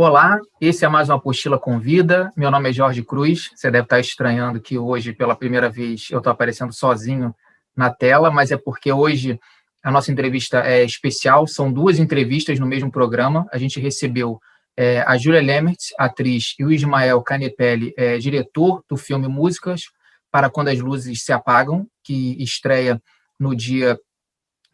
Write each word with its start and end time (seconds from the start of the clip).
Olá, 0.00 0.38
esse 0.60 0.84
é 0.84 0.88
mais 0.88 1.08
uma 1.08 1.16
Apostila 1.16 1.58
Convida. 1.58 2.32
Meu 2.36 2.52
nome 2.52 2.70
é 2.70 2.72
Jorge 2.72 3.02
Cruz. 3.02 3.50
Você 3.52 3.68
deve 3.68 3.82
estar 3.82 3.98
estranhando 3.98 4.60
que 4.60 4.78
hoje, 4.78 5.12
pela 5.12 5.34
primeira 5.34 5.68
vez, 5.68 6.06
eu 6.12 6.18
estou 6.18 6.30
aparecendo 6.30 6.72
sozinho 6.72 7.34
na 7.76 7.92
tela, 7.92 8.30
mas 8.30 8.52
é 8.52 8.56
porque 8.56 8.92
hoje 8.92 9.40
a 9.82 9.90
nossa 9.90 10.12
entrevista 10.12 10.60
é 10.60 10.84
especial. 10.84 11.48
São 11.48 11.72
duas 11.72 11.98
entrevistas 11.98 12.60
no 12.60 12.66
mesmo 12.66 12.92
programa. 12.92 13.48
A 13.52 13.58
gente 13.58 13.80
recebeu 13.80 14.38
é, 14.76 15.00
a 15.00 15.18
Júlia 15.18 15.42
Lemertz, 15.42 15.92
atriz, 15.98 16.54
e 16.60 16.64
o 16.64 16.70
Ismael 16.70 17.20
Canepelli, 17.20 17.92
é, 17.96 18.18
diretor 18.18 18.84
do 18.88 18.96
filme 18.96 19.26
Músicas 19.26 19.86
para 20.30 20.48
Quando 20.48 20.68
as 20.68 20.78
Luzes 20.78 21.24
Se 21.24 21.32
Apagam, 21.32 21.88
que 22.04 22.40
estreia 22.40 23.02
no 23.36 23.52
dia 23.52 23.98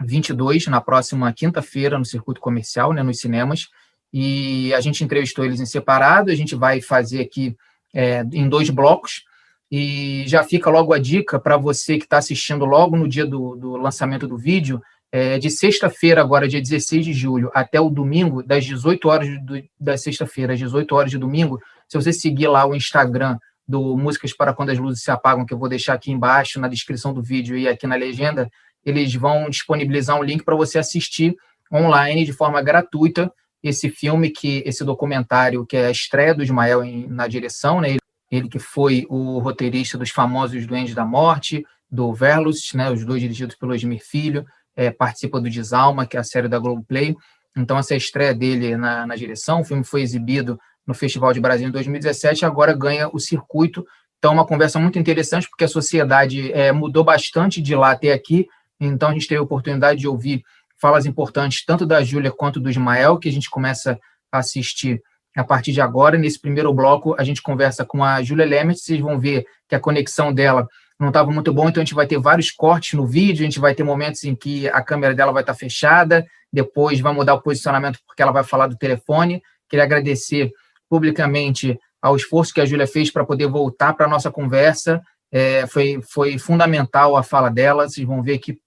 22, 0.03 0.67
na 0.67 0.83
próxima 0.83 1.33
quinta-feira, 1.33 1.98
no 1.98 2.05
circuito 2.05 2.43
comercial, 2.43 2.93
né, 2.93 3.03
nos 3.03 3.20
cinemas 3.20 3.69
e 4.17 4.73
a 4.73 4.81
gente 4.81 5.03
entrevistou 5.03 5.45
eles 5.45 5.59
em 5.59 5.67
separado. 5.67 6.31
A 6.31 6.37
gente 6.37 6.55
vai 6.55 6.81
fazer 6.81 7.21
aqui 7.21 7.57
é, 7.93 8.25
em 8.33 8.49
dois 8.49 8.71
blocos. 8.71 9.25
E 9.69 10.23
já 10.29 10.45
fica 10.45 10.71
logo 10.71 10.93
a 10.93 11.01
dica 11.01 11.37
para 11.37 11.57
você 11.57 11.99
que 11.99 12.05
está 12.05 12.19
assistindo 12.19 12.65
logo 12.65 12.97
no 12.97 13.09
dia 13.09 13.27
do, 13.27 13.57
do 13.57 13.77
lançamento 13.77 14.29
do 14.29 14.39
vídeo, 14.39 14.81
é, 15.11 15.37
de 15.37 15.51
sexta-feira, 15.51 16.21
agora, 16.21 16.47
dia 16.47 16.61
16 16.61 17.05
de 17.05 17.13
julho, 17.13 17.51
até 17.53 17.81
o 17.81 17.91
domingo, 17.91 18.41
das 18.41 18.65
18 18.65 19.09
horas 19.09 19.29
do, 19.45 19.61
da 19.81 19.97
sexta-feira 19.97 20.53
às 20.53 20.61
18 20.61 20.95
horas 20.95 21.11
de 21.11 21.19
domingo, 21.19 21.59
se 21.89 21.97
você 21.97 22.12
seguir 22.12 22.47
lá 22.47 22.65
o 22.65 22.75
Instagram 22.75 23.37
do 23.67 23.97
Músicas 23.97 24.33
para 24.33 24.55
Quando 24.55 24.71
as 24.71 24.79
Luzes 24.79 25.03
Se 25.03 25.11
Apagam, 25.11 25.45
que 25.45 25.53
eu 25.53 25.59
vou 25.59 25.69
deixar 25.69 25.95
aqui 25.95 26.12
embaixo 26.12 26.61
na 26.61 26.69
descrição 26.69 27.12
do 27.12 27.23
vídeo 27.23 27.57
e 27.57 27.67
aqui 27.67 27.85
na 27.85 27.97
legenda, 27.97 28.49
eles 28.85 29.12
vão 29.17 29.51
disponibilizar 29.51 30.17
um 30.17 30.23
link 30.23 30.45
para 30.45 30.55
você 30.55 30.78
assistir 30.78 31.34
online 31.73 32.25
de 32.25 32.33
forma 32.33 32.62
gratuita 32.62 33.33
esse 33.65 33.89
filme, 33.89 34.29
que 34.29 34.62
esse 34.67 34.84
documentário, 34.84 35.65
que 35.65 35.75
é 35.75 35.87
a 35.87 35.91
estreia 35.91 36.34
do 36.34 36.43
Ismael 36.43 36.84
em, 36.84 37.09
na 37.09 37.27
direção, 37.27 37.81
né? 37.81 37.97
ele 38.31 38.48
que 38.48 38.59
foi 38.59 39.06
o 39.09 39.39
roteirista 39.39 39.97
dos 39.97 40.11
famosos 40.11 40.67
Duendes 40.67 40.95
da 40.95 41.05
Morte, 41.05 41.65
do 41.91 42.12
Verlust, 42.12 42.77
né? 42.77 42.91
os 42.91 43.06
dois 43.06 43.23
dirigidos 43.23 43.56
pelo 43.56 43.75
Esmir 43.75 44.03
Filho, 44.05 44.45
é, 44.77 44.91
participa 44.91 45.41
do 45.41 45.48
Desalma, 45.48 46.05
que 46.05 46.17
é 46.17 46.21
a 46.21 46.25
série 46.25 46.47
da 46.47 46.59
Globoplay. 46.59 47.17
Então, 47.56 47.79
essa 47.79 47.95
é 47.95 47.97
estreia 47.97 48.34
dele 48.34 48.77
na, 48.77 49.06
na 49.06 49.17
direção. 49.17 49.61
O 49.61 49.65
filme 49.65 49.84
foi 49.84 50.03
exibido 50.03 50.59
no 50.87 50.93
Festival 50.93 51.33
de 51.33 51.41
Brasil 51.41 51.67
em 51.67 51.71
2017 51.71 52.45
agora 52.45 52.75
ganha 52.75 53.09
o 53.09 53.19
circuito. 53.19 53.87
Então, 54.19 54.33
é 54.33 54.34
uma 54.34 54.47
conversa 54.47 54.78
muito 54.78 54.99
interessante, 54.99 55.49
porque 55.49 55.65
a 55.65 55.69
sociedade 55.69 56.53
é, 56.53 56.71
mudou 56.71 57.03
bastante 57.03 57.62
de 57.62 57.75
lá 57.75 57.93
até 57.93 58.12
aqui. 58.12 58.47
Então, 58.78 59.09
a 59.09 59.12
gente 59.12 59.28
teve 59.28 59.39
a 59.39 59.45
oportunidade 59.45 60.01
de 60.01 60.09
ouvir 60.09 60.43
falas 60.85 61.07
importantes, 61.07 61.65
tanto 61.65 61.87
da 61.87 62.05
Júlia 62.05 62.31
quanto 62.31 62.61
do 62.61 62.69
Ismael, 62.69 63.17
que 63.17 63.27
a 63.27 63.33
gente 63.33 63.49
começa 63.49 63.99
a 64.31 64.39
assistir 64.41 65.01
a 65.35 65.43
partir 65.43 65.73
de 65.73 65.81
agora. 65.81 66.19
Nesse 66.19 66.39
primeiro 66.39 66.75
bloco, 66.75 67.17
a 67.19 67.25
gente 67.25 67.41
conversa 67.41 67.87
com 67.87 68.05
a 68.05 68.23
Júlia 68.23 68.45
Lemert, 68.45 68.77
vocês 68.77 69.01
vão 69.01 69.19
ver 69.19 69.47
que 69.67 69.75
a 69.75 69.81
conexão 69.81 70.31
dela 70.31 70.69
não 71.01 71.09
estava 71.09 71.31
muito 71.31 71.55
bom, 71.55 71.71
então 71.71 71.81
a 71.81 71.85
gente 71.87 71.95
vai 71.95 72.07
ter 72.07 72.19
vários 72.19 72.51
cortes 72.51 72.99
no 72.99 73.07
vídeo, 73.07 73.41
a 73.41 73.45
gente 73.45 73.59
vai 73.59 73.75
ter 73.75 73.83
momentos 73.83 74.25
em 74.25 74.35
que 74.35 74.69
a 74.69 74.83
câmera 74.83 75.15
dela 75.15 75.33
vai 75.33 75.43
estar 75.43 75.55
fechada, 75.55 76.23
depois 76.53 77.01
vai 77.01 77.15
mudar 77.15 77.33
o 77.33 77.41
posicionamento 77.41 77.99
porque 78.07 78.21
ela 78.21 78.31
vai 78.31 78.45
falar 78.45 78.67
do 78.67 78.77
telefone. 78.77 79.43
Queria 79.71 79.85
agradecer 79.85 80.53
publicamente 80.87 81.79
ao 82.03 82.15
esforço 82.15 82.53
que 82.53 82.61
a 82.61 82.67
Júlia 82.67 82.87
fez 82.87 83.11
para 83.11 83.25
poder 83.25 83.47
voltar 83.47 83.95
para 83.95 84.05
a 84.05 84.11
nossa 84.11 84.31
conversa. 84.31 85.01
É, 85.33 85.67
foi, 85.67 86.03
foi 86.03 86.37
fundamental 86.37 87.17
a 87.17 87.23
fala 87.23 87.49
dela. 87.49 87.89
Vocês 87.89 88.07
vão 88.07 88.23
ver 88.23 88.37
que 88.37 88.59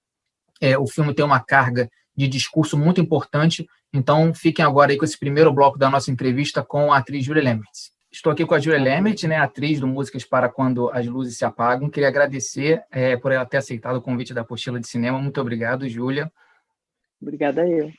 é, 0.60 0.76
o 0.80 0.88
filme 0.88 1.14
tem 1.14 1.24
uma 1.24 1.40
carga 1.40 1.88
de 2.18 2.28
discurso 2.28 2.76
muito 2.76 3.00
importante. 3.00 3.70
Então, 3.94 4.34
fiquem 4.34 4.66
agora 4.66 4.92
aí 4.92 4.98
com 4.98 5.06
esse 5.06 5.18
primeiro 5.18 5.54
bloco 5.54 5.78
da 5.78 5.90
nossa 5.90 6.10
entrevista 6.10 6.64
com 6.64 6.92
a 6.92 6.98
atriz 6.98 7.24
Julia 7.24 7.44
Lemert. 7.44 7.70
Estou 8.12 8.32
aqui 8.32 8.46
com 8.46 8.56
a 8.56 8.60
Julia 8.60 8.82
Lemert, 8.82 9.24
né, 9.26 9.38
atriz 9.38 9.80
do 9.80 9.86
Músicas 9.86 10.26
para 10.26 10.50
Quando 10.50 10.90
as 10.90 11.06
Luzes 11.06 11.38
Se 11.38 11.46
Apagam. 11.46 11.90
Queria 11.90 12.10
agradecer 12.10 12.82
é, 12.90 13.16
por 13.16 13.32
ela 13.32 13.46
ter 13.46 13.58
aceitado 13.58 13.98
o 13.98 14.02
convite 14.02 14.34
da 14.34 14.42
Apostila 14.42 14.80
de 14.80 14.88
Cinema. 14.88 15.20
Muito 15.20 15.40
obrigado, 15.40 15.88
Júlia. 15.88 16.32
Obrigada 17.22 17.68
eu. 17.68 17.92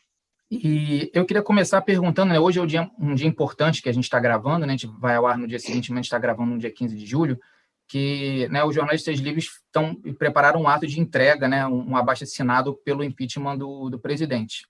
E 0.51 1.11
eu 1.13 1.27
queria 1.27 1.43
começar 1.43 1.81
perguntando, 1.83 2.33
né, 2.33 2.41
hoje 2.41 2.59
é 2.59 2.63
um 2.63 2.67
dia, 2.67 2.91
um 2.99 3.15
dia 3.15 3.29
importante 3.29 3.83
que 3.83 3.89
a 3.89 3.93
gente 3.93 4.05
está 4.05 4.19
gravando, 4.19 4.67
né, 4.67 4.73
a 4.73 4.77
gente 4.77 4.87
vai 4.99 5.15
ao 5.15 5.27
ar 5.27 5.37
no 5.37 5.47
dia 5.47 5.59
seguinte, 5.59 5.91
mas 5.91 5.99
a 5.99 6.01
gente 6.01 6.07
está 6.07 6.19
gravando 6.19 6.53
no 6.53 6.59
dia 6.59 6.73
15 6.73 6.97
de 6.97 7.07
julho, 7.07 7.39
que 7.89 8.47
né, 8.49 8.63
os 8.63 8.75
jornalistas 8.75 9.19
livres 9.19 9.47
estão 9.65 9.95
prepararam 10.19 10.61
um 10.61 10.69
ato 10.69 10.87
de 10.87 11.01
entrega, 11.01 11.49
né, 11.49 11.67
um, 11.67 11.91
um 11.91 11.97
abaixo-assinado 11.97 12.75
pelo 12.85 13.03
impeachment 13.03 13.57
do, 13.57 13.89
do 13.89 13.99
presidente. 13.99 14.67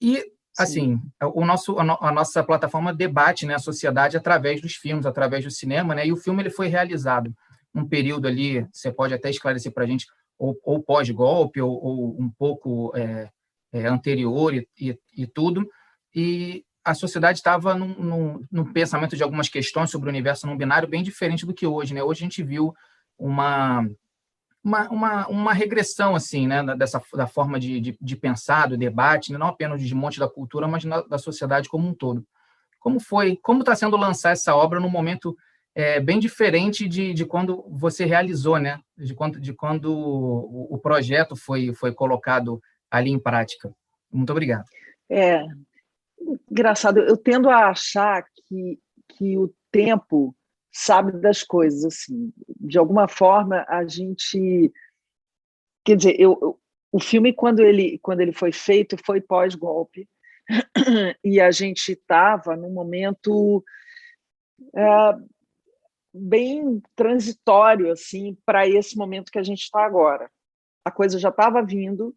E, 0.00 0.24
assim, 0.58 0.98
o 1.34 1.44
nosso, 1.44 1.78
a, 1.78 1.84
no, 1.84 1.98
a, 2.00 2.10
nossa 2.10 2.42
plataforma 2.42 2.94
debate 2.94 3.44
né, 3.44 3.54
a 3.54 3.58
sociedade 3.58 4.16
através 4.16 4.62
dos 4.62 4.74
filmes, 4.74 5.04
através 5.04 5.44
do 5.44 5.50
cinema, 5.50 5.94
né, 5.94 6.06
e 6.06 6.12
o 6.12 6.16
filme 6.16 6.42
ele 6.42 6.50
foi 6.50 6.68
realizado. 6.68 7.34
Num 7.74 7.86
período 7.86 8.26
ali, 8.26 8.66
você 8.72 8.90
pode 8.90 9.12
até 9.12 9.28
esclarecer 9.28 9.70
para 9.70 9.84
a 9.84 9.86
gente, 9.86 10.06
ou, 10.38 10.58
ou 10.64 10.82
pós-golpe, 10.82 11.60
ou, 11.60 11.70
ou, 11.70 12.16
um 12.18 12.30
pouco 12.30 12.96
é, 12.96 13.28
é, 13.72 13.86
anterior 13.86 14.54
e, 14.54 14.66
e, 14.80 14.98
e 15.14 15.26
tudo, 15.26 15.68
e 16.14 16.64
a 16.88 16.94
sociedade 16.94 17.38
estava 17.38 17.74
num, 17.74 17.94
num, 17.94 18.46
num, 18.50 18.72
pensamento 18.72 19.14
de 19.14 19.22
algumas 19.22 19.48
questões 19.48 19.90
sobre 19.90 20.08
o 20.08 20.10
universo 20.10 20.46
não 20.46 20.56
binário 20.56 20.88
bem 20.88 21.02
diferente 21.02 21.44
do 21.44 21.52
que 21.52 21.66
hoje. 21.66 21.92
Né? 21.92 22.02
Hoje 22.02 22.20
a 22.20 22.24
gente 22.24 22.42
viu 22.42 22.74
uma, 23.18 23.86
uma, 24.64 24.88
uma, 24.88 25.28
uma 25.28 25.52
regressão 25.52 26.14
assim, 26.14 26.46
né? 26.46 26.64
dessa, 26.76 27.02
da 27.14 27.26
forma 27.26 27.60
de, 27.60 27.78
de, 27.78 27.98
de 28.00 28.16
pensar, 28.16 28.70
do 28.70 28.76
debate, 28.78 29.32
não 29.32 29.48
apenas 29.48 29.82
de 29.82 29.94
monte 29.94 30.18
da 30.18 30.26
cultura, 30.26 30.66
mas 30.66 30.84
na, 30.84 31.02
da 31.02 31.18
sociedade 31.18 31.68
como 31.68 31.86
um 31.86 31.94
todo. 31.94 32.24
Como 32.80 32.98
foi, 32.98 33.36
como 33.36 33.60
está 33.60 33.76
sendo 33.76 33.96
lançar 33.96 34.30
essa 34.30 34.56
obra 34.56 34.80
num 34.80 34.88
momento 34.88 35.36
é, 35.74 36.00
bem 36.00 36.18
diferente 36.18 36.88
de, 36.88 37.12
de 37.12 37.26
quando 37.26 37.66
você 37.68 38.06
realizou, 38.06 38.58
né? 38.58 38.80
de 38.96 39.14
quando, 39.14 39.38
de 39.38 39.52
quando 39.52 39.92
o, 39.92 40.74
o 40.74 40.78
projeto 40.78 41.36
foi, 41.36 41.74
foi 41.74 41.92
colocado 41.92 42.58
ali 42.90 43.10
em 43.10 43.18
prática? 43.18 43.70
Muito 44.10 44.30
obrigado. 44.30 44.64
É, 45.10 45.44
engraçado, 46.50 47.00
eu 47.00 47.16
tendo 47.16 47.48
a 47.48 47.68
achar 47.68 48.24
que, 48.46 48.78
que 49.08 49.38
o 49.38 49.52
tempo 49.70 50.34
sabe 50.72 51.12
das 51.12 51.42
coisas, 51.42 51.84
assim. 51.84 52.32
De 52.60 52.78
alguma 52.78 53.08
forma, 53.08 53.64
a 53.68 53.86
gente... 53.86 54.72
Quer 55.84 55.96
dizer, 55.96 56.20
eu, 56.20 56.58
o 56.92 57.00
filme, 57.00 57.32
quando 57.32 57.60
ele, 57.60 57.98
quando 57.98 58.20
ele 58.20 58.32
foi 58.32 58.52
feito, 58.52 58.96
foi 59.04 59.20
pós-golpe, 59.20 60.08
e 61.24 61.40
a 61.40 61.50
gente 61.50 61.92
estava 61.92 62.56
num 62.56 62.72
momento 62.72 63.64
é, 64.74 64.84
bem 66.12 66.82
transitório 66.96 67.92
assim 67.92 68.36
para 68.44 68.66
esse 68.66 68.96
momento 68.96 69.30
que 69.30 69.38
a 69.38 69.42
gente 69.42 69.62
está 69.62 69.84
agora. 69.84 70.30
A 70.84 70.90
coisa 70.90 71.18
já 71.18 71.28
estava 71.28 71.62
vindo, 71.62 72.14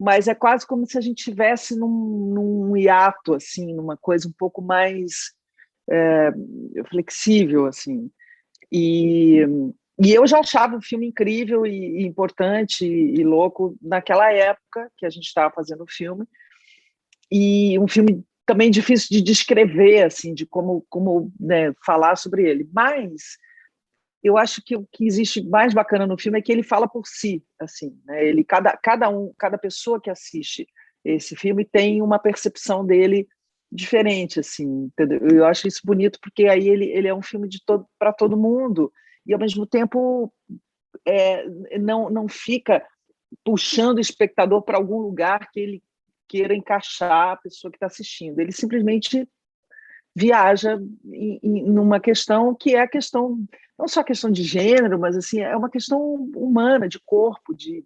mas 0.00 0.26
é 0.28 0.34
quase 0.34 0.66
como 0.66 0.86
se 0.86 0.96
a 0.96 1.00
gente 1.02 1.22
tivesse 1.22 1.78
num, 1.78 2.32
num 2.32 2.76
hiato, 2.76 3.34
assim, 3.34 3.74
numa 3.74 3.98
coisa 3.98 4.26
um 4.26 4.32
pouco 4.32 4.62
mais 4.62 5.34
é, 5.90 6.32
flexível, 6.88 7.66
assim. 7.66 8.10
E, 8.72 9.40
e 10.02 10.14
eu 10.14 10.26
já 10.26 10.38
achava 10.38 10.78
o 10.78 10.82
filme 10.82 11.06
incrível 11.06 11.66
e, 11.66 12.00
e 12.00 12.06
importante 12.06 12.86
e, 12.86 13.20
e, 13.20 13.24
louco 13.24 13.76
naquela 13.82 14.32
época 14.32 14.90
que 14.96 15.04
a 15.04 15.10
gente 15.10 15.26
estava 15.26 15.52
fazendo 15.52 15.84
o 15.84 15.90
filme. 15.90 16.24
E 17.30 17.78
um 17.78 17.86
filme 17.86 18.24
também 18.46 18.70
difícil 18.70 19.08
de 19.10 19.20
descrever, 19.20 20.04
assim, 20.04 20.32
de 20.32 20.46
como, 20.46 20.82
como 20.88 21.30
né, 21.38 21.74
falar 21.84 22.16
sobre 22.16 22.48
ele. 22.48 22.66
Mas 22.72 23.36
eu 24.22 24.36
acho 24.36 24.62
que 24.62 24.76
o 24.76 24.86
que 24.92 25.06
existe 25.06 25.42
mais 25.48 25.72
bacana 25.72 26.06
no 26.06 26.18
filme 26.18 26.38
é 26.38 26.42
que 26.42 26.52
ele 26.52 26.62
fala 26.62 26.86
por 26.88 27.06
si, 27.06 27.42
assim, 27.58 27.98
né? 28.04 28.24
Ele 28.24 28.44
cada 28.44 28.76
cada 28.76 29.08
um, 29.08 29.32
cada 29.38 29.56
pessoa 29.56 30.00
que 30.00 30.10
assiste 30.10 30.66
esse 31.04 31.34
filme 31.34 31.64
tem 31.64 32.02
uma 32.02 32.18
percepção 32.18 32.84
dele 32.84 33.26
diferente, 33.72 34.40
assim, 34.40 34.64
entendeu? 34.64 35.20
Eu 35.28 35.46
acho 35.46 35.66
isso 35.66 35.80
bonito 35.84 36.18
porque 36.22 36.46
aí 36.46 36.68
ele 36.68 36.86
ele 36.86 37.08
é 37.08 37.14
um 37.14 37.22
filme 37.22 37.48
de 37.48 37.64
todo 37.64 37.86
para 37.98 38.12
todo 38.12 38.36
mundo 38.36 38.92
e 39.26 39.32
ao 39.32 39.38
mesmo 39.40 39.66
tempo 39.66 40.32
é, 41.06 41.48
não 41.78 42.10
não 42.10 42.28
fica 42.28 42.84
puxando 43.44 43.98
o 43.98 44.02
espectador 44.02 44.62
para 44.62 44.76
algum 44.76 44.98
lugar 44.98 45.50
que 45.50 45.60
ele 45.60 45.82
queira 46.28 46.54
encaixar 46.54 47.32
a 47.32 47.36
pessoa 47.36 47.70
que 47.70 47.76
está 47.76 47.86
assistindo. 47.86 48.38
Ele 48.38 48.52
simplesmente 48.52 49.28
viaja 50.14 50.78
em, 51.04 51.40
em, 51.42 51.64
numa 51.64 52.00
questão 52.00 52.54
que 52.54 52.74
é 52.74 52.80
a 52.80 52.88
questão 52.88 53.38
não 53.78 53.88
só 53.88 54.00
a 54.00 54.04
questão 54.04 54.30
de 54.30 54.42
gênero, 54.42 54.98
mas 54.98 55.16
assim 55.16 55.40
é 55.40 55.56
uma 55.56 55.70
questão 55.70 56.14
humana 56.36 56.86
de 56.86 57.00
corpo, 57.00 57.54
de 57.54 57.82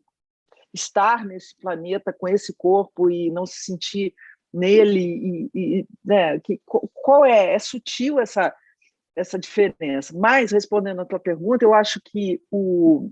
estar 0.73 1.25
nesse 1.25 1.55
planeta 1.57 2.13
com 2.13 2.27
esse 2.27 2.53
corpo 2.53 3.09
e 3.09 3.31
não 3.31 3.47
se 3.47 3.65
sentir 3.65 4.13
nele 4.53 5.51
e, 5.55 5.79
e 5.81 5.87
né, 6.05 6.41
que, 6.41 6.61
qual 6.65 7.25
é 7.25 7.55
é 7.55 7.59
sutil 7.59 8.19
essa 8.19 8.55
essa 9.17 9.39
diferença. 9.39 10.13
Mas 10.17 10.51
respondendo 10.51 11.01
à 11.01 11.05
tua 11.05 11.21
pergunta, 11.21 11.65
eu 11.65 11.73
acho 11.73 12.01
que 12.05 12.43
o 12.51 13.11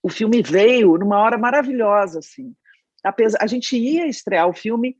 o 0.00 0.08
filme 0.08 0.40
veio 0.40 0.96
numa 0.96 1.18
hora 1.18 1.36
maravilhosa 1.36 2.20
assim. 2.20 2.54
Apesar, 3.02 3.38
a 3.42 3.46
gente 3.48 3.76
ia 3.76 4.06
estrear 4.06 4.48
o 4.48 4.52
filme 4.52 4.96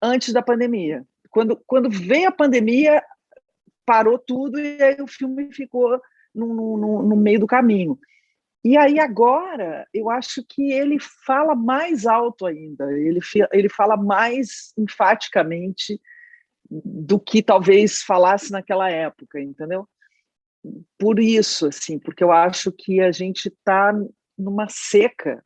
antes 0.00 0.32
da 0.32 0.42
pandemia, 0.42 1.04
quando, 1.34 1.60
quando 1.66 1.90
veio 1.90 2.28
a 2.28 2.32
pandemia, 2.32 3.02
parou 3.84 4.16
tudo 4.16 4.60
e 4.60 4.80
aí 4.80 5.02
o 5.02 5.06
filme 5.08 5.52
ficou 5.52 6.00
no, 6.32 6.76
no, 6.76 7.02
no 7.02 7.16
meio 7.16 7.40
do 7.40 7.46
caminho. 7.46 7.98
E 8.64 8.78
aí 8.78 9.00
agora 9.00 9.84
eu 9.92 10.08
acho 10.08 10.44
que 10.48 10.70
ele 10.70 10.96
fala 11.26 11.56
mais 11.56 12.06
alto 12.06 12.46
ainda, 12.46 12.90
ele, 12.92 13.18
ele 13.52 13.68
fala 13.68 13.96
mais 13.96 14.72
enfaticamente 14.78 16.00
do 16.70 17.18
que 17.18 17.42
talvez 17.42 18.02
falasse 18.02 18.52
naquela 18.52 18.88
época, 18.88 19.40
entendeu? 19.40 19.88
Por 20.96 21.18
isso, 21.18 21.66
assim, 21.66 21.98
porque 21.98 22.22
eu 22.22 22.30
acho 22.30 22.70
que 22.70 23.00
a 23.00 23.10
gente 23.10 23.48
está 23.48 23.92
numa 24.38 24.68
seca, 24.68 25.44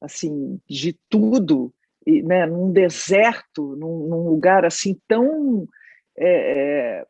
assim, 0.00 0.60
de 0.68 0.98
tudo, 1.08 1.72
né, 2.22 2.46
num 2.46 2.72
deserto, 2.72 3.76
num, 3.76 4.08
num 4.08 4.28
lugar 4.28 4.64
assim 4.64 4.98
tão 5.06 5.66
é, 6.18 7.06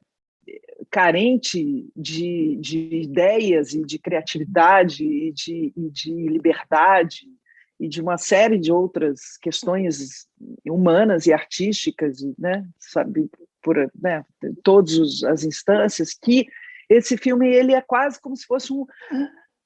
carente 0.91 1.91
de, 1.97 2.57
de 2.61 3.03
ideias 3.03 3.75
e 3.75 3.83
de 3.85 3.99
criatividade 3.99 5.05
e 5.05 5.33
de, 5.33 5.73
e 5.77 5.91
de 5.91 6.13
liberdade 6.29 7.27
e 7.79 7.89
de 7.89 8.01
uma 8.01 8.19
série 8.19 8.59
de 8.59 8.71
outras 8.71 9.39
questões 9.41 10.27
humanas 10.67 11.27
e 11.27 11.33
artísticas, 11.33 12.19
né, 12.39 12.67
sabe, 12.79 13.31
por 13.63 13.77
né, 14.01 14.23
todas 14.63 15.23
as 15.25 15.45
instâncias, 15.45 16.13
que 16.13 16.47
esse 16.91 17.17
filme 17.17 17.49
ele 17.49 17.73
é 17.73 17.81
quase 17.81 18.21
como 18.21 18.37
se 18.37 18.45
fosse 18.45 18.73
um, 18.73 18.85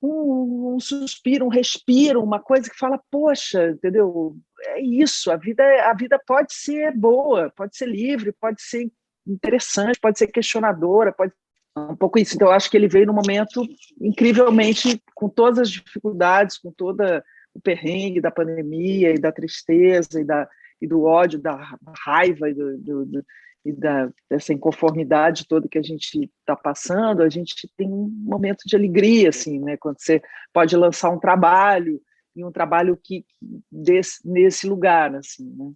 um, 0.00 0.74
um, 0.74 0.80
suspiro, 0.80 1.46
um 1.46 1.48
respiro, 1.48 2.22
uma 2.22 2.38
coisa 2.38 2.70
que 2.70 2.76
fala, 2.76 3.00
poxa, 3.10 3.70
entendeu? 3.70 4.36
É 4.66 4.80
isso, 4.80 5.30
a 5.30 5.36
vida, 5.36 5.62
a 5.84 5.94
vida 5.94 6.20
pode 6.26 6.54
ser 6.54 6.92
boa, 6.96 7.52
pode 7.56 7.76
ser 7.76 7.86
livre, 7.86 8.32
pode 8.32 8.62
ser 8.62 8.90
interessante, 9.26 9.98
pode 10.00 10.18
ser 10.18 10.28
questionadora, 10.28 11.12
pode 11.12 11.32
um 11.76 11.96
pouco 11.96 12.18
isso. 12.18 12.36
Então, 12.36 12.48
eu 12.48 12.54
acho 12.54 12.70
que 12.70 12.76
ele 12.76 12.88
veio 12.88 13.06
no 13.06 13.12
momento 13.12 13.66
incrivelmente 14.00 15.02
com 15.14 15.28
todas 15.28 15.58
as 15.58 15.70
dificuldades, 15.70 16.58
com 16.58 16.70
toda 16.70 17.24
o 17.52 17.60
perrengue 17.60 18.20
da 18.20 18.30
pandemia 18.30 19.10
e 19.10 19.18
da 19.18 19.32
tristeza 19.32 20.20
e, 20.20 20.24
da, 20.24 20.48
e 20.80 20.86
do 20.86 21.02
ódio, 21.02 21.38
da 21.38 21.76
raiva 22.04 22.48
e, 22.48 22.54
do, 22.54 22.78
do, 22.78 23.06
do, 23.06 23.24
e 23.64 23.72
da, 23.72 24.10
dessa 24.30 24.52
inconformidade 24.52 25.48
toda 25.48 25.68
que 25.68 25.78
a 25.78 25.82
gente 25.82 26.30
está 26.40 26.54
passando, 26.54 27.22
a 27.22 27.28
gente 27.28 27.68
tem 27.76 27.88
um 27.88 28.08
momento 28.08 28.62
de 28.66 28.76
alegria, 28.76 29.30
assim, 29.30 29.58
né? 29.58 29.76
Quando 29.76 29.98
você 29.98 30.22
pode 30.52 30.76
lançar 30.76 31.10
um 31.10 31.18
trabalho 31.18 32.00
e 32.34 32.44
um 32.44 32.50
trabalho 32.50 32.98
que 33.02 33.24
desse, 33.70 34.20
nesse 34.26 34.66
lugar, 34.66 35.14
assim, 35.14 35.48
né? 35.50 35.72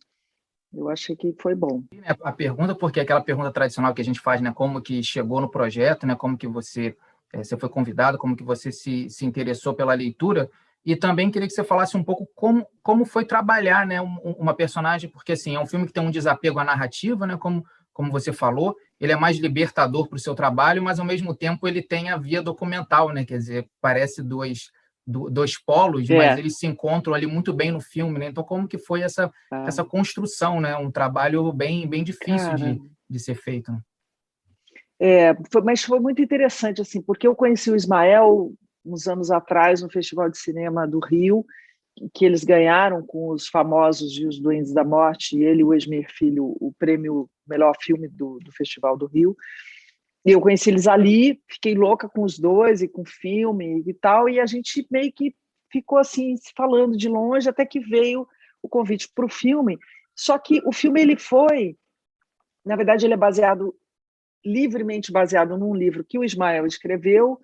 Eu 0.72 0.90
achei 0.90 1.16
que 1.16 1.34
foi 1.40 1.55
bom. 1.55 1.82
A 2.20 2.31
pergunta, 2.31 2.75
porque 2.75 3.00
aquela 3.00 3.22
pergunta 3.22 3.50
tradicional 3.50 3.94
que 3.94 4.02
a 4.02 4.05
gente 4.05 4.20
faz, 4.20 4.40
né? 4.40 4.52
Como 4.52 4.82
que 4.82 5.02
chegou 5.02 5.40
no 5.40 5.50
projeto, 5.50 6.06
né? 6.06 6.14
Como 6.14 6.37
que 6.37 6.46
você, 6.46 6.94
é, 7.32 7.43
você 7.43 7.56
foi 7.56 7.69
convidado, 7.70 8.19
como 8.19 8.37
que 8.37 8.44
você 8.44 8.70
se, 8.70 9.08
se 9.08 9.25
interessou 9.25 9.72
pela 9.72 9.94
leitura. 9.94 10.50
E 10.84 10.94
também 10.94 11.31
queria 11.31 11.49
que 11.49 11.55
você 11.55 11.64
falasse 11.64 11.96
um 11.96 12.05
pouco 12.05 12.28
como, 12.34 12.66
como 12.82 13.05
foi 13.05 13.25
trabalhar 13.25 13.87
né, 13.87 14.00
uma 14.00 14.55
personagem, 14.55 15.10
porque 15.10 15.32
assim, 15.32 15.55
é 15.55 15.60
um 15.60 15.66
filme 15.66 15.87
que 15.87 15.93
tem 15.93 16.02
um 16.02 16.10
desapego 16.10 16.58
à 16.58 16.64
narrativa, 16.64 17.26
né, 17.26 17.37
como, 17.37 17.64
como 17.93 18.10
você 18.10 18.32
falou, 18.32 18.75
ele 18.99 19.12
é 19.12 19.16
mais 19.16 19.38
libertador 19.38 20.08
para 20.08 20.16
o 20.16 20.20
seu 20.20 20.34
trabalho, 20.34 20.82
mas 20.82 20.99
ao 20.99 21.05
mesmo 21.05 21.34
tempo 21.34 21.69
ele 21.69 21.82
tem 21.82 22.10
a 22.10 22.16
via 22.16 22.43
documental, 22.43 23.10
né? 23.12 23.25
Quer 23.25 23.38
dizer, 23.38 23.69
parece 23.81 24.22
dois, 24.22 24.70
dois 25.08 25.58
polos, 25.58 26.08
é. 26.10 26.16
mas 26.16 26.38
eles 26.38 26.58
se 26.58 26.66
encontram 26.66 27.14
ali 27.14 27.26
muito 27.26 27.52
bem 27.52 27.70
no 27.70 27.81
filme, 27.81 28.19
né? 28.19 28.28
Então, 28.28 28.44
como 28.44 28.69
que 28.69 28.76
foi 28.76 29.00
essa, 29.00 29.32
ah. 29.50 29.64
essa 29.66 29.82
construção, 29.82 30.60
né? 30.60 30.76
Um 30.76 30.90
trabalho 30.90 31.50
bem, 31.52 31.88
bem 31.88 32.05
difícil 32.05 32.55
de, 32.55 32.81
de 33.08 33.19
ser 33.19 33.34
feito. 33.34 33.72
Né? 33.72 33.81
É, 35.00 35.37
foi, 35.50 35.62
mas 35.62 35.82
foi 35.82 35.99
muito 35.99 36.20
interessante, 36.20 36.82
assim, 36.82 37.00
porque 37.00 37.26
eu 37.26 37.34
conheci 37.34 37.70
o 37.70 37.76
Ismael 37.76 38.52
uns 38.84 39.06
anos 39.08 39.31
atrás 39.31 39.81
no 39.81 39.90
Festival 39.90 40.28
de 40.28 40.38
Cinema 40.38 40.87
do 40.87 40.99
Rio, 40.99 41.44
que 42.14 42.25
eles 42.25 42.44
ganharam 42.44 43.02
com 43.05 43.31
os 43.31 43.49
famosos 43.49 44.16
e 44.19 44.26
os 44.26 44.38
Duendes 44.38 44.72
da 44.72 44.84
Morte, 44.84 45.37
e 45.37 45.43
ele 45.43 45.60
e 45.60 45.64
o 45.64 45.75
Esmer 45.75 46.06
Filho, 46.10 46.56
o 46.60 46.72
prêmio 46.78 47.28
melhor 47.46 47.75
filme 47.81 48.08
do, 48.08 48.38
do 48.44 48.52
Festival 48.52 48.96
do 48.96 49.06
Rio 49.06 49.34
eu 50.25 50.41
conheci 50.41 50.70
eles 50.70 50.87
ali, 50.87 51.41
fiquei 51.49 51.75
louca 51.75 52.09
com 52.09 52.23
os 52.23 52.38
dois 52.38 52.82
e 52.82 52.88
com 52.88 53.03
o 53.03 53.09
filme 53.09 53.82
e 53.87 53.94
tal, 53.94 54.29
e 54.29 54.41
a 54.41 54.47
gente 54.47 54.87
meio 54.91 55.12
que 55.12 55.35
ficou 55.70 55.99
assim, 55.99 56.37
se 56.37 56.53
falando 56.56 56.97
de 56.97 57.09
longe, 57.09 57.49
até 57.49 57.65
que 57.65 57.81
veio 57.81 58.26
o 58.62 58.69
convite 58.69 59.09
para 59.15 59.25
o 59.25 59.29
filme. 59.29 59.79
Só 60.15 60.38
que 60.38 60.61
o 60.65 60.73
filme 60.73 61.00
ele 61.00 61.17
foi, 61.17 61.76
na 62.65 62.76
verdade, 62.76 63.06
ele 63.06 63.15
é 63.15 63.19
baseado 63.19 63.75
livremente 64.44 65.12
baseado 65.12 65.59
num 65.59 65.75
livro 65.75 66.05
que 66.05 66.19
o 66.19 66.25
Ismael 66.25 66.67
escreveu, 66.67 67.38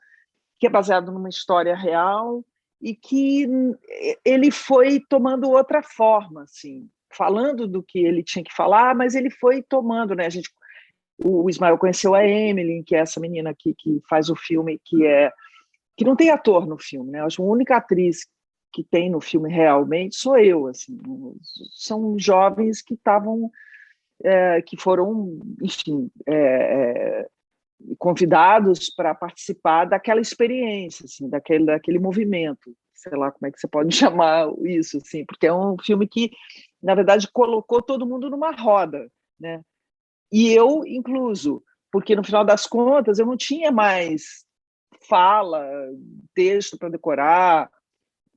que 0.59 0.67
é 0.67 0.71
baseado 0.71 1.13
numa 1.13 1.29
história 1.29 1.75
real 1.75 2.45
e 2.81 2.95
que 2.95 3.47
ele 4.25 4.51
foi 4.51 5.01
tomando 5.09 5.51
outra 5.51 5.83
forma, 5.83 6.43
assim, 6.43 6.89
falando 7.13 7.67
do 7.67 7.83
que 7.83 7.99
ele 7.99 8.23
tinha 8.23 8.45
que 8.45 8.55
falar, 8.55 8.95
mas 8.95 9.15
ele 9.15 9.31
foi 9.31 9.63
tomando, 9.63 10.15
né? 10.15 10.27
A 10.27 10.31
gente 10.31 10.51
o 11.23 11.49
Ismael 11.49 11.79
conheceu 11.79 12.15
a 12.15 12.27
Emily, 12.27 12.83
que 12.85 12.97
é 12.97 13.01
essa 13.01 13.21
menina 13.21 13.51
aqui 13.51 13.75
que 13.77 14.01
faz 14.09 14.29
o 14.29 14.37
filme, 14.37 14.81
que 14.85 15.07
é 15.07 15.31
que 15.97 16.05
não 16.05 16.17
tem 16.17 16.31
ator 16.31 16.67
no 16.67 16.77
filme, 16.77 17.13
né? 17.13 17.21
Acho 17.21 17.37
que 17.37 17.43
a 17.43 17.47
única 17.47 17.77
atriz 17.77 18.27
que 18.73 18.83
tem 18.83 19.09
no 19.09 19.21
filme 19.21 19.53
realmente 19.53 20.17
sou 20.17 20.37
eu, 20.37 20.67
assim. 20.67 20.99
São 21.73 22.19
jovens 22.19 22.83
que 22.83 22.95
estavam, 22.95 23.49
é, 24.25 24.61
que 24.63 24.77
foram, 24.77 25.39
enfim, 25.63 26.11
é, 26.27 26.35
é, 26.35 27.27
convidados 27.99 28.91
para 28.91 29.15
participar 29.15 29.85
daquela 29.85 30.21
experiência, 30.21 31.05
assim, 31.05 31.29
daquele, 31.29 31.67
daquele 31.67 32.01
movimento, 32.01 32.75
sei 32.93 33.17
lá 33.17 33.31
como 33.31 33.47
é 33.47 33.53
que 33.53 33.61
você 33.61 33.69
pode 33.69 33.95
chamar 33.95 34.49
isso, 34.65 34.97
assim, 34.97 35.25
porque 35.25 35.47
é 35.47 35.55
um 35.55 35.77
filme 35.79 36.09
que, 36.09 36.33
na 36.83 36.97
verdade, 36.97 37.31
colocou 37.33 37.81
todo 37.81 38.07
mundo 38.07 38.29
numa 38.29 38.51
roda, 38.51 39.09
né? 39.39 39.61
E 40.33 40.53
eu 40.53 40.83
incluso, 40.87 41.63
porque 41.93 42.17
no 42.17 42.25
final 42.25 42.45
das 42.45 42.67
contas 42.67 43.19
eu 43.19 43.27
não 43.27 43.37
tinha 43.37 43.71
mais 43.71 44.45
fala, 45.09 45.65
texto 46.35 46.79
para 46.79 46.89
decorar. 46.89 47.71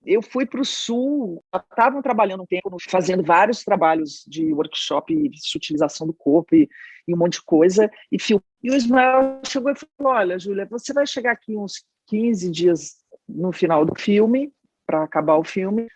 Eu 0.06 0.22
fui 0.22 0.45
para 0.45 0.62
o 0.62 0.66
Sul, 0.66 1.44
estavam 1.53 2.01
trabalhando 2.01 2.44
um 2.44 2.46
tempo, 2.46 2.77
fazendo 2.88 3.24
vários 3.24 3.63
trabalhos 3.63 4.24
de 4.27 4.53
workshop 4.53 5.13
de 5.29 5.58
utilização 5.58 6.08
do 6.08 6.13
corpo 6.13 6.56
e, 6.56 6.70
e 7.08 7.13
um 7.13 7.17
monte 7.17 7.34
de 7.34 7.44
coisa, 7.44 7.89
e, 8.12 8.17
e 8.63 8.72
o 8.72 8.75
Ismael 8.75 9.41
chegou 9.46 9.72
e 9.72 9.75
falou: 9.75 10.13
Olha, 10.13 10.39
Júlia, 10.39 10.65
você 10.70 10.94
vai 10.94 11.06
chegar 11.06 11.32
aqui 11.34 11.58
uns 11.58 11.84
15 12.08 12.50
dias 12.51 12.98
no 13.27 13.51
final 13.51 13.84
do 13.84 14.00
filme, 14.00 14.53
para 14.86 15.03
acabar 15.03 15.36
o 15.36 15.44
filme, 15.44 15.88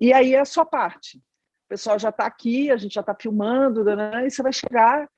e 0.00 0.12
aí 0.12 0.34
é 0.34 0.40
a 0.40 0.46
sua 0.46 0.64
parte. 0.64 1.18
O 1.18 1.68
pessoal 1.68 1.98
já 1.98 2.08
está 2.08 2.24
aqui, 2.24 2.70
a 2.70 2.76
gente 2.76 2.94
já 2.94 3.02
está 3.02 3.14
filmando, 3.14 3.84
né, 3.84 4.26
e 4.26 4.30
você 4.30 4.42
vai 4.42 4.52
chegar 4.52 5.08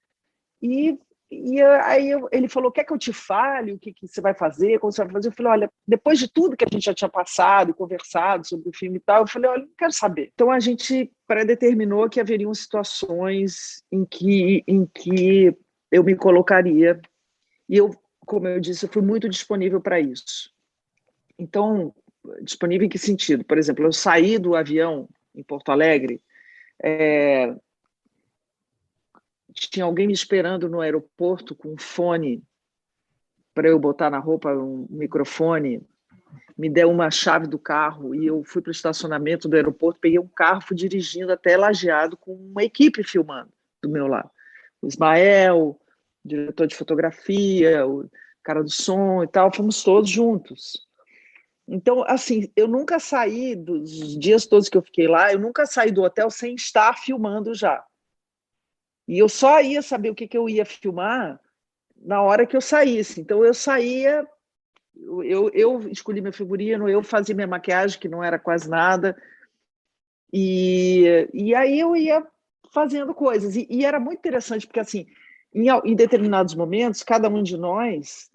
e, 0.64 0.98
e 1.30 1.60
aí 1.60 2.10
eu, 2.10 2.26
ele 2.32 2.48
falou: 2.48 2.72
quer 2.72 2.84
que 2.84 2.92
eu 2.92 2.98
te 2.98 3.12
fale 3.12 3.72
o 3.72 3.78
que, 3.78 3.92
que 3.92 4.08
você 4.08 4.18
vai 4.22 4.32
fazer, 4.32 4.78
como 4.78 4.90
você 4.90 5.04
vai 5.04 5.12
fazer? 5.12 5.28
Eu 5.28 5.32
falei: 5.32 5.52
olha, 5.52 5.70
depois 5.86 6.18
de 6.18 6.26
tudo 6.26 6.56
que 6.56 6.64
a 6.64 6.68
gente 6.72 6.86
já 6.86 6.94
tinha 6.94 7.08
passado 7.08 7.70
e 7.70 7.74
conversado 7.74 8.46
sobre 8.46 8.70
o 8.70 8.72
filme 8.72 8.96
e 8.96 9.00
tal, 9.00 9.22
eu 9.22 9.28
falei: 9.28 9.50
olha, 9.50 9.62
não 9.62 9.74
quero 9.76 9.92
saber. 9.92 10.30
Então 10.32 10.50
a 10.50 10.58
gente 10.58 11.12
predeterminou 11.26 12.08
que 12.08 12.18
haveriam 12.18 12.54
situações 12.54 13.82
em 13.92 14.06
que, 14.06 14.64
em 14.66 14.86
que 14.86 15.54
eu 15.92 16.02
me 16.02 16.16
colocaria. 16.16 16.98
E 17.68 17.76
eu, 17.76 17.90
como 18.24 18.48
eu 18.48 18.58
disse, 18.58 18.86
eu 18.86 18.90
fui 18.90 19.02
muito 19.02 19.28
disponível 19.28 19.82
para 19.82 20.00
isso. 20.00 20.50
Então, 21.38 21.94
disponível 22.40 22.86
em 22.86 22.88
que 22.88 22.98
sentido? 22.98 23.44
Por 23.44 23.58
exemplo, 23.58 23.84
eu 23.84 23.92
saí 23.92 24.38
do 24.38 24.56
avião 24.56 25.08
em 25.34 25.42
Porto 25.42 25.70
Alegre, 25.70 26.22
é, 26.82 27.54
tinha 29.54 29.84
alguém 29.84 30.06
me 30.06 30.12
esperando 30.12 30.68
no 30.68 30.80
aeroporto 30.80 31.54
com 31.54 31.72
um 31.72 31.78
fone 31.78 32.42
para 33.54 33.68
eu 33.68 33.78
botar 33.78 34.10
na 34.10 34.18
roupa 34.18 34.52
um 34.52 34.86
microfone, 34.90 35.80
me 36.58 36.68
deu 36.68 36.90
uma 36.90 37.10
chave 37.10 37.46
do 37.46 37.58
carro 37.58 38.14
e 38.14 38.26
eu 38.26 38.42
fui 38.44 38.60
para 38.60 38.70
o 38.70 38.72
estacionamento 38.72 39.48
do 39.48 39.54
aeroporto, 39.54 40.00
peguei 40.00 40.18
um 40.18 40.26
carro, 40.26 40.60
fui 40.60 40.76
dirigindo 40.76 41.32
até 41.32 41.56
Lajeado 41.56 42.16
com 42.16 42.34
uma 42.34 42.64
equipe 42.64 43.04
filmando 43.04 43.52
do 43.82 43.88
meu 43.88 44.08
lado. 44.08 44.30
O 44.82 44.88
Ismael, 44.88 45.58
o 45.58 45.80
diretor 46.24 46.66
de 46.66 46.74
fotografia, 46.74 47.86
o 47.86 48.08
cara 48.42 48.62
do 48.62 48.70
som 48.70 49.22
e 49.22 49.28
tal, 49.28 49.54
fomos 49.54 49.82
todos 49.82 50.10
juntos. 50.10 50.84
Então, 51.66 52.04
assim, 52.06 52.50
eu 52.54 52.68
nunca 52.68 52.98
saí 52.98 53.56
dos 53.56 54.18
dias 54.18 54.46
todos 54.46 54.68
que 54.68 54.76
eu 54.76 54.82
fiquei 54.82 55.08
lá, 55.08 55.32
eu 55.32 55.38
nunca 55.38 55.64
saí 55.64 55.90
do 55.90 56.02
hotel 56.02 56.30
sem 56.30 56.54
estar 56.54 56.98
filmando 56.98 57.54
já. 57.54 57.82
E 59.06 59.18
eu 59.18 59.28
só 59.28 59.60
ia 59.60 59.82
saber 59.82 60.10
o 60.10 60.14
que, 60.14 60.26
que 60.26 60.36
eu 60.36 60.48
ia 60.48 60.64
filmar 60.64 61.40
na 61.96 62.22
hora 62.22 62.46
que 62.46 62.56
eu 62.56 62.60
saísse. 62.60 63.20
Então 63.20 63.44
eu 63.44 63.54
saía, 63.54 64.26
eu, 65.24 65.50
eu 65.50 65.80
escolhi 65.88 66.20
meu 66.20 66.32
figurino, 66.32 66.88
eu 66.88 67.02
fazia 67.02 67.34
minha 67.34 67.46
maquiagem, 67.46 67.98
que 67.98 68.08
não 68.08 68.22
era 68.22 68.38
quase 68.38 68.68
nada. 68.68 69.16
E, 70.32 71.28
e 71.32 71.54
aí 71.54 71.78
eu 71.78 71.94
ia 71.96 72.26
fazendo 72.72 73.14
coisas. 73.14 73.56
E, 73.56 73.66
e, 73.70 73.84
era 73.84 74.00
muito 74.00 74.18
interessante, 74.18 74.66
porque 74.66 74.80
assim, 74.80 75.06
em, 75.54 75.68
em 75.84 75.94
determinados 75.94 76.54
momentos, 76.54 77.02
cada 77.02 77.28
um 77.28 77.42
de 77.42 77.56
nós, 77.56 78.30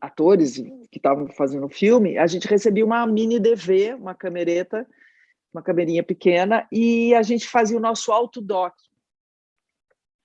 atores 0.00 0.56
que 0.90 0.98
estavam 0.98 1.26
fazendo 1.28 1.66
o 1.66 1.70
filme, 1.70 2.16
a 2.16 2.26
gente 2.26 2.46
recebia 2.46 2.84
uma 2.84 3.06
mini 3.06 3.40
DV, 3.40 3.94
uma 3.94 4.14
camereta, 4.14 4.86
uma 5.52 5.62
camerinha 5.62 6.02
pequena, 6.02 6.66
e 6.70 7.14
a 7.14 7.22
gente 7.22 7.48
fazia 7.48 7.76
o 7.76 7.80
nosso 7.80 8.12
autodoc, 8.12 8.74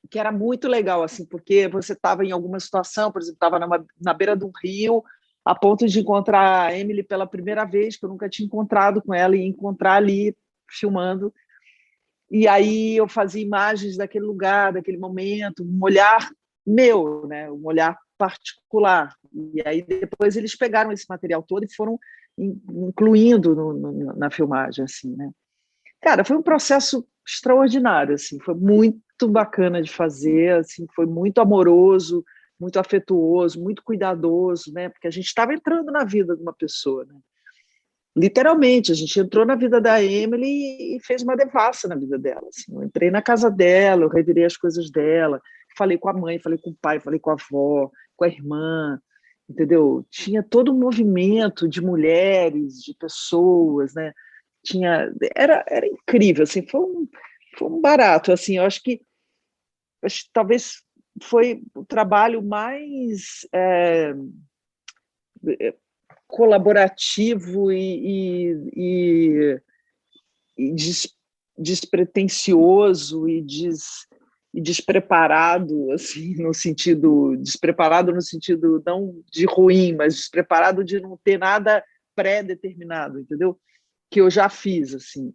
que 0.10 0.20
era 0.20 0.32
muito 0.32 0.68
legal, 0.68 1.04
assim, 1.04 1.26
porque 1.26 1.68
você 1.68 1.94
estava 1.94 2.26
em 2.26 2.32
alguma 2.32 2.60
situação, 2.60 3.12
por 3.12 3.22
exemplo, 3.22 3.36
estava 3.36 3.60
na 4.00 4.14
beira 4.14 4.36
de 4.36 4.46
um 4.46 4.52
rio, 4.64 5.04
a 5.44 5.56
ponto 5.56 5.88
de 5.88 6.00
encontrar 6.00 6.68
a 6.68 6.78
Emily 6.78 7.04
pela 7.04 7.26
primeira 7.26 7.64
vez, 7.66 7.96
que 7.96 8.06
eu 8.06 8.10
nunca 8.10 8.30
tinha 8.30 8.46
encontrado 8.46 9.02
com 9.02 9.14
ela, 9.14 9.36
e 9.36 9.42
encontrar 9.42 9.94
ali 9.94 10.36
filmando. 10.70 11.34
E 12.30 12.48
aí 12.48 12.98
eu 12.98 13.08
fazia 13.08 13.42
imagens 13.42 13.96
daquele 13.96 14.26
lugar, 14.26 14.74
daquele 14.74 14.98
momento, 14.98 15.64
um 15.64 15.80
olhar 15.82 16.30
meu, 16.66 17.26
né, 17.28 17.50
um 17.50 17.66
olhar 17.66 17.98
particular. 18.18 19.16
E 19.54 19.62
aí 19.66 19.82
depois 19.82 20.36
eles 20.36 20.56
pegaram 20.56 20.92
esse 20.92 21.06
material 21.08 21.42
todo 21.42 21.64
e 21.64 21.74
foram 21.74 21.98
incluindo 22.38 23.56
no, 23.56 23.74
no, 23.74 24.16
na 24.16 24.30
filmagem, 24.30 24.84
assim, 24.84 25.16
né? 25.16 25.32
Cara, 26.02 26.24
foi 26.24 26.38
um 26.38 26.44
processo 26.44 27.08
extraordinário, 27.26 28.14
assim, 28.14 28.40
foi 28.40 28.54
muito 28.54 29.02
bacana 29.26 29.82
de 29.82 29.90
fazer, 29.90 30.56
assim, 30.56 30.86
foi 30.94 31.06
muito 31.06 31.40
amoroso, 31.40 32.26
muito 32.60 32.78
afetuoso, 32.78 33.62
muito 33.62 33.82
cuidadoso, 33.84 34.74
né? 34.74 34.90
Porque 34.90 35.08
a 35.08 35.12
gente 35.12 35.28
estava 35.28 35.54
entrando 35.54 35.92
na 35.92 36.04
vida 36.04 36.36
de 36.36 36.42
uma 36.42 36.54
pessoa, 36.54 37.06
né? 37.06 37.16
Literalmente, 38.16 38.92
a 38.92 38.96
gente 38.96 39.20
entrou 39.20 39.46
na 39.46 39.54
vida 39.54 39.80
da 39.80 40.04
Emily 40.04 40.96
e 40.96 41.00
fez 41.06 41.22
uma 41.22 41.38
devassa 41.38 41.88
na 41.88 41.96
vida 41.96 42.18
dela. 42.18 42.48
Assim. 42.50 42.74
Eu 42.76 42.84
entrei 42.84 43.12
na 43.12 43.22
casa 43.22 43.50
dela, 43.50 44.04
eu 44.04 44.10
revirei 44.10 44.44
as 44.44 44.58
coisas 44.58 44.90
dela, 44.90 45.40
falei 45.78 46.00
com 46.00 46.10
a 46.10 46.14
mãe, 46.14 46.40
falei 46.40 46.58
com 46.58 46.72
o 46.72 46.78
pai, 46.82 47.00
falei 47.00 47.20
com 47.20 47.30
a 47.30 47.34
avó, 47.34 47.92
com 48.16 48.26
a 48.26 48.28
irmã, 48.28 49.00
entendeu? 49.48 50.04
Tinha 50.10 50.42
todo 50.42 50.74
um 50.74 50.80
movimento 50.80 51.70
de 51.70 51.80
mulheres, 51.80 52.82
de 52.84 52.96
pessoas, 52.96 53.94
né? 53.94 54.12
Tinha, 54.66 55.14
era, 55.36 55.64
era 55.68 55.86
incrível, 55.86 56.44
assim, 56.44 56.68
foi 56.68 56.82
um, 56.82 57.08
foi 57.56 57.68
um 57.70 57.80
barato, 57.80 58.32
assim, 58.32 58.58
eu 58.58 58.64
acho 58.64 58.82
que 58.82 59.00
talvez 60.34 60.82
foi 61.24 61.62
o 61.76 61.86
trabalho 61.86 62.42
mais 62.42 63.48
é, 63.54 64.14
colaborativo 66.28 67.72
e, 67.72 67.80
e, 67.80 68.72
e, 68.76 69.62
e 70.58 70.74
des, 70.74 71.16
despretensioso 71.58 73.28
e 73.28 73.42
des, 73.42 74.08
e 74.54 74.62
despreparado, 74.62 75.92
assim, 75.92 76.36
no 76.42 76.54
sentido 76.54 77.36
despreparado 77.38 78.14
no 78.14 78.22
sentido 78.22 78.82
não 78.86 79.24
de 79.32 79.46
ruim, 79.46 79.96
mas 79.96 80.16
despreparado 80.16 80.84
de 80.84 81.00
não 81.00 81.18
ter 81.18 81.38
nada 81.38 81.84
pré-determinado, 82.16 83.20
entendeu? 83.20 83.60
Que 84.10 84.22
eu 84.22 84.30
já 84.30 84.50
fiz, 84.50 84.94
assim. 84.96 85.34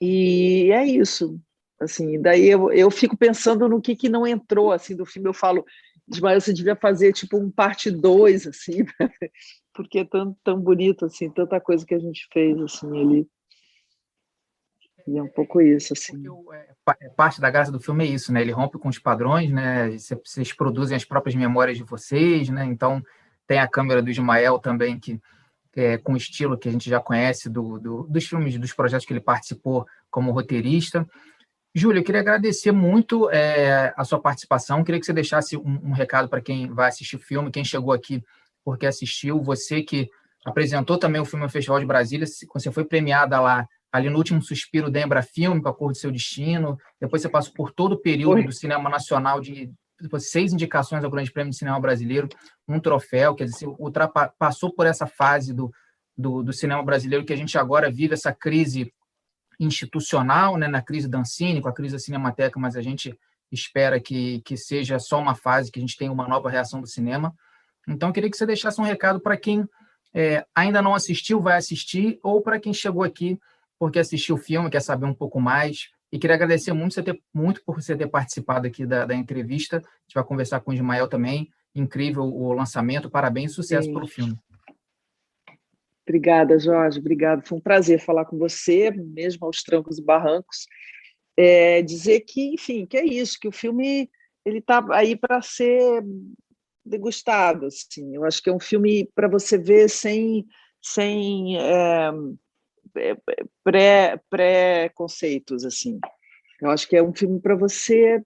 E 0.00 0.70
é 0.72 0.84
isso, 0.86 1.38
assim. 1.80 2.20
Daí 2.20 2.46
eu, 2.48 2.70
eu 2.72 2.90
fico 2.90 3.16
pensando 3.16 3.68
no 3.68 3.80
que 3.80 3.96
que 3.96 4.08
não 4.08 4.26
entrou 4.26 4.72
assim 4.72 4.94
do 4.94 5.06
filme. 5.06 5.28
Eu 5.28 5.34
falo, 5.34 5.64
mas 6.20 6.44
você 6.44 6.52
devia 6.52 6.76
fazer 6.76 7.12
tipo 7.12 7.38
um 7.38 7.50
parte 7.50 7.90
2 7.90 8.46
assim, 8.46 8.84
porque 9.74 10.00
é 10.00 10.04
tão 10.04 10.36
tão 10.44 10.60
bonito 10.60 11.04
assim, 11.04 11.30
tanta 11.30 11.60
coisa 11.60 11.84
que 11.84 11.94
a 11.94 11.98
gente 11.98 12.28
fez 12.32 12.58
assim 12.60 13.00
ali. 13.00 13.28
E 15.06 15.18
é 15.18 15.22
um 15.22 15.28
pouco 15.28 15.60
isso, 15.60 15.92
assim. 15.92 16.22
É, 16.52 17.06
é, 17.06 17.08
parte 17.08 17.40
da 17.40 17.50
graça 17.50 17.72
do 17.72 17.80
filme 17.80 18.04
é 18.04 18.08
isso, 18.08 18.32
né? 18.32 18.40
Ele 18.40 18.52
rompe 18.52 18.78
com 18.78 18.88
os 18.88 18.98
padrões, 18.98 19.50
né? 19.50 19.90
Vocês 19.90 20.52
produzem 20.52 20.96
as 20.96 21.04
próprias 21.04 21.34
memórias 21.34 21.76
de 21.76 21.84
vocês, 21.84 22.48
né? 22.48 22.64
Então, 22.64 23.02
tem 23.46 23.58
a 23.58 23.66
câmera 23.66 24.02
do 24.02 24.10
Ismael 24.10 24.58
também, 24.58 25.00
que 25.00 25.20
é, 25.74 25.98
com 25.98 26.12
o 26.12 26.16
estilo 26.16 26.58
que 26.58 26.68
a 26.68 26.72
gente 26.72 26.88
já 26.88 27.00
conhece 27.00 27.48
do, 27.48 27.78
do, 27.78 28.02
dos 28.04 28.26
filmes, 28.26 28.58
dos 28.58 28.72
projetos 28.72 29.06
que 29.06 29.12
ele 29.12 29.20
participou 29.20 29.86
como 30.10 30.32
roteirista. 30.32 31.06
Júlia, 31.74 32.00
eu 32.00 32.04
queria 32.04 32.20
agradecer 32.20 32.72
muito 32.72 33.30
é, 33.30 33.94
a 33.96 34.04
sua 34.04 34.20
participação. 34.20 34.82
Queria 34.82 34.98
que 34.98 35.06
você 35.06 35.12
deixasse 35.12 35.56
um, 35.56 35.80
um 35.84 35.92
recado 35.92 36.28
para 36.28 36.40
quem 36.40 36.68
vai 36.68 36.88
assistir 36.88 37.16
o 37.16 37.20
filme, 37.20 37.50
quem 37.50 37.64
chegou 37.64 37.92
aqui 37.92 38.22
porque 38.64 38.86
assistiu, 38.86 39.42
você 39.42 39.82
que 39.82 40.08
apresentou 40.44 40.98
também 40.98 41.20
o 41.20 41.24
filme 41.24 41.44
no 41.44 41.50
Festival 41.50 41.80
de 41.80 41.86
Brasília, 41.86 42.26
você 42.52 42.70
foi 42.70 42.84
premiada 42.84 43.40
lá 43.40 43.66
ali 43.92 44.08
no 44.08 44.18
último 44.18 44.40
suspiro 44.40 44.90
da 44.90 45.00
Embra 45.00 45.22
Filme, 45.22 45.60
para 45.60 45.70
a 45.70 45.74
cor 45.74 45.90
do 45.90 45.98
seu 45.98 46.10
destino. 46.10 46.78
Depois 47.00 47.22
você 47.22 47.28
passou 47.28 47.52
por 47.54 47.72
todo 47.72 47.92
o 47.92 47.98
período 48.00 48.36
Oi. 48.36 48.44
do 48.44 48.52
cinema 48.52 48.88
nacional 48.88 49.40
de 49.40 49.70
seis 50.18 50.52
indicações 50.52 51.04
ao 51.04 51.10
Grande 51.10 51.30
Prêmio 51.30 51.50
de 51.50 51.58
Cinema 51.58 51.78
Brasileiro, 51.78 52.28
um 52.66 52.80
troféu, 52.80 53.34
quer 53.34 53.44
dizer, 53.44 53.68
passou 54.38 54.72
por 54.72 54.86
essa 54.86 55.06
fase 55.06 55.52
do, 55.52 55.70
do, 56.16 56.42
do, 56.42 56.52
cinema 56.52 56.82
brasileiro 56.82 57.24
que 57.24 57.32
a 57.32 57.36
gente 57.36 57.58
agora 57.58 57.90
vive 57.90 58.14
essa 58.14 58.32
crise 58.32 58.90
institucional, 59.60 60.56
né, 60.56 60.66
na 60.66 60.82
crise 60.82 61.06
da 61.06 61.18
Ancine, 61.18 61.60
com 61.60 61.68
a 61.68 61.72
crise 61.72 61.94
da 61.94 61.98
Cinemateca, 62.00 62.58
mas 62.58 62.74
a 62.74 62.82
gente 62.82 63.16
espera 63.52 64.00
que, 64.00 64.40
que 64.40 64.56
seja 64.56 64.98
só 64.98 65.20
uma 65.20 65.34
fase, 65.34 65.70
que 65.70 65.78
a 65.78 65.82
gente 65.82 65.96
tenha 65.96 66.10
uma 66.10 66.26
nova 66.26 66.48
reação 66.48 66.80
do 66.80 66.86
cinema. 66.86 67.34
Então, 67.86 68.08
eu 68.08 68.12
queria 68.12 68.30
que 68.30 68.36
você 68.36 68.46
deixasse 68.46 68.80
um 68.80 68.84
recado 68.84 69.20
para 69.20 69.36
quem 69.36 69.64
é, 70.14 70.44
ainda 70.54 70.80
não 70.80 70.94
assistiu, 70.94 71.40
vai 71.40 71.56
assistir, 71.56 72.18
ou 72.22 72.40
para 72.40 72.58
quem 72.58 72.72
chegou 72.72 73.02
aqui 73.02 73.38
porque 73.80 73.98
assistiu 73.98 74.34
o 74.34 74.38
filme, 74.38 74.68
quer 74.68 74.82
saber 74.82 75.06
um 75.06 75.14
pouco 75.14 75.40
mais. 75.40 75.88
E 76.12 76.18
queria 76.18 76.36
agradecer 76.36 76.72
muito, 76.74 76.94
você 76.94 77.02
ter, 77.02 77.18
muito 77.32 77.62
por 77.64 77.80
você 77.80 77.96
ter 77.96 78.08
participado 78.08 78.66
aqui 78.66 78.84
da, 78.84 79.06
da 79.06 79.14
entrevista. 79.14 79.78
A 79.78 79.80
gente 79.80 80.14
vai 80.14 80.24
conversar 80.24 80.60
com 80.60 80.70
o 80.70 80.74
Ismael 80.74 81.08
também. 81.08 81.48
Incrível 81.74 82.24
o 82.24 82.52
lançamento. 82.52 83.08
Parabéns 83.08 83.54
sucesso 83.54 83.86
Sim. 83.86 83.94
pelo 83.94 84.06
filme. 84.06 84.36
Obrigada, 86.10 86.58
Jorge. 86.58 86.98
Obrigado. 86.98 87.46
Foi 87.46 87.56
um 87.56 87.60
prazer 87.60 88.00
falar 88.00 88.24
com 88.24 88.36
você, 88.36 88.90
mesmo 88.90 89.46
aos 89.46 89.62
trancos 89.62 89.96
e 89.96 90.02
barrancos. 90.02 90.66
É, 91.36 91.82
dizer 91.82 92.22
que, 92.22 92.54
enfim, 92.54 92.84
que 92.84 92.96
é 92.96 93.04
isso, 93.04 93.38
que 93.40 93.46
o 93.46 93.52
filme 93.52 94.10
ele 94.44 94.58
está 94.58 94.84
aí 94.90 95.14
para 95.14 95.40
ser 95.40 96.02
degustado. 96.84 97.66
Assim. 97.66 98.16
Eu 98.16 98.24
acho 98.24 98.42
que 98.42 98.50
é 98.50 98.52
um 98.52 98.58
filme 98.58 99.08
para 99.14 99.28
você 99.28 99.56
ver 99.56 99.88
sem, 99.88 100.44
sem 100.82 101.56
é, 101.56 102.10
pré, 103.62 104.20
pré-conceitos, 104.28 105.64
assim. 105.64 106.00
Eu 106.60 106.70
acho 106.70 106.88
que 106.88 106.96
é 106.96 107.02
um 107.02 107.14
filme 107.14 107.40
para 107.40 107.54
você 107.54 108.20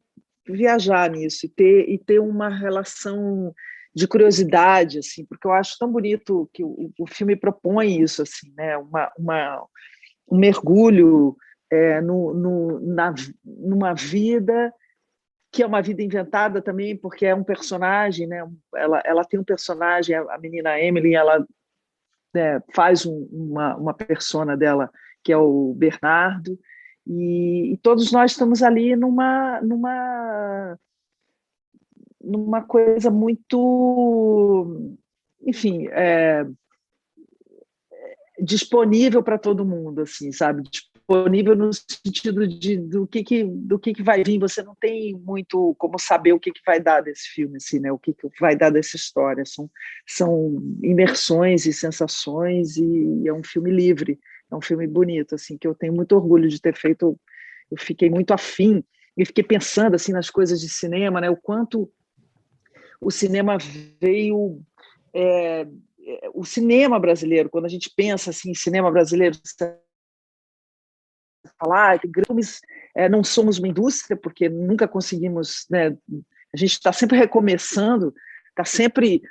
viajar 0.49 1.11
nisso 1.11 1.45
e 1.45 1.51
ter, 1.51 1.87
e 1.91 1.99
ter 1.99 2.19
uma 2.19 2.49
relação 2.49 3.55
de 3.95 4.09
curiosidade, 4.09 4.99
assim, 4.99 5.25
porque 5.25 5.47
eu 5.47 5.53
acho 5.53 5.79
tão 5.79 5.91
bonito 5.91 6.49
que 6.53 6.65
o, 6.65 6.93
o 6.99 7.07
filme 7.07 7.37
propõe 7.37 8.01
isso, 8.01 8.23
assim, 8.23 8.53
né? 8.57 8.77
Uma, 8.77 9.13
uma 9.17 9.67
um 10.31 10.39
mergulho 10.39 11.37
é, 11.71 12.01
no, 12.01 12.35
no, 12.35 12.81
na, 12.81 13.15
numa 13.45 13.95
vida 13.95 14.73
que 15.53 15.63
é 15.63 15.67
uma 15.67 15.81
vida 15.81 16.03
inventada 16.03 16.61
também, 16.61 16.97
porque 16.97 17.25
é 17.25 17.33
um 17.33 17.45
personagem, 17.45 18.27
né? 18.27 18.45
Ela, 18.75 19.01
ela 19.05 19.25
tem 19.25 19.39
um 19.39 19.45
personagem, 19.45 20.17
a 20.17 20.37
menina 20.37 20.81
Emily, 20.81 21.15
ela 21.15 21.47
né, 22.35 22.61
faz 22.75 23.07
um, 23.07 23.29
uma, 23.31 23.77
uma 23.77 23.95
persona 23.95 24.57
dela, 24.57 24.91
que 25.23 25.33
é 25.33 25.37
o 25.37 25.73
Bernardo, 25.77 26.59
e, 27.07 27.73
e, 27.73 27.77
todos 27.77 28.11
nós 28.11 28.33
estamos 28.33 28.65
ali 28.65 28.97
numa, 28.97 29.61
numa, 29.61 30.77
numa 32.25 32.63
coisa 32.63 33.11
muito, 33.11 34.91
enfim, 35.43 35.87
é, 35.89 36.47
disponível 38.41 39.23
para 39.23 39.39
todo 39.39 39.65
mundo, 39.65 40.03
assim, 40.03 40.33
sabe? 40.33 40.63
disponível 41.05 41.55
no 41.55 41.71
sentido 41.73 42.47
de 42.47 42.79
do 42.79 43.07
que, 43.07 43.23
que 43.23 43.45
do 43.45 43.79
que, 43.79 43.93
que 43.93 44.03
vai 44.03 44.25
vir. 44.25 44.39
Você 44.39 44.63
não 44.63 44.75
tem 44.75 45.15
muito 45.15 45.75
como 45.79 45.99
saber 45.99 46.33
o 46.33 46.41
que, 46.41 46.51
que 46.51 46.61
vai 46.67 46.81
dar 46.81 47.03
desse 47.03 47.29
filme, 47.29 47.57
assim, 47.57 47.79
né? 47.79 47.93
O 47.93 47.99
que, 47.99 48.15
que 48.15 48.29
vai 48.41 48.57
dar 48.57 48.71
dessa 48.71 48.97
história. 48.97 49.45
São, 49.45 49.71
são 50.07 50.63
imersões 50.83 51.67
e 51.67 51.73
sensações 51.73 52.77
e 52.77 53.29
é 53.29 53.33
um 53.33 53.43
filme 53.43 53.71
livre. 53.71 54.19
É 54.51 54.57
um 54.57 54.63
filme 54.63 54.87
bonito, 54.87 55.35
assim, 55.35 55.59
que 55.59 55.67
eu 55.67 55.75
tenho 55.75 55.93
muito 55.93 56.15
orgulho 56.17 56.49
de 56.49 56.61
ter 56.61 56.75
feito. 56.75 57.19
Eu 57.71 57.79
fiquei 57.79 58.09
muito 58.09 58.33
afim 58.33 58.83
e 59.17 59.25
fiquei 59.25 59.45
pensando 59.45 59.95
assim 59.95 60.13
nas 60.13 60.31
coisas 60.31 60.61
de 60.61 60.69
cinema, 60.69 61.21
né? 61.21 61.31
O 61.31 61.37
quanto 61.37 61.91
o 63.05 63.11
cinema 63.11 63.59
veio 64.01 64.61
é, 65.13 65.63
é 65.63 66.31
o 66.35 66.45
cinema 66.45 66.99
brasileiro, 66.99 67.51
quando 67.51 67.67
a 67.67 67.69
gente 67.69 67.93
pensa 67.95 68.31
assim, 68.31 68.51
em 68.51 68.55
cinema 68.55 68.91
brasileiro, 68.91 69.37
falar, 71.59 72.01
grãos 72.05 72.61
é, 72.97 73.09
não 73.09 73.23
somos 73.23 73.59
uma 73.59 73.69
indústria, 73.69 74.17
porque 74.17 74.49
nunca 74.49 74.89
conseguimos, 74.89 75.67
né, 75.71 75.97
a 76.53 76.57
gente 76.57 76.73
está 76.73 76.93
sempre 76.93 77.19
recomeçando, 77.19 78.15
está 78.51 78.65
sempre 78.65 79.23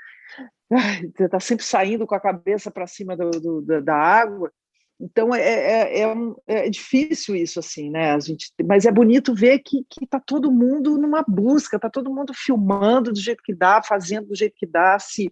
está 1.20 1.40
sempre 1.40 1.64
saindo 1.64 2.08
com 2.08 2.16
a 2.16 2.20
cabeça 2.20 2.72
para 2.72 2.88
cima 2.88 3.16
do, 3.16 3.30
do, 3.62 3.82
da 3.82 3.96
água, 3.96 4.52
Então 5.00 5.34
é, 5.34 5.42
é, 5.42 6.02
é, 6.02 6.16
é, 6.48 6.70
difícil 6.70 7.36
isso 7.36 7.60
assim, 7.60 7.90
né? 7.90 8.12
A 8.12 8.20
gente, 8.20 8.52
mas 8.66 8.86
é 8.86 8.92
bonito 8.92 9.34
ver 9.34 9.60
que 9.60 9.86
que 9.90 10.06
está 10.06 10.20
todo 10.20 10.52
mundo 10.52 10.98
numa 10.98 11.24
busca, 11.28 11.76
está 11.76 11.90
todo 11.90 12.14
mundo 12.14 12.34
filmando 12.34 13.12
do 13.12 13.20
jeito 13.20 13.44
que 13.44 13.54
dá, 13.54 13.82
fazendo 13.84 14.28
do 14.28 14.36
jeito 14.36 14.56
que 14.56 14.66
dá, 14.66 14.98
se 15.00 15.32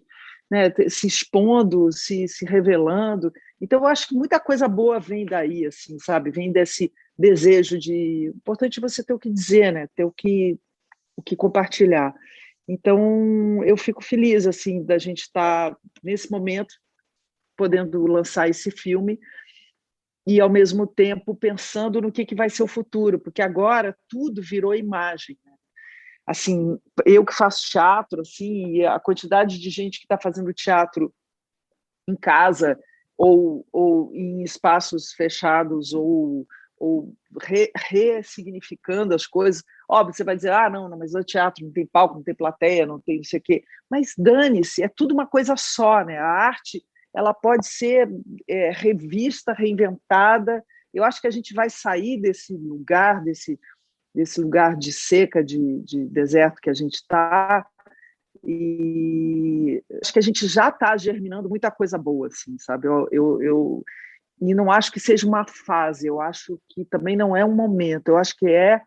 né, 0.50 0.70
se 0.86 1.06
expondo, 1.06 1.90
se, 1.90 2.28
se 2.28 2.44
revelando. 2.44 3.32
Então 3.58 3.80
eu 3.80 3.86
acho 3.86 4.08
que 4.08 4.14
muita 4.14 4.38
coisa 4.38 4.68
boa 4.68 5.00
vem 5.00 5.24
daí, 5.24 5.64
assim, 5.64 5.98
sabe? 5.98 6.30
Vem 6.30 6.52
desse 6.52 6.92
desejo 7.18 7.78
de 7.78 8.30
importante 8.36 8.78
você 8.78 9.02
ter 9.02 9.14
o 9.14 9.18
que 9.18 9.30
dizer, 9.30 9.72
né? 9.72 9.88
Ter 9.96 10.04
o 10.04 10.12
que 10.12 10.58
o 11.16 11.22
que 11.22 11.36
compartilhar. 11.36 12.14
Então 12.68 13.64
eu 13.64 13.76
fico 13.76 14.02
feliz 14.04 14.46
assim 14.46 14.84
da 14.84 14.98
gente 14.98 15.22
estar 15.22 15.70
tá, 15.70 15.76
nesse 16.02 16.30
momento 16.30 16.74
podendo 17.56 18.06
lançar 18.06 18.48
esse 18.48 18.70
filme 18.70 19.18
e 20.26 20.40
ao 20.40 20.48
mesmo 20.48 20.86
tempo 20.86 21.34
pensando 21.34 22.00
no 22.00 22.12
que, 22.12 22.24
que 22.24 22.34
vai 22.34 22.48
ser 22.48 22.62
o 22.62 22.68
futuro, 22.68 23.18
porque 23.18 23.42
agora 23.42 23.96
tudo 24.08 24.40
virou 24.40 24.74
imagem. 24.74 25.36
Né? 25.44 25.52
Assim, 26.26 26.78
eu 27.04 27.24
que 27.24 27.34
faço 27.34 27.68
teatro, 27.68 28.20
assim, 28.20 28.84
a 28.84 29.00
quantidade 29.00 29.58
de 29.58 29.70
gente 29.70 29.98
que 29.98 30.04
está 30.04 30.18
fazendo 30.18 30.52
teatro 30.52 31.12
em 32.08 32.14
casa 32.14 32.78
ou, 33.18 33.66
ou 33.72 34.14
em 34.14 34.42
espaços 34.42 35.12
fechados 35.12 35.92
ou, 35.92 36.46
ou 36.78 37.12
re, 37.40 37.72
ressignificando 37.76 39.14
as 39.14 39.26
coisas. 39.26 39.64
Óbvio, 39.88 40.14
você 40.14 40.24
vai 40.24 40.36
dizer, 40.36 40.52
ah, 40.52 40.70
não, 40.70 40.88
não, 40.88 40.98
mas 40.98 41.14
o 41.14 41.24
teatro 41.24 41.64
não 41.64 41.72
tem 41.72 41.86
palco, 41.86 42.14
não 42.14 42.22
tem 42.22 42.34
plateia, 42.34 42.86
não 42.86 43.00
tem 43.00 43.16
não 43.16 43.24
sei 43.24 43.40
o 43.40 43.42
quê. 43.42 43.64
Mas 43.90 44.14
dane-se, 44.16 44.82
é 44.82 44.88
tudo 44.88 45.12
uma 45.12 45.26
coisa 45.26 45.56
só, 45.56 46.04
né? 46.04 46.18
A 46.18 46.26
arte 46.26 46.84
ela 47.14 47.34
pode 47.34 47.66
ser 47.66 48.08
é, 48.48 48.70
revista, 48.70 49.52
reinventada. 49.52 50.64
Eu 50.92 51.04
acho 51.04 51.20
que 51.20 51.26
a 51.26 51.30
gente 51.30 51.54
vai 51.54 51.68
sair 51.68 52.20
desse 52.20 52.54
lugar, 52.56 53.22
desse, 53.22 53.58
desse 54.14 54.40
lugar 54.40 54.76
de 54.76 54.92
seca, 54.92 55.42
de, 55.42 55.80
de 55.80 56.06
deserto 56.06 56.60
que 56.60 56.70
a 56.70 56.74
gente 56.74 56.94
está, 56.94 57.66
e 58.44 59.82
acho 60.02 60.12
que 60.12 60.18
a 60.18 60.22
gente 60.22 60.46
já 60.48 60.68
está 60.68 60.96
germinando 60.96 61.48
muita 61.48 61.70
coisa 61.70 61.96
boa, 61.96 62.26
assim, 62.26 62.58
sabe? 62.58 62.88
Eu, 62.88 63.08
eu, 63.12 63.42
eu, 63.42 63.84
e 64.40 64.54
não 64.54 64.70
acho 64.70 64.90
que 64.90 64.98
seja 64.98 65.26
uma 65.26 65.46
fase, 65.46 66.08
eu 66.08 66.20
acho 66.20 66.60
que 66.70 66.84
também 66.84 67.16
não 67.16 67.36
é 67.36 67.44
um 67.44 67.54
momento, 67.54 68.08
eu 68.08 68.16
acho 68.16 68.36
que 68.36 68.48
é 68.48 68.82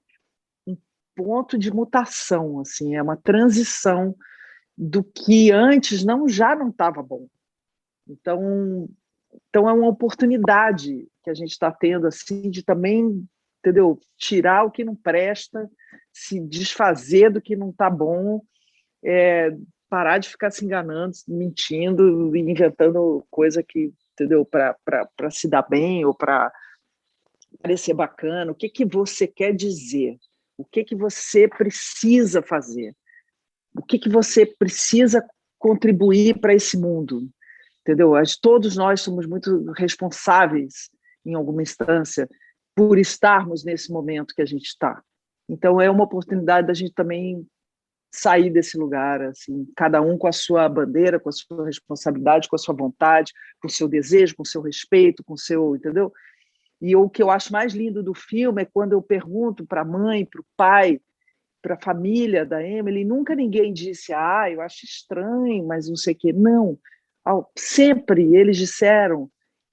um 0.68 0.78
ponto 1.16 1.58
de 1.58 1.72
mutação, 1.72 2.60
assim, 2.60 2.96
é 2.96 3.02
uma 3.02 3.16
transição 3.16 4.16
do 4.78 5.02
que 5.02 5.52
antes 5.52 6.04
não 6.04 6.28
já 6.28 6.54
não 6.54 6.70
estava 6.70 7.02
bom, 7.02 7.28
então, 8.08 8.90
então 9.50 9.70
é 9.70 9.74
uma 9.74 9.90
oportunidade 9.90 11.08
que 11.24 11.30
a 11.30 11.34
gente 11.34 11.52
está 11.52 11.72
tendo 11.72 12.08
assim 12.08 12.50
de 12.50 12.64
também, 12.64 13.28
entendeu? 13.60 14.00
Tirar 14.18 14.64
o 14.64 14.72
que 14.72 14.84
não 14.84 14.96
presta, 14.96 15.70
se 16.14 16.40
desfazer 16.40 17.32
do 17.32 17.42
que 17.42 17.56
não 17.56 17.70
está 17.70 17.90
bom, 17.90 18.42
é, 19.04 19.56
parar 19.90 20.18
de 20.18 20.30
ficar 20.30 20.52
se 20.52 20.64
enganando, 20.64 21.14
mentindo, 21.28 22.36
inventando 22.36 23.26
coisa 23.30 23.64
que, 23.64 23.94
entendeu? 24.14 24.46
Para 24.46 24.76
se 25.32 25.48
dar 25.48 25.64
bem 25.64 26.06
ou 26.06 26.14
para 26.14 26.52
parecer 27.62 27.94
bacana. 27.94 28.52
O 28.52 28.56
que 28.56 28.70
que 28.70 28.86
você 28.86 29.28
quer 29.28 29.54
dizer? 29.54 30.18
O 30.58 30.64
que 30.64 30.84
que 30.84 30.96
você 30.96 31.48
precisa 31.48 32.42
fazer? 32.42 32.96
O 33.78 33.84
que 33.84 34.00
que 34.00 34.10
você 34.10 34.46
precisa 34.46 35.26
contribuir 35.60 36.40
para 36.40 36.54
esse 36.54 36.78
mundo? 36.78 37.30
Entendeu? 37.86 38.14
Todos 38.42 38.76
nós 38.76 39.02
somos 39.02 39.28
muito 39.28 39.72
responsáveis, 39.74 40.90
em 41.24 41.36
alguma 41.36 41.62
instância, 41.62 42.28
por 42.76 42.98
estarmos 42.98 43.64
nesse 43.64 43.92
momento 43.92 44.34
que 44.34 44.42
a 44.42 44.46
gente 44.46 44.66
está. 44.66 45.02
Então, 45.48 45.80
é 45.80 45.90
uma 45.90 46.04
oportunidade 46.04 46.68
da 46.68 46.74
gente 46.74 46.94
também 46.94 47.48
sair 48.12 48.50
desse 48.50 48.78
lugar, 48.78 49.22
assim, 49.22 49.68
cada 49.76 50.02
um 50.02 50.18
com 50.18 50.28
a 50.28 50.32
sua 50.32 50.68
bandeira, 50.68 51.20
com 51.20 51.30
a 51.30 51.32
sua 51.32 51.66
responsabilidade, 51.66 52.48
com 52.48 52.56
a 52.56 52.60
sua 52.60 52.74
vontade, 52.74 53.32
com 53.62 53.68
o 53.68 53.72
seu 53.72 53.88
desejo, 53.88 54.36
com 54.36 54.44
o 54.44 54.48
seu 54.48 54.62
respeito, 54.62 55.24
com 55.24 55.34
o 55.34 55.38
seu, 55.38 55.76
entendeu? 55.76 56.12
E 56.82 56.96
o 56.96 57.10
que 57.10 57.22
eu 57.22 57.30
acho 57.30 57.52
mais 57.52 57.74
lindo 57.74 58.02
do 58.02 58.14
filme 58.14 58.62
é 58.62 58.66
quando 58.66 58.94
eu 58.94 59.02
pergunto 59.02 59.66
para 59.66 59.82
a 59.82 59.86
mãe, 59.86 60.26
para 60.26 60.42
o 60.42 60.46
pai, 60.58 61.00
para 61.62 61.76
a 61.76 61.82
família 61.82 62.46
da 62.46 62.64
Emily, 62.64 63.04
nunca 63.04 63.36
ninguém 63.36 63.74
disse, 63.74 64.14
ah, 64.14 64.50
eu 64.50 64.62
acho 64.62 64.86
estranho, 64.86 65.66
mas 65.66 65.90
não 65.90 65.96
sei 65.96 66.14
o 66.14 66.18
quê. 66.18 66.32
Não, 66.32 66.78
sempre 67.58 68.36
eles 68.36 68.58
disseram 68.58 69.30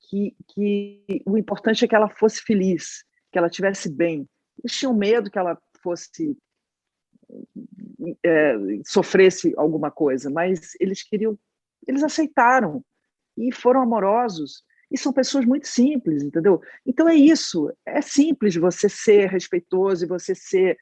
que, 0.09 0.35
que 0.49 1.23
o 1.27 1.37
importante 1.37 1.85
é 1.85 1.89
que 1.89 1.95
ela 1.95 2.09
fosse 2.09 2.43
feliz, 2.43 3.05
que 3.31 3.39
ela 3.39 3.51
tivesse 3.51 3.91
bem. 3.91 4.29
Eles 4.63 4.77
tinham 4.77 4.95
medo 4.95 5.31
que 5.31 5.39
ela 5.39 5.59
fosse 5.83 6.37
é, 8.25 8.55
sofresse 8.85 9.53
alguma 9.57 9.91
coisa, 9.91 10.31
mas 10.31 10.75
eles 10.81 11.03
queriam, 11.03 11.39
eles 11.87 12.03
aceitaram 12.03 12.85
e 13.37 13.53
foram 13.53 13.81
amorosos 13.81 14.63
e 14.91 14.99
são 14.99 15.13
pessoas 15.13 15.45
muito 15.47 15.67
simples, 15.67 16.23
entendeu? 16.23 16.61
Então 16.85 17.09
é 17.09 17.15
isso, 17.15 17.73
é 17.87 18.03
simples 18.03 18.55
você 18.57 18.89
ser 18.89 19.29
respeitoso 19.31 20.05
e 20.05 20.09
você 20.09 20.35
ser, 20.35 20.77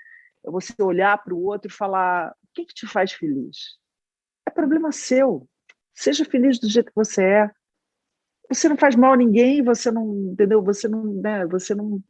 você 0.44 0.74
olhar 0.82 1.22
para 1.22 1.34
o 1.34 1.44
outro 1.44 1.70
e 1.70 1.74
falar 1.74 2.30
o 2.30 2.48
que, 2.52 2.64
que 2.64 2.74
te 2.74 2.86
faz 2.86 3.12
feliz. 3.12 3.78
É 4.46 4.50
problema 4.50 4.90
seu, 4.90 5.48
Seja 5.94 6.24
feliz 6.24 6.58
do 6.58 6.68
jeito 6.68 6.90
que 6.90 6.96
você 6.96 7.22
é. 7.22 7.50
Você 8.48 8.68
não 8.68 8.76
faz 8.76 8.96
mal 8.96 9.12
a 9.12 9.16
ninguém, 9.16 9.62
você 9.62 9.90
não, 9.90 10.32
entendeu? 10.32 10.62
Você 10.62 10.88
não, 10.88 11.04
né? 11.04 11.46
Você 11.46 11.74
não, 11.74 12.02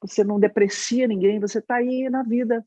você 0.00 0.22
não 0.22 0.38
deprecia 0.38 1.08
ninguém. 1.08 1.40
Você 1.40 1.58
está 1.58 1.76
aí 1.76 2.08
na 2.08 2.22
vida 2.22 2.64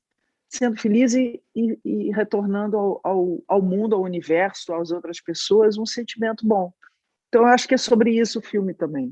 sendo 0.49 0.80
feliz 0.80 1.15
e, 1.15 1.41
e, 1.56 1.80
e 1.84 2.12
retornando 2.12 2.78
ao, 2.78 3.02
ao, 3.04 3.43
ao, 3.47 3.62
mundo, 3.62 3.95
ao 3.95 4.04
universo, 4.04 4.73
às 4.73 4.91
outras 4.91 5.19
pessoas, 5.19 5.78
um 5.78 5.86
sentimento 5.86 6.47
bom. 6.47 6.71
Então, 7.28 7.41
eu 7.41 7.47
acho 7.47 7.67
que 7.67 7.73
é 7.73 7.78
sobre 7.78 8.12
isso 8.12 8.38
o 8.38 8.41
filme 8.41 8.73
também. 8.73 9.12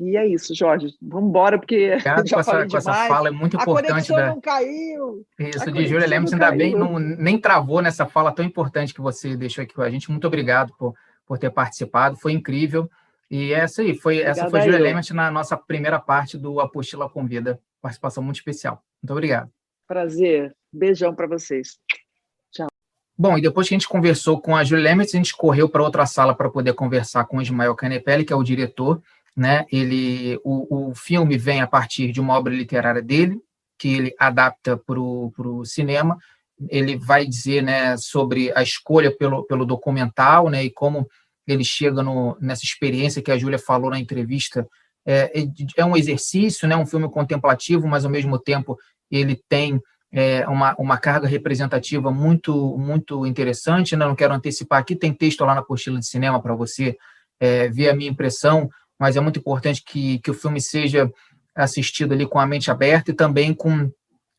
E 0.00 0.16
é 0.16 0.26
isso, 0.26 0.54
Jorge. 0.54 0.94
Vamos 1.02 1.30
embora, 1.30 1.58
porque 1.58 1.90
Obrigado 1.94 2.26
já 2.26 2.36
com, 2.36 2.40
essa, 2.40 2.68
com 2.68 2.76
essa 2.76 2.92
fala, 3.08 3.28
é 3.28 3.32
muito 3.32 3.56
importante. 3.56 4.12
A 4.12 4.16
da... 4.16 4.26
não 4.28 4.40
caiu. 4.40 5.26
Isso, 5.38 5.72
de 5.72 5.86
Júlia 5.86 6.06
Lemos, 6.06 6.32
ainda 6.32 6.52
bem, 6.52 6.74
não, 6.74 6.98
nem 6.98 7.38
travou 7.38 7.82
nessa 7.82 8.06
fala 8.06 8.32
tão 8.32 8.44
importante 8.44 8.94
que 8.94 9.00
você 9.00 9.36
deixou 9.36 9.64
aqui 9.64 9.74
com 9.74 9.82
a 9.82 9.90
gente. 9.90 10.10
Muito 10.10 10.26
obrigado 10.26 10.72
por, 10.78 10.94
por 11.26 11.38
ter 11.38 11.50
participado, 11.50 12.16
foi 12.16 12.32
incrível. 12.32 12.88
E 13.30 13.52
essa 13.52 13.82
aí, 13.82 13.94
foi, 13.94 14.20
essa 14.20 14.48
foi 14.48 14.62
Júlia 14.62 14.78
Lemos 14.78 15.10
na 15.10 15.30
nossa 15.30 15.56
primeira 15.56 15.98
parte 15.98 16.38
do 16.38 16.60
Apostila 16.60 17.10
Convida. 17.10 17.60
Participação 17.82 18.22
muito 18.22 18.36
especial. 18.36 18.82
Muito 19.02 19.12
obrigado. 19.12 19.50
Prazer. 19.86 20.54
Beijão 20.72 21.14
para 21.14 21.26
vocês. 21.26 21.78
Tchau. 22.50 22.68
Bom, 23.16 23.36
e 23.36 23.42
depois 23.42 23.68
que 23.68 23.74
a 23.74 23.78
gente 23.78 23.88
conversou 23.88 24.40
com 24.40 24.56
a 24.56 24.64
Júlia 24.64 24.84
Lemes, 24.84 25.14
a 25.14 25.16
gente 25.16 25.36
correu 25.36 25.68
para 25.68 25.82
outra 25.82 26.06
sala 26.06 26.34
para 26.34 26.48
poder 26.48 26.72
conversar 26.72 27.24
com 27.26 27.38
o 27.38 27.42
Ismael 27.42 27.74
Canepelli, 27.74 28.24
que 28.24 28.32
é 28.32 28.36
o 28.36 28.42
diretor, 28.42 29.02
né? 29.38 29.64
Ele, 29.70 30.36
o, 30.42 30.88
o 30.90 30.94
filme 30.96 31.38
vem 31.38 31.60
a 31.60 31.66
partir 31.66 32.10
de 32.10 32.20
uma 32.20 32.34
obra 32.34 32.52
literária 32.52 33.00
dele, 33.00 33.38
que 33.78 33.88
ele 33.88 34.14
adapta 34.18 34.76
para 34.76 34.98
o 34.98 35.64
cinema. 35.64 36.18
Ele 36.68 36.96
vai 36.96 37.24
dizer 37.24 37.62
né, 37.62 37.96
sobre 37.96 38.52
a 38.56 38.62
escolha 38.64 39.16
pelo, 39.16 39.44
pelo 39.44 39.64
documental 39.64 40.50
né, 40.50 40.64
e 40.64 40.70
como 40.70 41.08
ele 41.46 41.64
chega 41.64 42.02
no, 42.02 42.36
nessa 42.40 42.64
experiência 42.64 43.22
que 43.22 43.30
a 43.30 43.38
Júlia 43.38 43.60
falou 43.60 43.90
na 43.90 44.00
entrevista. 44.00 44.66
É, 45.06 45.40
é, 45.40 45.44
é 45.76 45.84
um 45.84 45.96
exercício, 45.96 46.66
né, 46.66 46.76
um 46.76 46.84
filme 46.84 47.08
contemplativo, 47.08 47.86
mas 47.86 48.04
ao 48.04 48.10
mesmo 48.10 48.40
tempo 48.40 48.76
ele 49.08 49.40
tem 49.48 49.80
é, 50.12 50.46
uma, 50.48 50.74
uma 50.76 50.98
carga 50.98 51.28
representativa 51.28 52.10
muito 52.10 52.76
muito 52.76 53.24
interessante. 53.24 53.94
Né? 53.94 54.04
Não 54.04 54.16
quero 54.16 54.34
antecipar 54.34 54.80
aqui, 54.80 54.96
tem 54.96 55.14
texto 55.14 55.44
lá 55.44 55.54
na 55.54 55.60
apostila 55.60 56.00
de 56.00 56.06
cinema 56.08 56.42
para 56.42 56.56
você 56.56 56.96
é, 57.38 57.68
ver 57.68 57.88
a 57.88 57.94
minha 57.94 58.10
impressão 58.10 58.68
mas 58.98 59.16
é 59.16 59.20
muito 59.20 59.38
importante 59.38 59.82
que, 59.84 60.18
que 60.18 60.30
o 60.30 60.34
filme 60.34 60.60
seja 60.60 61.10
assistido 61.54 62.12
ali 62.12 62.26
com 62.26 62.38
a 62.38 62.46
mente 62.46 62.70
aberta 62.70 63.10
e 63.10 63.14
também 63.14 63.52
com, 63.54 63.90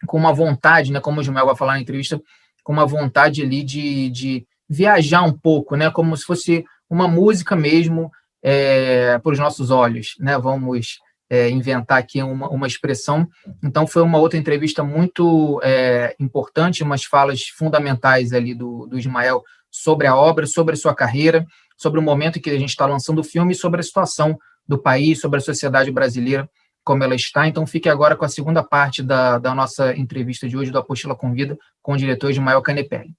com 0.06 0.18
uma 0.18 0.34
vontade, 0.34 0.92
né, 0.92 1.00
como 1.00 1.20
o 1.20 1.24
Gilmel 1.24 1.46
vai 1.46 1.56
falar 1.56 1.74
na 1.74 1.82
entrevista, 1.82 2.22
com 2.64 2.74
uma 2.74 2.86
vontade 2.86 3.42
ali 3.42 3.64
de, 3.64 4.10
de 4.10 4.46
viajar 4.70 5.24
um 5.24 5.34
pouco, 5.34 5.76
né, 5.76 5.90
como 5.90 6.16
se 6.16 6.24
fosse 6.24 6.64
uma 6.90 7.08
música 7.08 7.56
mesmo 7.56 8.12
é, 8.42 9.18
para 9.20 9.32
os 9.32 9.40
nossos 9.40 9.70
olhos, 9.70 10.16
né, 10.20 10.38
vamos 10.38 11.00
é, 11.30 11.50
inventar 11.50 12.00
aqui 12.00 12.22
uma, 12.24 12.50
uma 12.50 12.68
expressão. 12.68 13.28
Então, 13.64 13.86
foi 13.86 14.02
uma 14.02 14.18
outra 14.18 14.40
entrevista 14.40 14.84
muito 14.84 15.62
é, 15.64 16.16
importante, 16.20 16.84
umas 16.84 17.04
falas 17.04 17.44
fundamentais 17.44 18.34
ali 18.34 18.56
do, 18.56 18.88
do 18.88 18.98
Ismael 18.98 19.44
sobre 19.70 20.08
a 20.08 20.16
obra, 20.16 20.48
sobre 20.48 20.74
a 20.74 20.78
sua 20.78 20.96
carreira, 20.96 21.46
sobre 21.80 22.00
o 22.00 22.04
momento 22.04 22.38
em 22.38 22.42
que 22.42 22.50
a 22.50 22.60
gente 22.60 22.70
está 22.70 22.86
lançando 22.86 23.20
o 23.20 23.24
filme 23.24 23.56
sobre 23.56 23.80
a 23.80 23.84
situação 23.84 24.38
do 24.68 24.78
país, 24.78 25.20
sobre 25.22 25.38
a 25.38 25.42
sociedade 25.42 25.90
brasileira, 25.92 26.48
como 26.84 27.04
ela 27.04 27.16
está. 27.16 27.48
Então, 27.48 27.66
fique 27.66 27.88
agora 27.88 28.16
com 28.18 28.26
a 28.26 28.30
segunda 28.30 28.62
parte 28.62 29.02
da, 29.02 29.40
da 29.40 29.56
nossa 29.56 29.96
entrevista 29.96 30.48
de 30.48 30.58
hoje 30.58 30.72
do 30.72 30.78
Apostila 30.78 31.16
Convida 31.16 31.58
com 31.82 31.94
o 31.94 31.98
diretor 31.98 32.30
Ismael 32.30 32.62
Canepelli. 32.62 33.16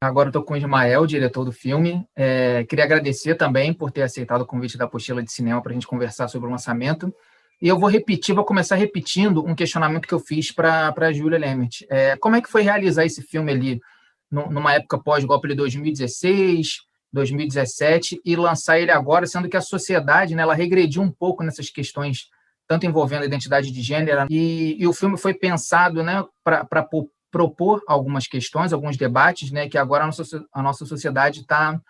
Agora 0.00 0.28
estou 0.28 0.44
com 0.44 0.54
o 0.54 0.56
Ismael, 0.56 1.06
diretor 1.06 1.44
do 1.44 1.50
filme. 1.50 2.06
É, 2.14 2.64
queria 2.64 2.84
agradecer 2.84 3.34
também 3.34 3.72
por 3.72 3.90
ter 3.90 4.02
aceitado 4.02 4.42
o 4.42 4.46
convite 4.46 4.78
da 4.78 4.84
Apostila 4.84 5.20
de 5.20 5.32
Cinema 5.32 5.60
para 5.60 5.72
a 5.72 5.74
gente 5.74 5.88
conversar 5.88 6.28
sobre 6.28 6.46
o 6.46 6.52
lançamento. 6.52 7.12
E 7.60 7.66
eu 7.66 7.76
vou 7.76 7.90
repetir, 7.90 8.32
vou 8.32 8.44
começar 8.44 8.76
repetindo 8.76 9.44
um 9.44 9.56
questionamento 9.56 10.06
que 10.06 10.14
eu 10.14 10.20
fiz 10.20 10.52
para 10.52 10.94
a 10.96 11.12
Júlia 11.12 11.36
Lemert. 11.36 11.82
É, 11.90 12.16
como 12.16 12.36
é 12.36 12.40
que 12.40 12.48
foi 12.48 12.62
realizar 12.62 13.04
esse 13.04 13.22
filme 13.22 13.50
ali 13.50 13.80
numa 14.30 14.74
época 14.74 15.02
pós-golpe 15.02 15.48
de 15.48 15.54
2016, 15.54 16.87
2017 17.12 18.20
e 18.24 18.36
lançar 18.36 18.78
ele 18.78 18.90
agora, 18.90 19.26
sendo 19.26 19.48
que 19.48 19.56
a 19.56 19.60
sociedade 19.60 20.34
né, 20.34 20.42
ela 20.42 20.54
regrediu 20.54 21.02
um 21.02 21.10
pouco 21.10 21.42
nessas 21.42 21.70
questões, 21.70 22.28
tanto 22.66 22.86
envolvendo 22.86 23.22
a 23.22 23.26
identidade 23.26 23.70
de 23.70 23.82
gênero, 23.82 24.26
e, 24.30 24.76
e 24.78 24.86
o 24.86 24.92
filme 24.92 25.16
foi 25.16 25.34
pensado 25.34 26.02
né, 26.02 26.24
para 26.44 26.86
propor 27.30 27.82
algumas 27.86 28.26
questões, 28.26 28.72
alguns 28.72 28.96
debates, 28.96 29.50
né, 29.50 29.68
que 29.68 29.78
agora 29.78 30.04
a 30.04 30.06
nossa, 30.06 30.44
a 30.52 30.62
nossa 30.62 30.84
sociedade 30.84 31.40
está 31.40 31.80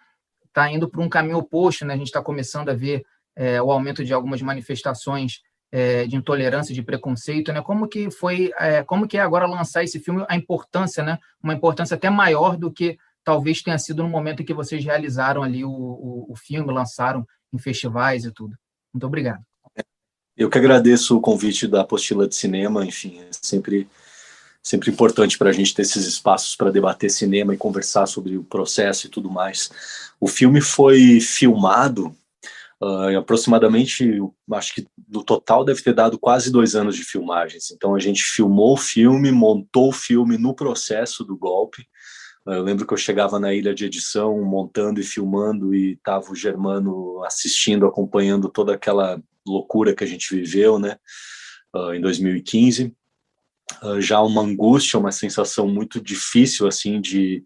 tá 0.52 0.70
indo 0.70 0.88
para 0.88 1.00
um 1.00 1.08
caminho 1.08 1.38
oposto. 1.38 1.84
Né? 1.84 1.94
A 1.94 1.96
gente 1.96 2.08
está 2.08 2.22
começando 2.22 2.68
a 2.68 2.74
ver 2.74 3.04
é, 3.36 3.62
o 3.62 3.70
aumento 3.70 4.04
de 4.04 4.12
algumas 4.12 4.42
manifestações 4.42 5.40
é, 5.70 6.06
de 6.06 6.16
intolerância, 6.16 6.74
de 6.74 6.82
preconceito, 6.82 7.52
né? 7.52 7.60
Como 7.60 7.86
que 7.86 8.10
foi, 8.10 8.50
é, 8.58 8.82
como 8.82 9.06
que 9.06 9.18
é 9.18 9.20
agora 9.20 9.46
lançar 9.46 9.84
esse 9.84 10.00
filme, 10.00 10.24
a 10.28 10.34
importância, 10.34 11.02
né? 11.02 11.18
Uma 11.42 11.54
importância 11.54 11.94
até 11.94 12.08
maior 12.08 12.56
do 12.56 12.72
que 12.72 12.98
talvez 13.28 13.60
tenha 13.60 13.78
sido 13.78 14.02
no 14.02 14.08
momento 14.08 14.40
em 14.40 14.44
que 14.46 14.54
vocês 14.54 14.82
realizaram 14.82 15.42
ali 15.42 15.62
o, 15.62 15.70
o, 15.70 16.32
o 16.32 16.34
filme, 16.34 16.72
lançaram 16.72 17.26
em 17.52 17.58
festivais 17.58 18.24
e 18.24 18.32
tudo. 18.32 18.56
Muito 18.90 19.06
obrigado. 19.06 19.42
Eu 20.34 20.48
que 20.48 20.56
agradeço 20.56 21.14
o 21.14 21.20
convite 21.20 21.66
da 21.66 21.82
apostila 21.82 22.26
de 22.26 22.34
cinema, 22.34 22.86
enfim, 22.86 23.20
é 23.20 23.28
sempre 23.30 23.86
sempre 24.62 24.90
importante 24.90 25.36
para 25.36 25.50
a 25.50 25.52
gente 25.52 25.74
ter 25.74 25.82
esses 25.82 26.06
espaços 26.06 26.56
para 26.56 26.70
debater 26.70 27.10
cinema 27.10 27.52
e 27.52 27.58
conversar 27.58 28.06
sobre 28.06 28.38
o 28.38 28.44
processo 28.44 29.06
e 29.06 29.10
tudo 29.10 29.30
mais. 29.30 29.70
O 30.18 30.26
filme 30.26 30.62
foi 30.62 31.20
filmado 31.20 32.16
Uh, 32.80 33.18
aproximadamente, 33.18 34.20
acho 34.52 34.72
que 34.72 34.86
no 35.08 35.24
total 35.24 35.64
deve 35.64 35.82
ter 35.82 35.92
dado 35.92 36.16
quase 36.16 36.48
dois 36.48 36.76
anos 36.76 36.94
de 36.94 37.02
filmagens. 37.02 37.72
Então 37.72 37.92
a 37.92 37.98
gente 37.98 38.22
filmou 38.22 38.74
o 38.74 38.76
filme, 38.76 39.32
montou 39.32 39.88
o 39.88 39.92
filme 39.92 40.38
no 40.38 40.54
processo 40.54 41.24
do 41.24 41.36
golpe. 41.36 41.84
Uh, 42.46 42.52
eu 42.52 42.62
lembro 42.62 42.86
que 42.86 42.92
eu 42.92 42.98
chegava 42.98 43.38
na 43.38 43.52
ilha 43.54 43.74
de 43.74 43.84
edição, 43.84 44.40
montando 44.42 45.00
e 45.00 45.04
filmando, 45.04 45.74
e 45.74 45.92
estava 45.92 46.30
o 46.30 46.36
Germano 46.36 47.22
assistindo, 47.24 47.86
acompanhando 47.86 48.48
toda 48.48 48.74
aquela 48.74 49.20
loucura 49.46 49.94
que 49.94 50.04
a 50.04 50.06
gente 50.06 50.34
viveu, 50.34 50.78
né? 50.78 50.96
Uh, 51.74 51.94
em 51.94 52.00
2015. 52.00 52.94
já 54.00 54.20
uma 54.22 54.42
angústia, 54.42 54.98
uma 54.98 55.12
sensação 55.12 55.68
muito 55.68 56.00
difícil, 56.00 56.66
assim, 56.66 57.00
de 57.00 57.44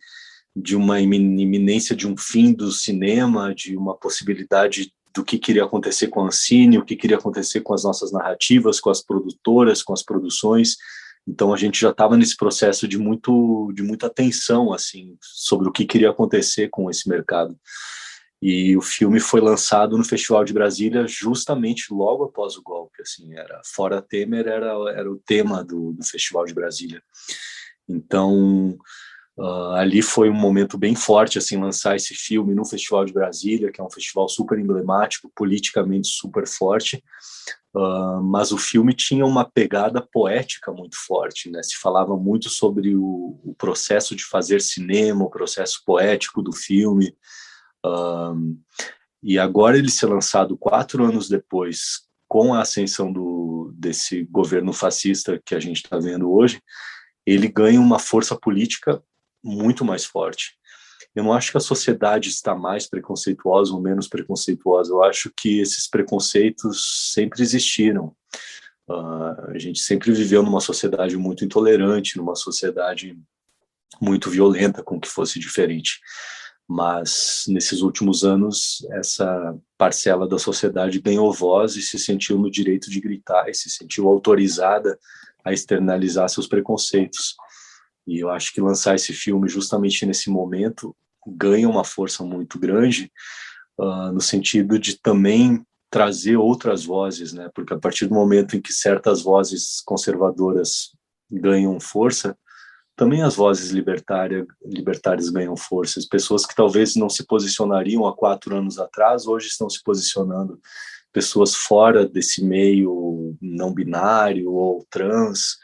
de 0.55 0.77
uma 0.77 1.01
iminência 1.01 1.97
de 1.97 2.07
um 2.07 2.17
fim 2.17 2.53
do 2.53 2.71
cinema, 2.71 3.55
de 3.55 3.77
uma 3.77 3.97
possibilidade 3.97 4.93
do 5.15 5.25
que 5.25 5.39
queria 5.39 5.65
acontecer 5.65 6.09
com 6.09 6.23
a 6.23 6.27
Ancine, 6.27 6.79
o 6.79 6.85
que 6.85 6.97
queria 6.97 7.17
acontecer 7.17 7.61
com 7.61 7.75
as 7.75 7.85
nossas 7.85 8.13
narrativas, 8.13 8.81
com 8.81 8.91
as 8.91 9.03
produtoras, 9.03 9.83
com 9.83 9.93
as 9.93 10.03
produções. 10.03 10.77
Então 11.27 11.53
a 11.55 11.57
gente 11.57 11.81
já 11.81 11.91
estava 11.91 12.17
nesse 12.17 12.37
processo 12.37 12.89
de 12.89 12.99
muito 12.99 13.73
de 13.75 13.83
muita 13.83 14.07
atenção 14.07 14.73
assim 14.73 15.17
sobre 15.21 15.69
o 15.69 15.73
que 15.73 15.85
queria 15.85 16.11
acontecer 16.11 16.69
com 16.69 16.91
esse 16.91 17.09
mercado. 17.09 17.57
E 18.41 18.77
o 18.77 18.81
filme 18.81 19.21
foi 19.21 19.41
lançado 19.41 19.97
no 19.97 20.05
Festival 20.05 20.45
de 20.45 20.53
Brasília 20.53 21.07
justamente 21.07 21.95
logo 21.95 22.25
após 22.25 22.57
o 22.57 22.63
golpe, 22.63 23.01
assim, 23.01 23.35
era 23.35 23.61
fora 23.65 24.03
Temer 24.03 24.49
era 24.49 24.73
era 24.95 25.11
o 25.11 25.23
tema 25.25 25.65
do, 25.65 25.93
do 25.93 26.05
Festival 26.05 26.45
de 26.45 26.55
Brasília. 26.55 27.03
Então 27.89 28.77
Uh, 29.39 29.73
ali 29.73 30.03
foi 30.03 30.29
um 30.29 30.35
momento 30.35 30.77
bem 30.77 30.95
forte, 30.95 31.39
assim, 31.39 31.57
lançar 31.57 31.97
esse 31.97 32.15
filme 32.15 32.55
no 32.55 32.67
Festival 32.67 33.05
de 33.05 33.15
Brasília, 33.15 33.73
que 33.73 33.81
é 33.81 33.85
um 33.85 33.91
festival 33.91 34.29
super 34.29 34.59
emblemático, 34.59 35.33
politicamente 35.35 36.09
super 36.09 36.47
forte, 36.47 37.03
uh, 37.75 38.23
mas 38.23 38.53
o 38.53 38.59
filme 38.59 38.95
tinha 38.95 39.25
uma 39.25 39.45
pegada 39.45 40.01
poética 40.01 40.73
muito 40.73 40.97
forte, 40.97 41.51
né? 41.51 41.63
Se 41.63 41.77
falava 41.77 42.17
muito 42.17 42.49
sobre 42.49 42.95
o, 42.95 43.41
o 43.45 43.55
processo 43.57 44.15
de 44.15 44.25
fazer 44.25 44.61
cinema, 44.61 45.25
o 45.25 45.31
processo 45.31 45.83
poético 45.85 46.43
do 46.43 46.53
filme, 46.53 47.17
uh, 47.85 48.35
e 49.23 49.39
agora 49.39 49.79
ele 49.79 49.91
ser 49.91 50.07
lançado 50.07 50.57
quatro 50.57 51.05
anos 51.05 51.29
depois, 51.29 52.09
com 52.27 52.55
a 52.55 52.63
ascensão 52.63 53.13
do, 53.13 53.73
desse 53.75 54.25
governo 54.25 54.73
fascista 54.73 55.41
que 55.45 55.55
a 55.55 55.61
gente 55.61 55.77
está 55.77 55.99
vendo 55.99 56.33
hoje, 56.33 56.61
ele 57.27 57.47
ganha 57.47 57.81
uma 57.81 57.99
força 57.99 58.35
política 58.37 59.03
muito 59.45 59.85
mais 59.85 60.05
forte. 60.05 60.57
Eu 61.15 61.25
não 61.25 61.33
acho 61.33 61.51
que 61.51 61.59
a 61.59 61.61
sociedade 61.61 62.29
está 62.29 62.55
mais 62.55 62.89
preconceituosa 62.89 63.73
ou 63.75 63.81
menos 63.81 64.09
preconceituosa. 64.09 64.93
Eu 64.93 65.05
acho 65.05 65.31
que 65.37 65.61
esses 65.61 65.89
preconceitos 65.89 67.13
sempre 67.13 67.43
existiram. 67.43 68.15
Uh, 68.89 69.51
a 69.51 69.59
gente 69.59 69.81
sempre 69.81 70.11
viveu 70.13 70.43
numa 70.43 70.61
sociedade 70.61 71.17
muito 71.17 71.45
intolerante, 71.45 72.17
numa 72.17 72.35
sociedade 72.35 73.19
muito 74.01 74.31
violenta 74.31 74.83
com 74.83 74.99
que 74.99 75.09
fosse 75.09 75.39
diferente. 75.39 76.01
Mas 76.67 77.45
nesses 77.49 77.83
últimos 77.83 78.25
anos, 78.25 78.87
essa 78.93 79.55
parcela 79.77 80.27
da 80.27 80.39
sociedade 80.39 81.01
ganhou 81.01 81.33
voz 81.33 81.77
e 81.77 81.83
se 81.83 81.99
sentiu 81.99 82.39
no 82.39 82.51
direito 82.51 82.89
de 82.89 83.01
gritar 83.01 83.51
e 83.51 83.55
se 83.55 83.69
sentiu 83.69 84.09
autorizada 84.09 84.99
a 85.45 85.53
externalizar 85.53 86.29
seus 86.29 86.47
preconceitos. 86.47 87.37
E 88.07 88.19
eu 88.19 88.31
acho 88.31 88.53
que 88.53 88.61
lançar 88.61 88.95
esse 88.95 89.13
filme 89.13 89.49
justamente 89.49 90.05
nesse 90.05 90.31
momento 90.31 90.95
ganha 91.27 91.69
uma 91.69 91.85
força 91.85 92.25
muito 92.25 92.59
grande 92.59 93.11
uh, 93.79 94.13
no 94.13 94.21
sentido 94.21 94.79
de 94.79 94.99
também 95.01 95.65
trazer 95.91 96.37
outras 96.37 96.85
vozes, 96.85 97.33
né? 97.33 97.51
Porque 97.55 97.75
a 97.75 97.79
partir 97.79 98.07
do 98.07 98.15
momento 98.15 98.57
em 98.57 98.61
que 98.61 98.73
certas 98.73 99.23
vozes 99.23 99.83
conservadoras 99.85 100.91
ganham 101.31 101.79
força, 101.79 102.37
também 102.97 103.23
as 103.23 103.37
vozes 103.37 103.71
libertárias, 103.71 104.47
libertárias 104.65 105.29
ganham 105.29 105.57
força. 105.57 105.99
As 105.99 106.07
pessoas 106.07 106.47
que 106.47 106.55
talvez 106.55 106.95
não 106.95 107.09
se 107.09 107.27
posicionariam 107.27 108.07
há 108.07 108.15
quatro 108.15 108.57
anos 108.57 108.79
atrás, 108.79 109.27
hoje 109.27 109.49
estão 109.49 109.69
se 109.69 109.83
posicionando. 109.83 110.61
Pessoas 111.13 111.55
fora 111.55 112.07
desse 112.07 112.45
meio 112.45 113.37
não 113.41 113.73
binário 113.73 114.51
ou 114.51 114.87
trans, 114.91 115.59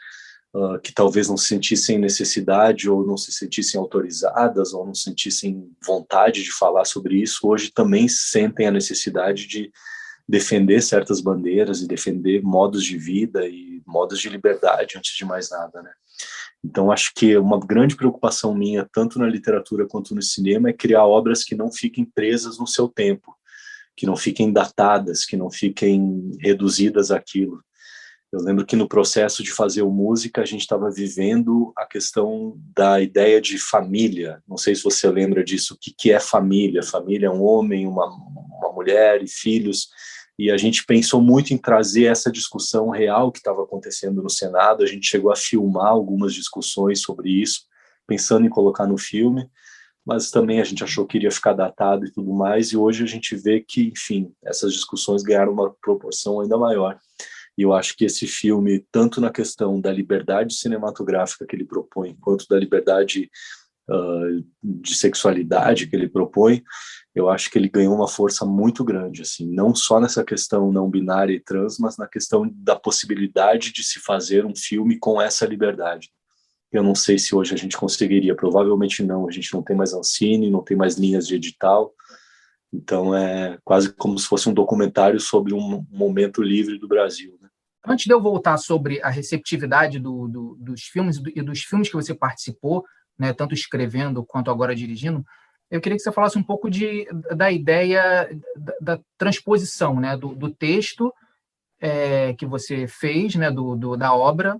uh, 0.53 0.79
que 0.79 0.93
talvez 0.93 1.27
não 1.27 1.37
se 1.37 1.47
sentissem 1.47 1.97
necessidade 1.97 2.89
ou 2.89 3.05
não 3.05 3.17
se 3.17 3.31
sentissem 3.31 3.79
autorizadas 3.79 4.73
ou 4.73 4.85
não 4.85 4.93
sentissem 4.93 5.71
vontade 5.85 6.43
de 6.43 6.51
falar 6.51 6.85
sobre 6.85 7.21
isso, 7.21 7.47
hoje 7.47 7.71
também 7.71 8.07
sentem 8.07 8.67
a 8.67 8.71
necessidade 8.71 9.47
de 9.47 9.71
defender 10.27 10.81
certas 10.81 11.21
bandeiras 11.21 11.81
e 11.81 11.87
defender 11.87 12.43
modos 12.43 12.83
de 12.83 12.97
vida 12.97 13.47
e 13.47 13.81
modos 13.85 14.19
de 14.19 14.29
liberdade 14.29 14.95
antes 14.95 15.15
de 15.15 15.25
mais 15.25 15.49
nada, 15.49 15.81
né? 15.81 15.91
Então 16.63 16.91
acho 16.91 17.13
que 17.15 17.37
uma 17.37 17.59
grande 17.59 17.95
preocupação 17.95 18.53
minha, 18.53 18.87
tanto 18.91 19.17
na 19.17 19.27
literatura 19.27 19.87
quanto 19.87 20.13
no 20.13 20.21
cinema, 20.21 20.69
é 20.69 20.73
criar 20.73 21.05
obras 21.05 21.43
que 21.43 21.55
não 21.55 21.71
fiquem 21.71 22.05
presas 22.05 22.59
no 22.59 22.67
seu 22.67 22.87
tempo, 22.87 23.33
que 23.95 24.05
não 24.05 24.15
fiquem 24.15 24.51
datadas, 24.51 25.25
que 25.25 25.37
não 25.37 25.49
fiquem 25.49 26.31
reduzidas 26.39 27.11
àquilo. 27.11 27.63
Eu 28.31 28.41
lembro 28.41 28.63
que 28.63 28.75
no 28.75 28.87
processo 28.87 29.41
de 29.41 29.51
fazer 29.51 29.81
o 29.81 29.89
música, 29.89 30.41
a 30.41 30.45
gente 30.45 30.61
estava 30.61 30.91
vivendo 30.91 31.73
a 31.75 31.83
questão 31.83 32.55
da 32.75 33.01
ideia 33.01 33.41
de 33.41 33.57
família. 33.57 34.43
Não 34.47 34.55
sei 34.55 34.75
se 34.75 34.83
você 34.83 35.09
lembra 35.09 35.43
disso. 35.43 35.73
O 35.73 35.77
que, 35.77 35.91
que 35.91 36.11
é 36.11 36.19
família? 36.19 36.83
Família 36.83 37.25
é 37.25 37.31
um 37.31 37.43
homem, 37.43 37.87
uma, 37.87 38.05
uma 38.05 38.71
mulher 38.71 39.23
e 39.23 39.27
filhos. 39.27 39.87
E 40.37 40.51
a 40.51 40.57
gente 40.57 40.85
pensou 40.85 41.19
muito 41.19 41.55
em 41.55 41.57
trazer 41.57 42.05
essa 42.05 42.31
discussão 42.31 42.89
real 42.89 43.31
que 43.31 43.39
estava 43.39 43.63
acontecendo 43.63 44.21
no 44.21 44.29
Senado. 44.29 44.83
A 44.83 44.87
gente 44.87 45.07
chegou 45.07 45.31
a 45.31 45.35
filmar 45.35 45.87
algumas 45.87 46.31
discussões 46.31 47.01
sobre 47.01 47.31
isso, 47.31 47.63
pensando 48.05 48.45
em 48.45 48.49
colocar 48.49 48.85
no 48.85 48.97
filme, 48.97 49.49
mas 50.05 50.29
também 50.29 50.61
a 50.61 50.63
gente 50.63 50.83
achou 50.83 51.05
que 51.05 51.17
iria 51.17 51.31
ficar 51.31 51.53
datado 51.53 52.05
e 52.05 52.11
tudo 52.11 52.31
mais. 52.31 52.71
E 52.71 52.77
hoje 52.77 53.03
a 53.03 53.07
gente 53.07 53.35
vê 53.35 53.59
que, 53.59 53.87
enfim, 53.87 54.31
essas 54.45 54.71
discussões 54.71 55.23
ganharam 55.23 55.51
uma 55.51 55.73
proporção 55.81 56.39
ainda 56.39 56.57
maior. 56.59 56.99
E 57.59 57.61
eu 57.61 57.73
acho 57.73 57.97
que 57.97 58.05
esse 58.05 58.25
filme, 58.25 58.85
tanto 58.89 59.19
na 59.19 59.29
questão 59.29 59.81
da 59.81 59.91
liberdade 59.91 60.53
cinematográfica 60.53 61.45
que 61.45 61.53
ele 61.53 61.65
propõe, 61.65 62.15
quanto 62.21 62.47
da 62.47 62.57
liberdade 62.57 63.29
uh, 63.89 64.45
de 64.63 64.95
sexualidade 64.95 65.87
que 65.87 65.93
ele 65.93 66.07
propõe, 66.07 66.63
eu 67.13 67.29
acho 67.29 67.51
que 67.51 67.57
ele 67.57 67.67
ganhou 67.67 67.93
uma 67.93 68.07
força 68.07 68.45
muito 68.45 68.81
grande, 68.81 69.23
assim, 69.23 69.45
não 69.51 69.75
só 69.75 69.99
nessa 69.99 70.23
questão 70.23 70.71
não 70.71 70.89
binária 70.89 71.33
e 71.33 71.39
trans, 71.41 71.77
mas 71.79 71.97
na 71.97 72.07
questão 72.07 72.49
da 72.49 72.77
possibilidade 72.77 73.73
de 73.73 73.83
se 73.83 73.99
fazer 73.99 74.45
um 74.45 74.55
filme 74.55 74.97
com 74.97 75.21
essa 75.21 75.45
liberdade. 75.45 76.09
Eu 76.71 76.81
não 76.81 76.95
sei 76.95 77.19
se 77.19 77.35
hoje 77.35 77.53
a 77.53 77.57
gente 77.57 77.75
conseguiria, 77.75 78.37
provavelmente 78.37 79.03
não. 79.03 79.27
A 79.27 79.31
gente 79.31 79.53
não 79.53 79.61
tem 79.61 79.75
mais 79.75 79.93
Ancine, 79.93 80.49
não 80.49 80.63
tem 80.63 80.77
mais 80.77 80.95
linhas 80.95 81.27
de 81.27 81.35
edital. 81.35 81.93
Então 82.71 83.15
é 83.15 83.57
quase 83.65 83.91
como 83.93 84.17
se 84.17 84.27
fosse 84.27 84.47
um 84.47 84.53
documentário 84.53 85.19
sobre 85.19 85.53
um 85.53 85.85
momento 85.91 86.41
livre 86.41 86.77
do 86.77 86.87
Brasil. 86.87 87.38
Antes 87.85 88.05
de 88.05 88.13
eu 88.13 88.21
voltar 88.21 88.57
sobre 88.57 89.01
a 89.01 89.09
receptividade 89.09 89.99
do, 89.99 90.27
do, 90.27 90.57
dos 90.59 90.83
filmes 90.83 91.21
e 91.35 91.41
dos 91.41 91.61
filmes 91.61 91.87
que 91.87 91.95
você 91.95 92.13
participou, 92.13 92.85
né, 93.17 93.33
tanto 93.33 93.53
escrevendo 93.53 94.23
quanto 94.25 94.51
agora 94.51 94.75
dirigindo, 94.75 95.25
eu 95.71 95.79
queria 95.79 95.97
que 95.97 96.03
você 96.03 96.11
falasse 96.11 96.37
um 96.37 96.43
pouco 96.43 96.69
de, 96.69 97.07
da 97.35 97.51
ideia 97.51 98.29
da, 98.55 98.73
da 98.95 98.99
transposição 99.17 99.99
né, 99.99 100.17
do, 100.17 100.33
do 100.33 100.49
texto 100.49 101.13
é, 101.79 102.33
que 102.33 102.45
você 102.45 102.87
fez, 102.87 103.35
né, 103.35 103.51
do, 103.51 103.75
do 103.75 103.95
da 103.95 104.13
obra 104.13 104.59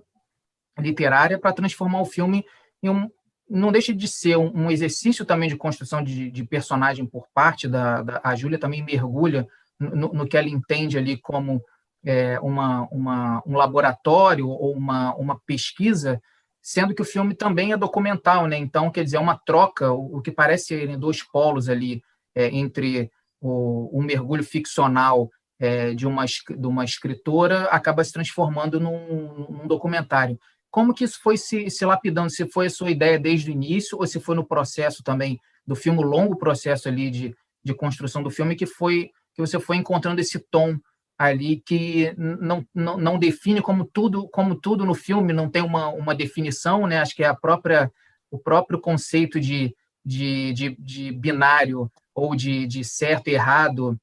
literária, 0.78 1.38
para 1.38 1.52
transformar 1.52 2.00
o 2.00 2.06
filme 2.06 2.44
em 2.82 2.88
um. 2.88 3.10
Não 3.48 3.72
deixa 3.72 3.92
de 3.92 4.06
ser 4.06 4.36
um, 4.36 4.70
exercício 4.70 5.24
também 5.24 5.48
de 5.48 5.56
construção 5.56 6.04
de, 6.04 6.30
de 6.30 6.44
personagem 6.44 7.04
por 7.04 7.26
parte 7.34 7.66
da, 7.66 8.00
da. 8.00 8.36
Júlia 8.36 8.60
também 8.60 8.84
mergulha 8.84 9.44
no, 9.78 10.12
no, 10.12 10.28
que 10.28 10.36
ela 10.36 10.48
entende 10.48 10.96
ali 10.96 11.16
como 11.16 11.60
é, 12.04 12.38
uma, 12.40 12.88
uma, 12.90 13.42
um 13.46 13.56
laboratório 13.56 14.48
ou 14.48 14.72
uma, 14.74 15.14
uma 15.16 15.38
pesquisa 15.46 16.20
sendo 16.62 16.94
que 16.94 17.02
o 17.02 17.06
filme 17.06 17.34
também 17.34 17.72
é 17.72 17.76
documental, 17.76 18.46
né? 18.46 18.56
Então, 18.56 18.90
quer 18.90 19.04
dizer, 19.04 19.16
é 19.16 19.20
uma 19.20 19.38
troca, 19.38 19.92
o, 19.92 20.18
o 20.18 20.22
que 20.22 20.30
parece 20.30 20.66
serem 20.66 20.98
dois 20.98 21.22
polos 21.22 21.68
ali 21.68 22.02
é, 22.34 22.48
entre 22.48 23.10
o, 23.40 23.98
o, 23.98 24.02
mergulho 24.02 24.44
ficcional 24.44 25.30
é, 25.58 25.94
de, 25.94 26.06
uma, 26.06 26.24
de 26.26 26.66
uma 26.66 26.84
escritora 26.84 27.64
acaba 27.64 28.04
se 28.04 28.12
transformando 28.12 28.78
num, 28.78 29.46
num, 29.48 29.66
documentário. 29.66 30.38
Como 30.70 30.94
que 30.94 31.04
isso 31.04 31.18
foi 31.22 31.36
se, 31.36 31.68
se 31.70 31.84
lapidando? 31.84 32.30
Se 32.30 32.46
foi 32.46 32.66
a 32.66 32.70
sua 32.70 32.90
ideia 32.90 33.18
desde 33.18 33.50
o 33.50 33.52
início 33.52 33.98
ou 33.98 34.06
se 34.06 34.20
foi 34.20 34.36
no 34.36 34.46
processo 34.46 35.02
também 35.02 35.40
do 35.66 35.74
filme, 35.74 35.98
o 35.98 36.06
longo 36.06 36.36
processo 36.36 36.88
ali 36.88 37.10
de, 37.10 37.34
de 37.64 37.74
construção 37.74 38.22
do 38.22 38.30
filme 38.30 38.54
que 38.54 38.66
foi 38.66 39.10
que 39.34 39.40
você 39.40 39.58
foi 39.58 39.76
encontrando 39.76 40.20
esse 40.20 40.38
tom 40.50 40.76
ali 41.20 41.62
que 41.66 42.14
não, 42.16 42.66
não, 42.74 42.96
não, 42.96 43.18
define 43.18 43.60
como 43.60 43.84
tudo 43.84 44.26
como 44.30 44.54
tudo 44.54 44.86
no 44.86 44.94
filme 44.94 45.34
não 45.34 45.50
tem 45.50 45.60
uma, 45.60 45.88
uma 45.88 46.14
definição 46.14 46.86
né? 46.86 46.98
Acho 46.98 47.14
que 47.14 47.22
é 47.22 47.26
a 47.26 47.34
própria 47.34 47.92
o 48.30 48.38
próprio 48.38 48.80
conceito 48.80 49.38
de, 49.38 49.76
de, 50.02 50.54
de, 50.54 50.76
de 50.78 51.12
binário 51.12 51.92
ou 52.14 52.34
de, 52.34 52.66
de 52.66 52.82
certo 52.82 53.28
e 53.28 53.34
errado 53.34 54.00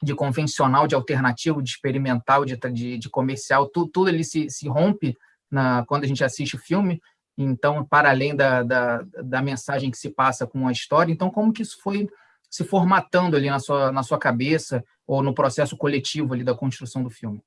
de 0.00 0.14
convencional 0.14 0.86
de 0.86 0.94
alternativo 0.94 1.60
de 1.60 1.70
experimental 1.70 2.44
de, 2.44 2.56
de, 2.56 2.96
de 2.96 3.10
comercial 3.10 3.66
tudo, 3.66 3.90
tudo 3.90 4.08
ele 4.08 4.22
se, 4.22 4.48
se 4.48 4.68
rompe 4.68 5.18
na 5.50 5.84
quando 5.84 6.04
a 6.04 6.06
gente 6.06 6.22
assiste 6.22 6.54
o 6.54 6.60
filme. 6.60 7.02
Então 7.36 7.84
para 7.84 8.10
além 8.10 8.36
da, 8.36 8.62
da, 8.62 9.02
da 9.24 9.42
mensagem 9.42 9.90
que 9.90 9.98
se 9.98 10.10
passa 10.10 10.46
com 10.46 10.68
a 10.68 10.70
história 10.70 11.12
então 11.12 11.28
como 11.28 11.52
que 11.52 11.62
isso 11.62 11.78
foi 11.82 12.08
se 12.52 12.64
formatando 12.64 13.34
ali 13.34 13.48
na 13.48 13.58
sua, 13.58 13.90
na 13.90 14.02
sua 14.02 14.18
cabeça 14.18 14.84
ou 15.06 15.22
no 15.22 15.34
processo 15.34 15.74
coletivo 15.74 16.34
ali 16.34 16.44
da 16.44 16.54
construção 16.54 17.02
do 17.02 17.08
filme? 17.08 17.42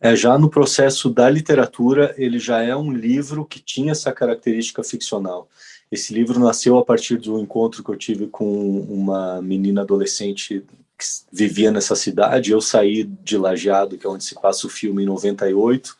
É, 0.00 0.16
já 0.16 0.38
no 0.38 0.48
processo 0.48 1.10
da 1.10 1.28
literatura, 1.28 2.14
ele 2.16 2.38
já 2.38 2.62
é 2.62 2.74
um 2.74 2.90
livro 2.90 3.44
que 3.44 3.60
tinha 3.60 3.92
essa 3.92 4.10
característica 4.10 4.82
ficcional. 4.82 5.46
Esse 5.90 6.14
livro 6.14 6.40
nasceu 6.40 6.78
a 6.78 6.84
partir 6.84 7.18
do 7.18 7.38
encontro 7.38 7.84
que 7.84 7.90
eu 7.90 7.96
tive 7.96 8.26
com 8.28 8.80
uma 8.80 9.42
menina 9.42 9.82
adolescente 9.82 10.64
que 10.98 11.04
vivia 11.30 11.70
nessa 11.70 11.94
cidade. 11.94 12.50
Eu 12.50 12.62
saí 12.62 13.04
de 13.04 13.36
Lajeado, 13.36 13.98
que 13.98 14.06
é 14.06 14.10
onde 14.10 14.24
se 14.24 14.34
passa 14.34 14.66
o 14.66 14.70
filme, 14.70 15.02
em 15.02 15.06
98, 15.06 15.94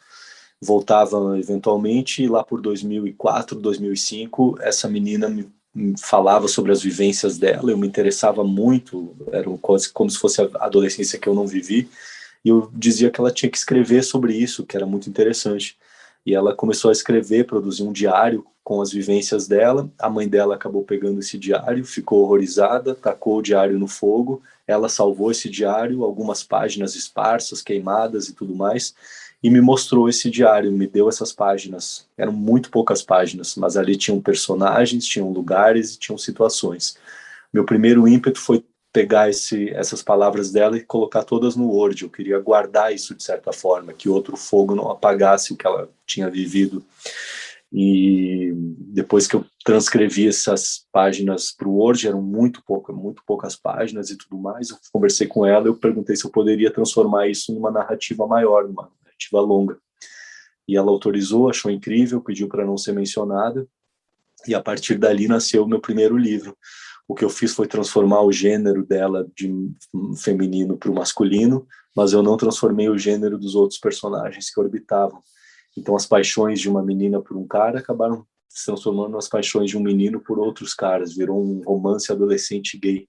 voltava 0.62 1.38
eventualmente, 1.38 2.22
e 2.22 2.28
lá 2.28 2.42
por 2.42 2.62
2004, 2.62 3.60
2005, 3.60 4.56
essa 4.62 4.88
menina 4.88 5.28
me 5.28 5.52
falava 5.98 6.48
sobre 6.48 6.70
as 6.70 6.82
vivências 6.82 7.38
dela, 7.38 7.70
eu 7.70 7.78
me 7.78 7.86
interessava 7.86 8.44
muito, 8.44 9.14
era 9.32 9.48
quase 9.58 9.90
como 9.90 10.10
se 10.10 10.18
fosse 10.18 10.42
a 10.42 10.48
adolescência 10.60 11.18
que 11.18 11.28
eu 11.28 11.34
não 11.34 11.46
vivi, 11.46 11.88
e 12.44 12.48
eu 12.48 12.70
dizia 12.74 13.10
que 13.10 13.20
ela 13.20 13.30
tinha 13.30 13.50
que 13.50 13.56
escrever 13.56 14.02
sobre 14.02 14.34
isso, 14.34 14.66
que 14.66 14.76
era 14.76 14.84
muito 14.84 15.08
interessante. 15.08 15.78
E 16.26 16.34
ela 16.34 16.54
começou 16.54 16.88
a 16.88 16.92
escrever, 16.92 17.46
produzir 17.46 17.82
um 17.84 17.92
diário 17.92 18.44
com 18.64 18.80
as 18.80 18.92
vivências 18.92 19.46
dela. 19.48 19.90
A 19.98 20.08
mãe 20.08 20.28
dela 20.28 20.54
acabou 20.54 20.82
pegando 20.82 21.20
esse 21.20 21.38
diário, 21.38 21.84
ficou 21.84 22.22
horrorizada, 22.22 22.94
tacou 22.94 23.38
o 23.38 23.42
diário 23.42 23.78
no 23.78 23.88
fogo. 23.88 24.42
Ela 24.66 24.88
salvou 24.88 25.30
esse 25.30 25.48
diário, 25.48 26.04
algumas 26.04 26.42
páginas 26.42 26.94
esparsas, 26.96 27.62
queimadas 27.62 28.28
e 28.28 28.32
tudo 28.32 28.54
mais 28.54 28.94
e 29.42 29.50
me 29.50 29.60
mostrou 29.60 30.08
esse 30.08 30.30
diário, 30.30 30.70
me 30.70 30.86
deu 30.86 31.08
essas 31.08 31.32
páginas. 31.32 32.06
Eram 32.16 32.32
muito 32.32 32.70
poucas 32.70 33.02
páginas, 33.02 33.56
mas 33.56 33.76
ali 33.76 33.96
tinham 33.96 34.20
personagens, 34.20 35.04
tinham 35.04 35.32
lugares 35.32 35.94
e 35.94 35.98
tinham 35.98 36.16
situações. 36.16 36.96
Meu 37.52 37.64
primeiro 37.64 38.06
ímpeto 38.06 38.38
foi 38.38 38.64
pegar 38.92 39.28
esse, 39.28 39.70
essas 39.70 40.02
palavras 40.02 40.52
dela 40.52 40.76
e 40.76 40.84
colocar 40.84 41.24
todas 41.24 41.56
no 41.56 41.68
Word. 41.68 42.02
Eu 42.02 42.10
queria 42.10 42.38
guardar 42.38 42.94
isso 42.94 43.14
de 43.14 43.22
certa 43.22 43.52
forma, 43.52 43.92
que 43.92 44.08
outro 44.08 44.36
fogo 44.36 44.74
não 44.76 44.90
apagasse 44.90 45.52
o 45.52 45.56
que 45.56 45.66
ela 45.66 45.90
tinha 46.06 46.30
vivido. 46.30 46.84
E 47.72 48.52
depois 48.54 49.26
que 49.26 49.34
eu 49.34 49.46
transcrevi 49.64 50.28
essas 50.28 50.86
páginas 50.92 51.50
para 51.50 51.66
o 51.66 51.76
Word, 51.78 52.06
eram 52.06 52.20
muito 52.20 52.62
poucas, 52.64 52.94
muito 52.94 53.22
poucas 53.26 53.56
páginas 53.56 54.10
e 54.10 54.16
tudo 54.16 54.36
mais. 54.36 54.70
Eu 54.70 54.76
conversei 54.92 55.26
com 55.26 55.44
ela, 55.46 55.66
eu 55.66 55.74
perguntei 55.74 56.14
se 56.14 56.24
eu 56.24 56.30
poderia 56.30 56.70
transformar 56.70 57.28
isso 57.28 57.52
numa 57.52 57.70
narrativa 57.70 58.26
maior, 58.26 58.68
numa 58.68 58.90
narrativa 59.22 59.40
longa. 59.40 59.78
E 60.66 60.76
ela 60.76 60.90
autorizou, 60.90 61.48
achou 61.48 61.70
incrível, 61.70 62.20
pediu 62.20 62.48
para 62.48 62.64
não 62.64 62.76
ser 62.76 62.92
mencionada. 62.92 63.66
E 64.46 64.54
a 64.54 64.62
partir 64.62 64.96
dali 64.96 65.28
nasceu 65.28 65.64
o 65.64 65.68
meu 65.68 65.80
primeiro 65.80 66.16
livro. 66.16 66.56
O 67.06 67.14
que 67.14 67.24
eu 67.24 67.30
fiz 67.30 67.52
foi 67.52 67.66
transformar 67.66 68.22
o 68.22 68.32
gênero 68.32 68.84
dela 68.84 69.28
de 69.36 69.52
feminino 70.16 70.76
para 70.76 70.90
o 70.90 70.94
masculino, 70.94 71.66
mas 71.94 72.12
eu 72.12 72.22
não 72.22 72.36
transformei 72.36 72.88
o 72.88 72.96
gênero 72.96 73.38
dos 73.38 73.54
outros 73.54 73.78
personagens 73.78 74.52
que 74.52 74.60
orbitavam. 74.60 75.20
Então, 75.76 75.96
as 75.96 76.06
paixões 76.06 76.60
de 76.60 76.68
uma 76.68 76.82
menina 76.82 77.20
por 77.20 77.36
um 77.36 77.46
cara 77.46 77.80
acabaram 77.80 78.24
se 78.48 78.66
transformando 78.66 79.12
nas 79.12 79.28
paixões 79.28 79.70
de 79.70 79.76
um 79.76 79.82
menino 79.82 80.20
por 80.20 80.38
outros 80.38 80.74
caras. 80.74 81.14
Virou 81.14 81.42
um 81.42 81.62
romance 81.64 82.10
adolescente 82.12 82.78
gay 82.78 83.08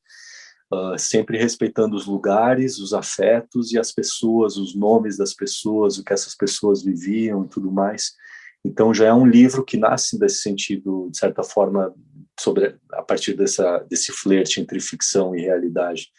uh, 0.74 0.98
sempre 0.98 1.38
respeitando 1.38 1.96
os 1.96 2.06
lugares, 2.06 2.80
os 2.80 2.94
afetos 2.94 3.72
e 3.72 3.80
as 3.80 3.92
pessoas, 3.92 4.58
os 4.58 4.76
nomes 4.76 5.18
das 5.18 5.34
pessoas, 5.34 5.98
o 5.98 6.04
que 6.04 6.14
essas 6.14 6.36
pessoas 6.36 6.84
viviam 6.84 7.46
e 7.46 7.48
tudo 7.48 7.72
mais. 7.72 8.14
Então 8.66 8.94
já 8.94 9.08
é 9.08 9.14
um 9.14 9.26
livro 9.26 9.64
que 9.64 9.78
nasce 9.78 10.18
desse 10.18 10.42
sentido, 10.42 11.10
de 11.12 11.18
certa 11.18 11.44
forma, 11.44 11.94
sobre 12.40 12.78
a 12.94 13.04
partir 13.04 13.34
dessa 13.34 13.80
desse 13.90 14.12
flerte 14.12 14.60
entre 14.60 14.80
ficção 14.80 15.36
e 15.36 15.42
realidade. 15.42 16.10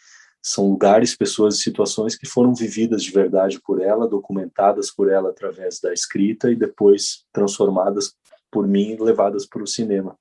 São 0.41 0.69
lugares, 0.69 1.15
pessoas 1.15 1.55
e 1.55 1.63
situações 1.63 2.15
que 2.15 2.27
foram 2.27 2.53
vividas 2.53 3.03
de 3.03 3.11
verdade 3.11 3.59
por 3.59 3.81
ela, 3.81 4.07
documentadas 4.07 4.91
por 4.91 5.09
ela 5.09 5.31
através 5.31 5.79
da 5.79 5.91
escrita 5.91 6.51
e 6.51 6.55
depois 6.55 7.25
transformadas 7.33 8.13
por 8.51 8.67
mim 8.67 8.91
e 8.91 9.03
levadas 9.03 9.47
para 9.47 9.63
o 9.63 9.67
cinema. 9.67 10.15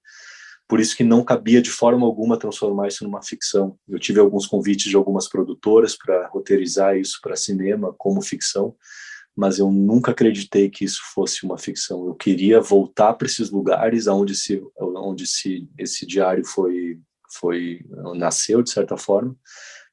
Por 0.66 0.80
isso 0.80 0.96
que 0.96 1.04
não 1.04 1.22
cabia 1.22 1.60
de 1.60 1.70
forma 1.70 2.06
alguma 2.06 2.38
transformar 2.38 2.88
isso 2.88 3.04
numa 3.04 3.22
ficção. 3.22 3.78
Eu 3.86 3.98
tive 3.98 4.18
alguns 4.18 4.46
convites 4.46 4.88
de 4.88 4.96
algumas 4.96 5.28
produtoras 5.28 5.96
para 5.96 6.28
roteirizar 6.28 6.96
isso 6.96 7.18
para 7.22 7.36
cinema 7.36 7.94
como 7.98 8.22
ficção, 8.22 8.74
mas 9.36 9.58
eu 9.58 9.70
nunca 9.70 10.12
acreditei 10.12 10.70
que 10.70 10.84
isso 10.84 11.00
fosse 11.12 11.44
uma 11.44 11.58
ficção. 11.58 12.06
Eu 12.06 12.14
queria 12.14 12.60
voltar 12.60 13.12
para 13.14 13.26
esses 13.26 13.50
lugares 13.50 14.06
aonde 14.06 14.34
se 14.34 14.62
onde 14.78 15.26
se 15.26 15.68
esse 15.78 16.06
diário 16.06 16.44
foi 16.46 16.98
foi 17.38 17.80
nasceu 18.14 18.62
de 18.62 18.70
certa 18.70 18.96
forma 18.96 19.36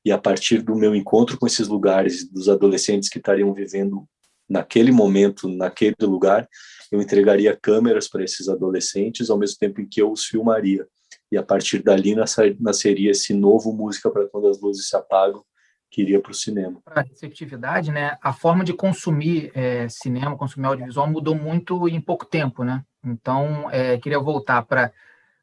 e 0.06 0.12
a 0.12 0.18
partir 0.18 0.62
do 0.62 0.76
meu 0.76 0.96
encontro 0.96 1.38
com 1.38 1.48
esses 1.48 1.68
lugares 1.68 2.30
dos 2.30 2.48
adolescentes 2.48 3.10
que 3.10 3.18
estariam 3.18 3.54
vivendo 3.54 4.08
naquele 4.48 4.92
momento 4.92 5.50
naquele 5.50 5.96
lugar 6.02 6.48
eu 6.92 7.02
entregaria 7.02 7.58
câmeras 7.60 8.08
para 8.08 8.24
esses 8.24 8.50
adolescentes 8.50 9.30
ao 9.30 9.38
mesmo 9.38 9.58
tempo 9.58 9.80
em 9.80 9.88
que 9.88 10.02
eu 10.02 10.12
os 10.12 10.26
filmaria. 10.26 10.86
E 11.32 11.38
a 11.38 11.44
partir 11.44 11.82
dali 11.82 12.14
nasceria 12.60 13.12
esse 13.12 13.34
novo 13.34 13.72
Música 13.72 14.12
para 14.12 14.28
Quando 14.28 14.48
as 14.48 14.60
Luzes 14.60 14.90
Se 14.90 14.98
Apagam, 14.98 15.44
que 15.90 16.02
iria 16.02 16.22
para 16.22 16.32
o 16.32 16.36
cinema. 16.36 16.82
A 16.86 17.02
receptividade, 17.02 17.92
né, 17.92 18.18
a 18.22 18.34
forma 18.34 18.64
de 18.64 18.74
consumir 18.74 19.52
é, 19.56 19.88
cinema, 19.90 20.38
consumir 20.38 20.68
audiovisual 20.68 21.10
mudou 21.10 21.36
muito 21.36 21.88
em 21.88 22.00
pouco 22.02 22.26
tempo. 22.26 22.64
Né? 22.64 22.84
Então, 23.04 23.70
é, 23.72 23.98
queria 23.98 24.20
voltar 24.20 24.62
para 24.64 24.92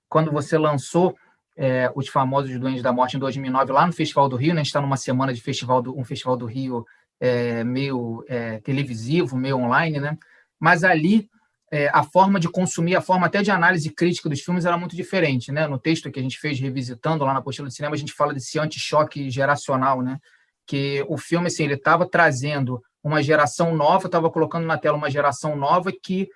quando 0.08 0.30
você 0.30 0.56
lançou 0.58 1.16
é, 1.56 1.90
os 1.94 2.08
famosos 2.08 2.58
Doentes 2.58 2.82
da 2.82 2.92
Morte 2.92 3.16
em 3.16 3.20
2009, 3.20 3.72
lá 3.72 3.86
no 3.86 3.92
Festival 3.92 4.28
do 4.28 4.36
Rio, 4.36 4.54
né? 4.54 4.60
a 4.60 4.64
gente 4.64 4.68
está 4.68 4.80
numa 4.80 4.96
semana 4.96 5.34
de 5.34 5.40
festival 5.40 5.82
do, 5.82 5.98
um 5.98 6.04
Festival 6.04 6.36
do 6.36 6.46
Rio 6.46 6.84
é, 7.20 7.64
meio 7.64 8.24
é, 8.28 8.58
televisivo, 8.60 9.36
meio 9.36 9.56
online, 9.56 10.00
né? 10.00 10.16
mas 10.58 10.84
ali 10.84 11.28
é, 11.70 11.88
a 11.92 12.02
forma 12.02 12.40
de 12.40 12.48
consumir, 12.48 12.96
a 12.96 13.00
forma 13.00 13.26
até 13.26 13.42
de 13.42 13.50
análise 13.50 13.90
crítica 13.90 14.28
dos 14.28 14.40
filmes 14.40 14.64
era 14.64 14.76
muito 14.76 14.96
diferente, 14.96 15.52
né? 15.52 15.66
No 15.66 15.78
texto 15.78 16.10
que 16.10 16.18
a 16.18 16.22
gente 16.22 16.38
fez 16.38 16.58
revisitando 16.58 17.24
lá 17.24 17.32
na 17.32 17.40
apostila 17.40 17.68
de 17.68 17.74
cinema, 17.74 17.94
a 17.94 17.98
gente 17.98 18.12
fala 18.12 18.32
desse 18.32 18.58
anti-choque 18.58 19.30
geracional, 19.30 20.00
né? 20.00 20.18
Que 20.66 21.04
o 21.08 21.18
filme, 21.18 21.48
assim, 21.48 21.64
ele 21.64 21.74
estava 21.74 22.08
trazendo 22.08 22.82
uma 23.02 23.22
geração 23.22 23.74
nova, 23.76 24.06
estava 24.06 24.30
colocando 24.30 24.66
na 24.66 24.78
tela 24.78 24.96
uma 24.96 25.10
geração 25.10 25.56
nova 25.56 25.92
que 25.92 26.28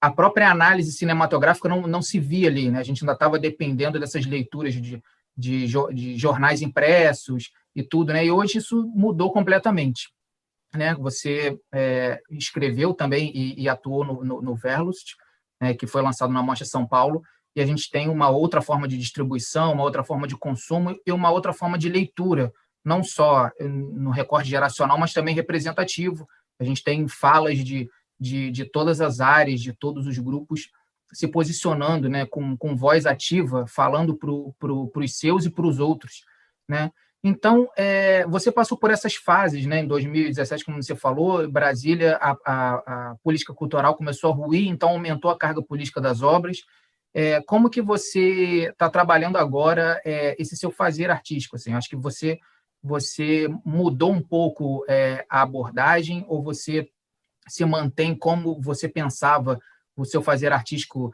a 0.00 0.10
própria 0.10 0.50
análise 0.50 0.92
cinematográfica 0.92 1.68
não, 1.68 1.82
não 1.82 2.02
se 2.02 2.18
via 2.18 2.48
ali, 2.48 2.70
né? 2.70 2.80
A 2.80 2.84
gente 2.84 3.02
ainda 3.02 3.12
estava 3.12 3.38
dependendo 3.38 4.00
dessas 4.00 4.26
leituras 4.26 4.74
de, 4.74 5.02
de, 5.36 5.66
de 5.66 6.16
jornais 6.16 6.62
impressos 6.62 7.50
e 7.76 7.82
tudo, 7.82 8.12
né? 8.12 8.24
E 8.24 8.30
hoje 8.30 8.58
isso 8.58 8.90
mudou 8.94 9.32
completamente 9.32 10.10
né? 10.74 10.94
Você 10.94 11.58
é, 11.72 12.20
escreveu 12.30 12.94
também 12.94 13.32
e, 13.34 13.62
e 13.62 13.68
atuou 13.68 14.04
no, 14.04 14.24
no, 14.24 14.42
no 14.42 14.54
Verlust, 14.54 15.14
né, 15.60 15.74
que 15.74 15.86
foi 15.86 16.02
lançado 16.02 16.32
na 16.32 16.42
Mostra 16.42 16.66
São 16.66 16.86
Paulo. 16.86 17.22
e 17.54 17.60
a 17.60 17.66
gente 17.66 17.90
tem 17.90 18.08
uma 18.08 18.28
outra 18.28 18.62
forma 18.62 18.88
de 18.88 18.96
distribuição, 18.96 19.72
uma 19.72 19.82
outra 19.82 20.02
forma 20.02 20.26
de 20.26 20.36
consumo 20.36 20.96
e 21.04 21.12
uma 21.12 21.30
outra 21.30 21.52
forma 21.52 21.76
de 21.76 21.88
leitura, 21.88 22.52
não 22.84 23.02
só 23.02 23.50
no 23.60 24.10
recorte 24.10 24.48
geracional, 24.48 24.98
mas 24.98 25.12
também 25.12 25.34
representativo. 25.34 26.26
A 26.58 26.64
gente 26.64 26.82
tem 26.82 27.06
falas 27.08 27.58
de, 27.58 27.90
de, 28.18 28.50
de 28.50 28.64
todas 28.64 29.00
as 29.00 29.20
áreas, 29.20 29.60
de 29.60 29.72
todos 29.72 30.06
os 30.06 30.18
grupos 30.18 30.70
se 31.12 31.26
posicionando 31.26 32.08
né, 32.08 32.24
com, 32.24 32.56
com 32.56 32.76
voz 32.76 33.04
ativa, 33.04 33.66
falando 33.66 34.16
para 34.16 34.30
pro, 34.58 34.90
os 34.94 35.18
seus 35.18 35.44
e 35.44 35.50
para 35.50 35.66
os 35.66 35.78
outros. 35.78 36.24
Né? 36.68 36.90
Então, 37.22 37.68
é, 37.76 38.26
você 38.26 38.50
passou 38.50 38.78
por 38.78 38.90
essas 38.90 39.14
fases, 39.14 39.66
né? 39.66 39.80
Em 39.80 39.86
2017, 39.86 40.64
como 40.64 40.82
você 40.82 40.96
falou, 40.96 41.46
Brasília, 41.50 42.16
a, 42.16 42.36
a, 42.44 43.10
a 43.10 43.16
política 43.22 43.52
cultural 43.52 43.94
começou 43.94 44.32
a 44.32 44.34
ruir, 44.34 44.68
então 44.68 44.90
aumentou 44.90 45.30
a 45.30 45.38
carga 45.38 45.62
política 45.62 46.00
das 46.00 46.22
obras. 46.22 46.62
É, 47.12 47.42
como 47.42 47.68
que 47.68 47.82
você 47.82 48.68
está 48.70 48.88
trabalhando 48.88 49.36
agora 49.36 50.00
é, 50.04 50.34
esse 50.40 50.56
seu 50.56 50.70
fazer 50.70 51.10
artístico? 51.10 51.56
Assim, 51.56 51.74
acho 51.74 51.88
que 51.88 51.96
você 51.96 52.38
você 52.82 53.46
mudou 53.62 54.10
um 54.10 54.22
pouco 54.22 54.86
é, 54.88 55.26
a 55.28 55.42
abordagem 55.42 56.24
ou 56.28 56.42
você 56.42 56.88
se 57.46 57.62
mantém 57.64 58.16
como 58.16 58.58
você 58.58 58.88
pensava 58.88 59.60
o 59.94 60.04
seu 60.06 60.22
fazer 60.22 60.50
artístico 60.50 61.12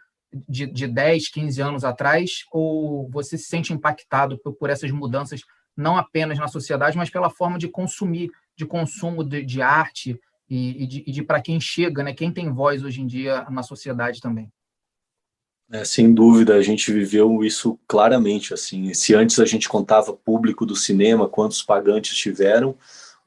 de, 0.49 0.67
de 0.67 0.87
10, 0.87 1.29
15 1.29 1.61
anos 1.61 1.85
atrás 1.85 2.45
ou 2.53 3.11
você 3.11 3.37
se 3.37 3.47
sente 3.47 3.73
impactado 3.73 4.39
por, 4.39 4.55
por 4.55 4.71
essas 4.71 4.93
mudanças 4.93 5.41
não 5.77 5.97
apenas 5.97 6.39
na 6.39 6.49
sociedade, 6.49 6.97
mas 6.97 7.11
pela 7.11 7.29
forma 7.29 7.59
de 7.59 7.69
consumir, 7.69 8.31
de 8.57 8.65
consumo 8.65 9.23
de, 9.23 9.45
de 9.45 9.61
arte 9.61 10.19
e, 10.49 10.83
e 10.83 10.87
de, 10.87 11.05
de 11.05 11.23
para 11.23 11.43
quem 11.43 11.61
chega, 11.61 12.03
né? 12.03 12.15
quem 12.15 12.33
tem 12.33 12.51
voz 12.53 12.83
hoje 12.83 13.03
em 13.03 13.07
dia 13.07 13.47
na 13.51 13.63
sociedade 13.63 14.21
também. 14.21 14.51
É, 15.71 15.85
sem 15.85 16.15
dúvida, 16.15 16.55
a 16.55 16.63
gente 16.63 16.93
viveu 16.93 17.45
isso 17.45 17.79
claramente. 17.89 18.55
Assim, 18.55 18.95
se 18.95 19.15
antes 19.15 19.39
a 19.41 19.45
gente 19.45 19.69
contava 19.69 20.13
público 20.13 20.65
do 20.65 20.77
cinema, 20.77 21.29
quantos 21.29 21.61
pagantes 21.61 22.17
tiveram, 22.17 22.77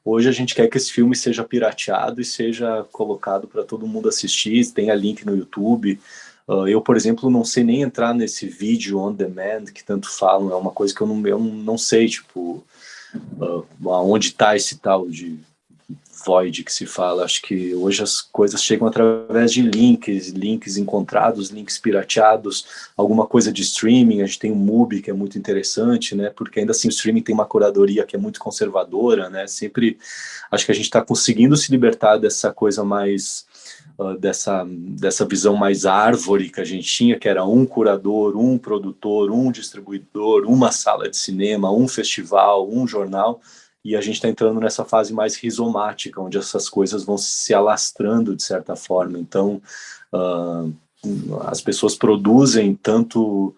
hoje 0.02 0.28
a 0.28 0.32
gente 0.32 0.54
quer 0.54 0.66
que 0.68 0.78
esse 0.78 0.90
filme 0.90 1.14
seja 1.14 1.44
pirateado 1.44 2.20
e 2.20 2.24
seja 2.24 2.86
colocado 2.90 3.46
para 3.46 3.62
todo 3.62 3.86
mundo 3.86 4.08
assistir. 4.08 4.72
Tenha 4.72 4.94
link 4.94 5.24
no 5.26 5.36
YouTube. 5.36 6.00
Uh, 6.50 6.66
eu, 6.66 6.82
por 6.82 6.96
exemplo, 6.96 7.30
não 7.30 7.44
sei 7.44 7.62
nem 7.62 7.82
entrar 7.82 8.12
nesse 8.12 8.48
vídeo 8.48 8.98
on 8.98 9.12
demand 9.12 9.66
que 9.66 9.84
tanto 9.84 10.10
falam, 10.10 10.50
é 10.50 10.56
uma 10.56 10.72
coisa 10.72 10.92
que 10.92 11.00
eu 11.00 11.06
não, 11.06 11.24
eu 11.24 11.38
não 11.38 11.78
sei, 11.78 12.08
tipo, 12.08 12.64
uh, 13.40 13.88
aonde 13.88 14.30
está 14.30 14.56
esse 14.56 14.76
tal 14.78 15.08
de 15.08 15.38
void 16.26 16.64
que 16.64 16.72
se 16.72 16.86
fala. 16.86 17.24
Acho 17.24 17.40
que 17.42 17.72
hoje 17.72 18.02
as 18.02 18.20
coisas 18.20 18.60
chegam 18.64 18.88
através 18.88 19.52
de 19.52 19.62
links, 19.62 20.30
links 20.30 20.76
encontrados, 20.76 21.50
links 21.50 21.78
pirateados, 21.78 22.66
alguma 22.96 23.28
coisa 23.28 23.52
de 23.52 23.62
streaming. 23.62 24.20
A 24.20 24.26
gente 24.26 24.40
tem 24.40 24.50
o 24.50 24.56
MUBI, 24.56 25.02
que 25.02 25.10
é 25.10 25.14
muito 25.14 25.38
interessante, 25.38 26.16
né? 26.16 26.30
Porque 26.30 26.58
ainda 26.58 26.72
assim 26.72 26.88
o 26.88 26.90
streaming 26.90 27.22
tem 27.22 27.32
uma 27.32 27.46
curadoria 27.46 28.04
que 28.04 28.16
é 28.16 28.18
muito 28.18 28.40
conservadora, 28.40 29.30
né? 29.30 29.46
Sempre 29.46 29.98
acho 30.50 30.66
que 30.66 30.72
a 30.72 30.74
gente 30.74 30.86
está 30.86 31.00
conseguindo 31.00 31.56
se 31.56 31.70
libertar 31.70 32.16
dessa 32.16 32.52
coisa 32.52 32.82
mais 32.82 33.46
uh, 34.00 34.16
dessa, 34.18 34.66
dessa 34.66 35.26
visão 35.26 35.54
mais 35.54 35.84
árvore 35.84 36.48
que 36.48 36.60
a 36.60 36.64
gente 36.64 36.90
tinha, 36.90 37.18
que 37.18 37.28
era 37.28 37.44
um 37.44 37.66
curador, 37.66 38.36
um 38.36 38.56
produtor, 38.56 39.30
um 39.30 39.52
distribuidor, 39.52 40.44
uma 40.46 40.72
sala 40.72 41.08
de 41.08 41.16
cinema, 41.16 41.70
um 41.70 41.86
festival, 41.86 42.68
um 42.68 42.86
jornal, 42.86 43.40
e 43.84 43.94
a 43.94 44.00
gente 44.00 44.14
está 44.14 44.28
entrando 44.28 44.60
nessa 44.60 44.84
fase 44.84 45.12
mais 45.12 45.36
rizomática, 45.36 46.20
onde 46.20 46.38
essas 46.38 46.68
coisas 46.68 47.04
vão 47.04 47.18
se 47.18 47.52
alastrando 47.52 48.34
de 48.34 48.42
certa 48.42 48.74
forma. 48.74 49.18
Então, 49.18 49.60
uh, 50.12 50.72
as 51.46 51.60
pessoas 51.60 51.94
produzem 51.94 52.74
tanto 52.74 53.54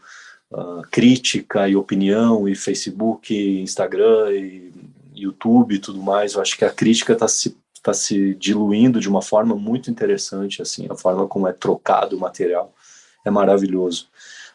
uh, 0.50 0.82
crítica 0.90 1.68
e 1.68 1.74
opinião, 1.74 2.48
e 2.48 2.54
Facebook, 2.54 3.34
Instagram, 3.60 4.32
e 4.32 4.72
YouTube 5.14 5.74
e 5.74 5.78
tudo 5.78 6.00
mais. 6.00 6.34
Eu 6.34 6.42
acho 6.42 6.56
que 6.56 6.64
a 6.64 6.70
crítica 6.70 7.12
está 7.12 7.28
se 7.28 7.56
está 7.82 7.92
se 7.92 8.34
diluindo 8.36 9.00
de 9.00 9.08
uma 9.08 9.20
forma 9.20 9.56
muito 9.56 9.90
interessante, 9.90 10.62
assim, 10.62 10.86
a 10.88 10.94
forma 10.94 11.26
como 11.26 11.48
é 11.48 11.52
trocado 11.52 12.16
o 12.16 12.20
material 12.20 12.72
é 13.24 13.30
maravilhoso. 13.30 14.08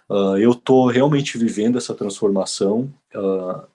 Uh, 0.10 0.38
eu 0.38 0.52
estou 0.52 0.88
realmente 0.88 1.38
vivendo 1.38 1.78
essa 1.78 1.94
transformação. 1.94 2.92
Uh, 3.14 3.68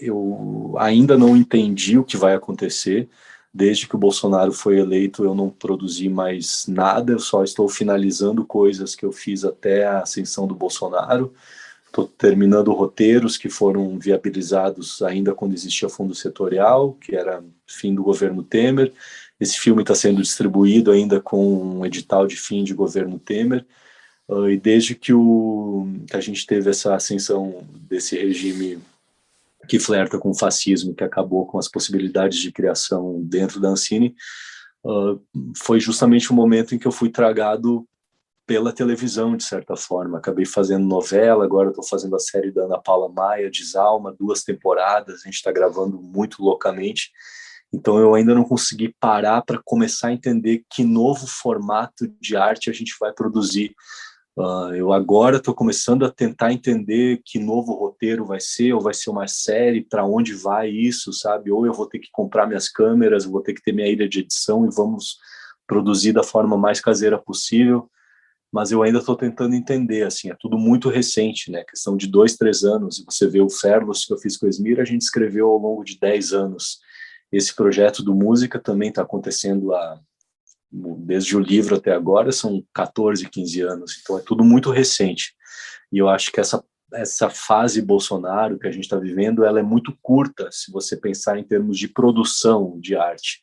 eu 0.00 0.74
ainda 0.78 1.16
não 1.16 1.36
entendi 1.36 1.96
o 1.96 2.04
que 2.04 2.16
vai 2.16 2.34
acontecer. 2.34 3.08
Desde 3.52 3.88
que 3.88 3.94
o 3.94 3.98
Bolsonaro 3.98 4.52
foi 4.52 4.78
eleito, 4.78 5.24
eu 5.24 5.34
não 5.34 5.50
produzi 5.50 6.08
mais 6.08 6.66
nada, 6.68 7.12
eu 7.12 7.18
só 7.18 7.42
estou 7.42 7.68
finalizando 7.68 8.44
coisas 8.44 8.94
que 8.94 9.04
eu 9.04 9.12
fiz 9.12 9.44
até 9.44 9.84
a 9.84 10.00
ascensão 10.00 10.46
do 10.46 10.54
Bolsonaro. 10.54 11.32
Estou 11.90 12.06
terminando 12.06 12.72
roteiros 12.72 13.36
que 13.36 13.48
foram 13.48 13.98
viabilizados 13.98 15.02
ainda 15.02 15.34
quando 15.34 15.54
existia 15.54 15.88
fundo 15.88 16.14
setorial, 16.14 16.92
que 16.92 17.16
era 17.16 17.42
fim 17.66 17.92
do 17.92 18.04
governo 18.04 18.44
Temer. 18.44 18.92
Esse 19.40 19.58
filme 19.58 19.82
está 19.82 19.92
sendo 19.92 20.22
distribuído 20.22 20.92
ainda 20.92 21.20
com 21.20 21.78
um 21.80 21.84
edital 21.84 22.28
de 22.28 22.36
fim 22.36 22.62
de 22.62 22.72
governo 22.74 23.18
Temer. 23.18 23.66
Uh, 24.28 24.50
e 24.50 24.56
desde 24.56 24.94
que, 24.94 25.12
o, 25.12 25.88
que 26.06 26.16
a 26.16 26.20
gente 26.20 26.46
teve 26.46 26.70
essa 26.70 26.94
ascensão 26.94 27.66
desse 27.88 28.16
regime 28.16 28.78
que 29.68 29.80
flerta 29.80 30.16
com 30.16 30.30
o 30.30 30.38
fascismo, 30.38 30.94
que 30.94 31.02
acabou 31.02 31.44
com 31.44 31.58
as 31.58 31.66
possibilidades 31.66 32.38
de 32.38 32.52
criação 32.52 33.20
dentro 33.24 33.58
da 33.58 33.70
Ancine, 33.70 34.14
uh, 34.84 35.20
foi 35.56 35.80
justamente 35.80 36.30
o 36.30 36.36
momento 36.36 36.72
em 36.72 36.78
que 36.78 36.86
eu 36.86 36.92
fui 36.92 37.10
tragado 37.10 37.84
pela 38.50 38.72
televisão, 38.72 39.36
de 39.36 39.44
certa 39.44 39.76
forma. 39.76 40.18
Acabei 40.18 40.44
fazendo 40.44 40.84
novela, 40.84 41.44
agora 41.44 41.68
estou 41.68 41.86
fazendo 41.86 42.16
a 42.16 42.18
série 42.18 42.50
da 42.50 42.64
Ana 42.64 42.82
Paula 42.82 43.08
Maia, 43.08 43.48
Desalma, 43.48 44.12
duas 44.18 44.42
temporadas, 44.42 45.20
a 45.20 45.24
gente 45.26 45.36
está 45.36 45.52
gravando 45.52 46.02
muito 46.02 46.42
loucamente. 46.42 47.12
Então 47.72 47.96
eu 47.96 48.12
ainda 48.12 48.34
não 48.34 48.42
consegui 48.42 48.92
parar 48.98 49.42
para 49.42 49.62
começar 49.64 50.08
a 50.08 50.12
entender 50.12 50.64
que 50.68 50.82
novo 50.82 51.28
formato 51.28 52.08
de 52.20 52.36
arte 52.36 52.68
a 52.68 52.72
gente 52.72 52.96
vai 52.98 53.12
produzir. 53.12 53.72
Uh, 54.36 54.74
eu 54.74 54.92
agora 54.92 55.36
estou 55.36 55.54
começando 55.54 56.04
a 56.04 56.10
tentar 56.10 56.52
entender 56.52 57.22
que 57.24 57.38
novo 57.38 57.72
roteiro 57.74 58.24
vai 58.24 58.40
ser, 58.40 58.72
ou 58.72 58.80
vai 58.80 58.94
ser 58.94 59.10
uma 59.10 59.28
série, 59.28 59.84
para 59.84 60.04
onde 60.04 60.34
vai 60.34 60.68
isso, 60.68 61.12
sabe? 61.12 61.52
Ou 61.52 61.66
eu 61.66 61.72
vou 61.72 61.86
ter 61.86 62.00
que 62.00 62.08
comprar 62.10 62.48
minhas 62.48 62.68
câmeras, 62.68 63.24
vou 63.24 63.42
ter 63.42 63.54
que 63.54 63.62
ter 63.62 63.70
minha 63.70 63.86
ilha 63.86 64.08
de 64.08 64.18
edição 64.18 64.66
e 64.66 64.74
vamos 64.74 65.18
produzir 65.68 66.12
da 66.12 66.24
forma 66.24 66.58
mais 66.58 66.80
caseira 66.80 67.16
possível 67.16 67.88
mas 68.52 68.72
eu 68.72 68.82
ainda 68.82 68.98
estou 68.98 69.16
tentando 69.16 69.54
entender, 69.54 70.04
assim, 70.04 70.30
é 70.30 70.36
tudo 70.38 70.58
muito 70.58 70.88
recente, 70.88 71.50
né, 71.50 71.64
questão 71.64 71.96
de 71.96 72.06
dois, 72.06 72.36
três 72.36 72.64
anos, 72.64 72.98
e 72.98 73.04
você 73.04 73.28
vê 73.28 73.40
o 73.40 73.48
Ferlos 73.48 74.04
que 74.04 74.12
eu 74.12 74.18
fiz 74.18 74.36
com 74.36 74.46
o 74.46 74.48
Esmir, 74.48 74.80
a 74.80 74.84
gente 74.84 75.02
escreveu 75.02 75.48
ao 75.48 75.58
longo 75.58 75.84
de 75.84 75.98
dez 75.98 76.32
anos. 76.32 76.80
Esse 77.30 77.54
projeto 77.54 78.02
do 78.02 78.14
Música 78.14 78.58
também 78.58 78.88
está 78.88 79.02
acontecendo 79.02 79.72
há, 79.72 80.00
desde 80.70 81.36
o 81.36 81.40
livro 81.40 81.76
até 81.76 81.92
agora, 81.92 82.32
são 82.32 82.64
14, 82.74 83.28
15 83.28 83.60
anos, 83.60 84.00
então 84.02 84.18
é 84.18 84.22
tudo 84.22 84.44
muito 84.44 84.70
recente, 84.70 85.34
e 85.92 85.98
eu 85.98 86.08
acho 86.08 86.32
que 86.32 86.40
essa 86.40 86.62
essa 86.92 87.30
fase 87.30 87.80
Bolsonaro 87.80 88.58
que 88.58 88.66
a 88.66 88.72
gente 88.72 88.82
está 88.82 88.98
vivendo, 88.98 89.44
ela 89.44 89.60
é 89.60 89.62
muito 89.62 89.96
curta 90.02 90.48
se 90.50 90.72
você 90.72 90.96
pensar 90.96 91.38
em 91.38 91.44
termos 91.44 91.78
de 91.78 91.86
produção 91.86 92.80
de 92.80 92.96
arte 92.96 93.40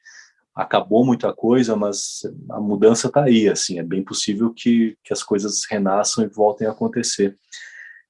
acabou 0.58 1.06
muita 1.06 1.32
coisa, 1.32 1.76
mas 1.76 2.22
a 2.50 2.60
mudança 2.60 3.08
está 3.08 3.24
aí, 3.24 3.48
assim, 3.48 3.78
é 3.78 3.84
bem 3.84 4.04
possível 4.04 4.52
que, 4.52 4.98
que 5.04 5.14
as 5.14 5.22
coisas 5.22 5.62
renasçam 5.70 6.24
e 6.24 6.28
voltem 6.28 6.68
a 6.68 6.72
acontecer. 6.72 7.36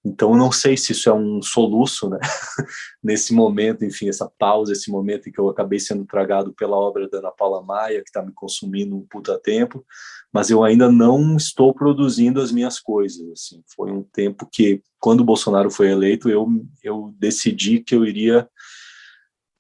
Então, 0.06 0.38
não 0.38 0.50
sei 0.50 0.78
se 0.78 0.94
isso 0.94 1.10
é 1.10 1.14
um 1.14 1.42
soluço, 1.42 2.10
né? 2.10 2.18
Nesse 3.04 3.34
momento, 3.34 3.84
enfim, 3.84 4.08
essa 4.08 4.32
pausa, 4.40 4.72
esse 4.72 4.90
momento 4.90 5.28
em 5.28 5.32
que 5.32 5.40
eu 5.40 5.50
acabei 5.50 5.80
sendo 5.80 6.06
tragado 6.06 6.54
pela 6.54 6.78
obra 6.78 7.10
da 7.10 7.18
Ana 7.18 7.32
Paula 7.32 7.62
Maia, 7.62 8.02
que 8.02 8.10
está 8.10 8.24
me 8.24 8.32
consumindo 8.32 8.96
um 8.96 9.06
puta 9.06 9.38
tempo, 9.38 9.86
mas 10.32 10.50
eu 10.50 10.64
ainda 10.64 10.90
não 10.90 11.36
estou 11.36 11.74
produzindo 11.74 12.40
as 12.40 12.52
minhas 12.54 12.80
coisas, 12.80 13.30
assim. 13.32 13.62
Foi 13.76 13.92
um 13.92 14.04
tempo 14.04 14.48
que, 14.50 14.82
quando 15.00 15.20
o 15.20 15.26
Bolsonaro 15.26 15.70
foi 15.70 15.90
eleito, 15.90 16.30
eu, 16.30 16.48
eu 16.82 17.14
decidi 17.20 17.82
que 17.82 17.94
eu 17.94 18.06
iria 18.06 18.48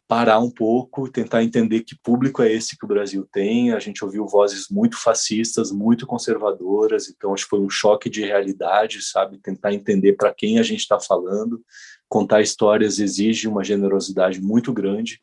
parar 0.08 0.39
um 0.39 0.49
pouco, 0.49 1.10
tentar 1.12 1.43
entender 1.43 1.82
que 1.82 1.97
público 2.01 2.41
é 2.41 2.51
esse 2.51 2.78
que 2.78 2.86
o 2.86 2.88
Brasil 2.88 3.28
tem. 3.32 3.74
A 3.74 3.80
gente 3.80 4.05
ouviu 4.05 4.26
vozes 4.26 4.68
muito 4.70 4.97
fascistas, 4.97 5.72
muito 5.72 6.08
conservadoras, 6.08 7.10
então 7.10 7.34
acho 7.34 7.43
que 7.43 7.49
foi 7.49 7.60
um 7.60 7.70
choque 7.70 8.10
de 8.10 8.22
realidade, 8.22 9.01
sabe? 9.01 9.38
Tentar 9.39 9.74
entender 9.74 10.14
para 10.14 10.34
quem 10.34 10.60
a 10.60 10.64
gente 10.64 10.80
está 10.80 10.99
falando. 10.99 11.62
Contar 12.08 12.41
histórias 12.41 12.99
exige 12.99 13.49
uma 13.49 13.64
generosidade 13.64 14.41
muito 14.41 14.72
grande. 14.72 15.20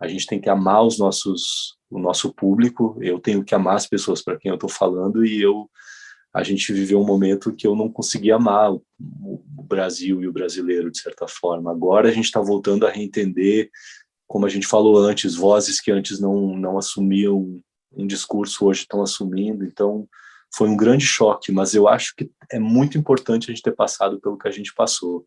A 0.00 0.06
gente 0.06 0.26
tem 0.26 0.40
que 0.40 0.48
amar 0.48 0.84
os 0.84 0.96
nossos, 0.96 1.76
o 1.90 1.98
nosso 1.98 2.32
público. 2.32 2.96
Eu 3.00 3.18
tenho 3.18 3.42
que 3.42 3.54
amar 3.54 3.74
as 3.74 3.86
pessoas 3.86 4.22
para 4.22 4.38
quem 4.38 4.48
eu 4.48 4.56
estou 4.56 4.70
falando 4.70 5.26
e 5.26 5.42
eu 5.42 5.68
a 6.34 6.42
gente 6.42 6.72
viveu 6.72 7.00
um 7.00 7.06
momento 7.06 7.54
que 7.54 7.64
eu 7.64 7.76
não 7.76 7.88
conseguia 7.88 8.34
amar 8.34 8.72
o, 8.72 8.82
Brasil 9.66 10.20
e 10.20 10.26
o 10.28 10.32
brasileiro 10.32 10.90
de 10.90 10.98
certa 10.98 11.26
forma. 11.28 11.70
Agora 11.70 12.08
a 12.08 12.12
gente 12.12 12.24
está 12.24 12.40
voltando 12.40 12.86
a 12.86 12.90
reentender 12.90 13.70
como 14.34 14.46
a 14.46 14.48
gente 14.48 14.66
falou 14.66 14.98
antes, 14.98 15.36
vozes 15.36 15.80
que 15.80 15.92
antes 15.92 16.18
não, 16.18 16.56
não 16.56 16.76
assumiam 16.76 17.62
um 17.92 18.04
discurso 18.04 18.66
hoje 18.66 18.80
estão 18.80 19.00
assumindo. 19.00 19.64
Então, 19.64 20.08
foi 20.52 20.68
um 20.68 20.76
grande 20.76 21.06
choque, 21.06 21.52
mas 21.52 21.72
eu 21.72 21.86
acho 21.86 22.12
que 22.16 22.28
é 22.50 22.58
muito 22.58 22.98
importante 22.98 23.44
a 23.44 23.54
gente 23.54 23.62
ter 23.62 23.76
passado 23.76 24.20
pelo 24.20 24.36
que 24.36 24.48
a 24.48 24.50
gente 24.50 24.74
passou. 24.74 25.24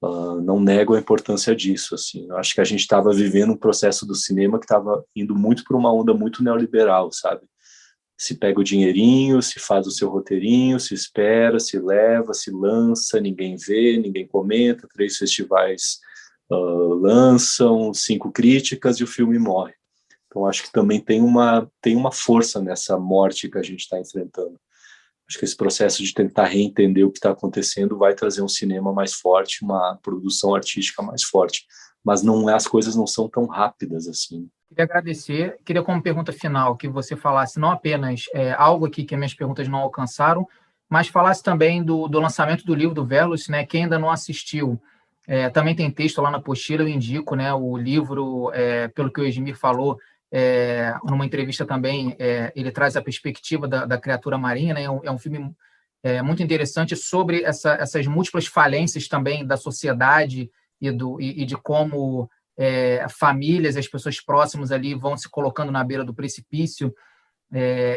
Uh, 0.00 0.40
não 0.40 0.60
nego 0.60 0.94
a 0.94 1.00
importância 1.00 1.52
disso. 1.52 1.96
Assim, 1.96 2.28
eu 2.28 2.36
acho 2.36 2.54
que 2.54 2.60
a 2.60 2.64
gente 2.64 2.78
estava 2.78 3.12
vivendo 3.12 3.54
um 3.54 3.56
processo 3.56 4.06
do 4.06 4.14
cinema 4.14 4.60
que 4.60 4.66
estava 4.66 5.04
indo 5.16 5.34
muito 5.34 5.64
para 5.64 5.76
uma 5.76 5.92
onda 5.92 6.14
muito 6.14 6.40
neoliberal, 6.40 7.10
sabe? 7.10 7.42
Se 8.16 8.36
pega 8.36 8.60
o 8.60 8.64
dinheirinho, 8.64 9.42
se 9.42 9.58
faz 9.58 9.84
o 9.84 9.90
seu 9.90 10.08
roteirinho, 10.08 10.78
se 10.78 10.94
espera, 10.94 11.58
se 11.58 11.76
leva, 11.76 12.32
se 12.32 12.52
lança, 12.52 13.20
ninguém 13.20 13.56
vê, 13.56 13.98
ninguém 13.98 14.28
comenta, 14.28 14.86
três 14.94 15.16
festivais 15.16 15.98
uh, 16.54 16.94
lançam, 16.94 17.92
cinco 17.92 18.30
críticas 18.30 18.98
e 18.98 19.04
o 19.04 19.06
filme 19.06 19.38
morre. 19.38 19.74
Então 20.26 20.46
acho 20.46 20.64
que 20.64 20.72
também 20.72 21.00
tem 21.00 21.20
uma 21.20 21.70
tem 21.80 21.96
uma 21.96 22.10
força 22.10 22.60
nessa 22.60 22.98
morte 22.98 23.48
que 23.48 23.58
a 23.58 23.62
gente 23.62 23.80
está 23.80 24.00
enfrentando. 24.00 24.58
Acho 25.28 25.38
que 25.38 25.44
esse 25.44 25.56
processo 25.56 26.02
de 26.02 26.12
tentar 26.12 26.44
reentender 26.46 27.06
o 27.06 27.10
que 27.10 27.18
está 27.18 27.30
acontecendo 27.30 27.96
vai 27.96 28.14
trazer 28.14 28.42
um 28.42 28.48
cinema 28.48 28.92
mais 28.92 29.14
forte, 29.14 29.64
uma 29.64 29.98
produção 30.02 30.54
artística 30.54 31.02
mais 31.02 31.22
forte. 31.22 31.64
Mas 32.04 32.22
não 32.22 32.46
as 32.48 32.66
coisas 32.66 32.94
não 32.94 33.06
são 33.06 33.28
tão 33.28 33.46
rápidas 33.46 34.06
assim. 34.06 34.48
Queria 34.68 34.84
agradecer. 34.84 35.58
Queria, 35.64 35.82
como 35.82 36.02
pergunta 36.02 36.32
final, 36.32 36.76
que 36.76 36.88
você 36.88 37.16
falasse 37.16 37.58
não 37.58 37.70
apenas 37.70 38.24
é, 38.34 38.52
algo 38.52 38.86
aqui 38.86 39.04
que 39.04 39.16
minhas 39.16 39.32
perguntas 39.32 39.68
não 39.68 39.78
alcançaram, 39.78 40.46
mas 40.90 41.08
falasse 41.08 41.42
também 41.42 41.82
do, 41.82 42.08
do 42.08 42.20
lançamento 42.20 42.64
do 42.64 42.74
livro 42.74 42.94
do 42.94 43.06
Verlos, 43.06 43.48
né? 43.48 43.64
Quem 43.64 43.84
ainda 43.84 43.98
não 43.98 44.10
assistiu, 44.10 44.80
é, 45.26 45.48
também 45.48 45.74
tem 45.74 45.90
texto 45.90 46.20
lá 46.20 46.30
na 46.30 46.38
apostila, 46.38 46.82
eu 46.82 46.88
indico, 46.88 47.34
né? 47.34 47.52
O 47.54 47.76
livro, 47.76 48.50
é, 48.52 48.88
pelo 48.88 49.10
que 49.10 49.20
o 49.20 49.24
Esmir 49.24 49.56
falou, 49.56 49.98
é, 50.30 50.94
numa 51.04 51.24
entrevista 51.24 51.64
também, 51.64 52.14
é, 52.18 52.52
ele 52.54 52.70
traz 52.70 52.96
a 52.96 53.02
perspectiva 53.02 53.66
da, 53.66 53.86
da 53.86 53.98
criatura 53.98 54.36
marinha, 54.36 54.74
né? 54.74 54.82
É 54.82 54.90
um, 54.90 55.00
é 55.02 55.10
um 55.10 55.18
filme 55.18 55.54
é, 56.02 56.20
muito 56.20 56.42
interessante 56.42 56.94
sobre 56.94 57.42
essa, 57.42 57.74
essas 57.74 58.06
múltiplas 58.06 58.46
falências 58.46 59.08
também 59.08 59.46
da 59.46 59.56
sociedade 59.56 60.50
e, 60.80 60.90
do, 60.90 61.18
e, 61.20 61.42
e 61.42 61.46
de 61.46 61.56
como 61.56 62.28
é, 62.58 63.06
famílias, 63.08 63.76
as 63.76 63.88
pessoas 63.88 64.20
próximas 64.20 64.70
ali 64.70 64.94
vão 64.94 65.16
se 65.16 65.28
colocando 65.30 65.72
na 65.72 65.82
beira 65.82 66.04
do 66.04 66.14
precipício 66.14 66.94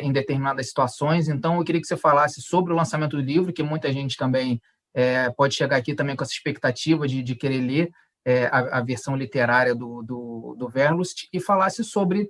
em 0.03 0.11
determinadas 0.11 0.67
situações. 0.67 1.27
Então, 1.27 1.57
eu 1.57 1.63
queria 1.63 1.81
que 1.81 1.87
você 1.87 1.97
falasse 1.97 2.43
sobre 2.43 2.71
o 2.71 2.75
lançamento 2.75 3.17
do 3.17 3.23
livro, 3.23 3.51
que 3.51 3.63
muita 3.63 3.91
gente 3.91 4.15
também 4.15 4.61
é, 4.97 5.29
pode 5.29 5.53
chegar 5.53 5.77
aqui 5.77 5.93
também 5.93 6.15
com 6.15 6.23
essa 6.23 6.33
expectativa 6.33 7.07
de, 7.07 7.21
de 7.21 7.35
querer 7.35 7.61
ler, 7.61 7.91
é, 8.25 8.47
a, 8.47 8.79
a, 8.79 8.81
versão 8.81 9.15
literária 9.15 9.75
do, 9.75 10.01
do, 10.01 10.55
do 10.57 10.67
Verlust 10.67 11.27
e 11.31 11.39
falasse 11.39 11.83
sobre 11.83 12.27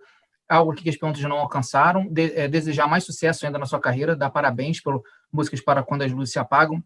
algo 0.50 0.74
que 0.74 0.90
as 0.90 0.98
perguntas 0.98 1.24
não 1.24 1.38
alcançaram, 1.38 2.06
de, 2.12 2.34
é, 2.38 2.46
desejar 2.46 2.86
mais 2.86 3.06
sucesso 3.06 3.46
ainda 3.46 3.58
na 3.58 3.66
sua 3.66 3.80
carreira, 3.80 4.18
dar 4.18 4.30
parabéns 4.30 4.82
pelo 4.82 5.02
Músicas 5.32 5.62
para 5.62 5.82
Quando 5.82 6.02
as 6.02 6.12
Luzes 6.12 6.34
se 6.34 6.40
Apagam, 6.40 6.84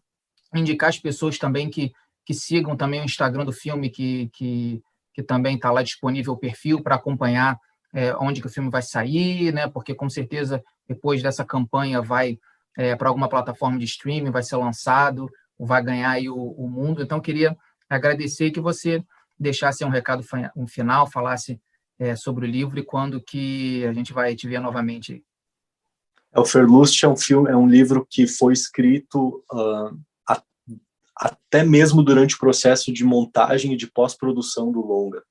indicar 0.54 0.88
as 0.88 1.00
pessoas 1.00 1.36
também 1.36 1.68
que, 1.68 1.92
que 2.24 2.32
sigam 2.32 2.76
também 2.76 3.00
o 3.00 3.04
Instagram 3.04 3.44
do 3.44 3.52
filme, 3.52 3.90
que, 3.90 4.30
que, 4.32 4.80
que 5.12 5.22
também 5.22 5.56
está 5.56 5.72
lá 5.72 5.82
disponível 5.82 6.34
o 6.34 6.38
perfil 6.38 6.80
para 6.80 6.94
acompanhar 6.94 7.58
é, 7.92 8.14
onde 8.14 8.40
que 8.40 8.46
o 8.46 8.50
filme 8.50 8.70
vai 8.70 8.82
sair, 8.82 9.52
né? 9.52 9.66
porque 9.66 9.96
com 9.96 10.08
certeza 10.08 10.62
depois 10.86 11.20
dessa 11.24 11.44
campanha 11.44 12.00
vai 12.00 12.38
é, 12.78 12.94
para 12.94 13.08
alguma 13.08 13.28
plataforma 13.28 13.78
de 13.78 13.84
streaming, 13.84 14.30
vai 14.30 14.44
ser 14.44 14.56
lançado, 14.56 15.28
vai 15.66 15.82
ganhar 15.82 16.10
aí 16.10 16.28
o, 16.28 16.36
o 16.36 16.68
mundo. 16.68 17.02
Então, 17.02 17.20
queria 17.20 17.56
agradecer 17.88 18.50
que 18.50 18.60
você 18.60 19.04
deixasse 19.38 19.84
um 19.84 19.88
recado 19.88 20.24
um 20.56 20.66
final, 20.66 21.10
falasse 21.10 21.60
é, 21.98 22.16
sobre 22.16 22.46
o 22.46 22.48
livro 22.48 22.78
e 22.78 22.84
quando 22.84 23.20
que 23.20 23.84
a 23.84 23.92
gente 23.92 24.12
vai 24.12 24.34
te 24.34 24.48
ver 24.48 24.60
novamente. 24.60 25.22
É, 26.32 26.40
o 26.40 26.44
Ferlust 26.44 27.02
é 27.02 27.08
um 27.08 27.16
filme, 27.16 27.50
é 27.50 27.56
um 27.56 27.68
livro 27.68 28.06
que 28.08 28.26
foi 28.26 28.52
escrito 28.52 29.44
uh, 29.52 29.98
a, 30.28 30.42
até 31.16 31.64
mesmo 31.64 32.02
durante 32.02 32.34
o 32.34 32.38
processo 32.38 32.92
de 32.92 33.04
montagem 33.04 33.74
e 33.74 33.76
de 33.76 33.86
pós-produção 33.86 34.72
do 34.72 34.80
longa. 34.80 35.22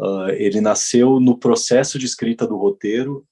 Uh, 0.00 0.30
ele 0.30 0.60
nasceu 0.60 1.20
no 1.20 1.38
processo 1.38 1.98
de 1.98 2.06
escrita 2.06 2.46
do 2.46 2.56
roteiro. 2.56 3.26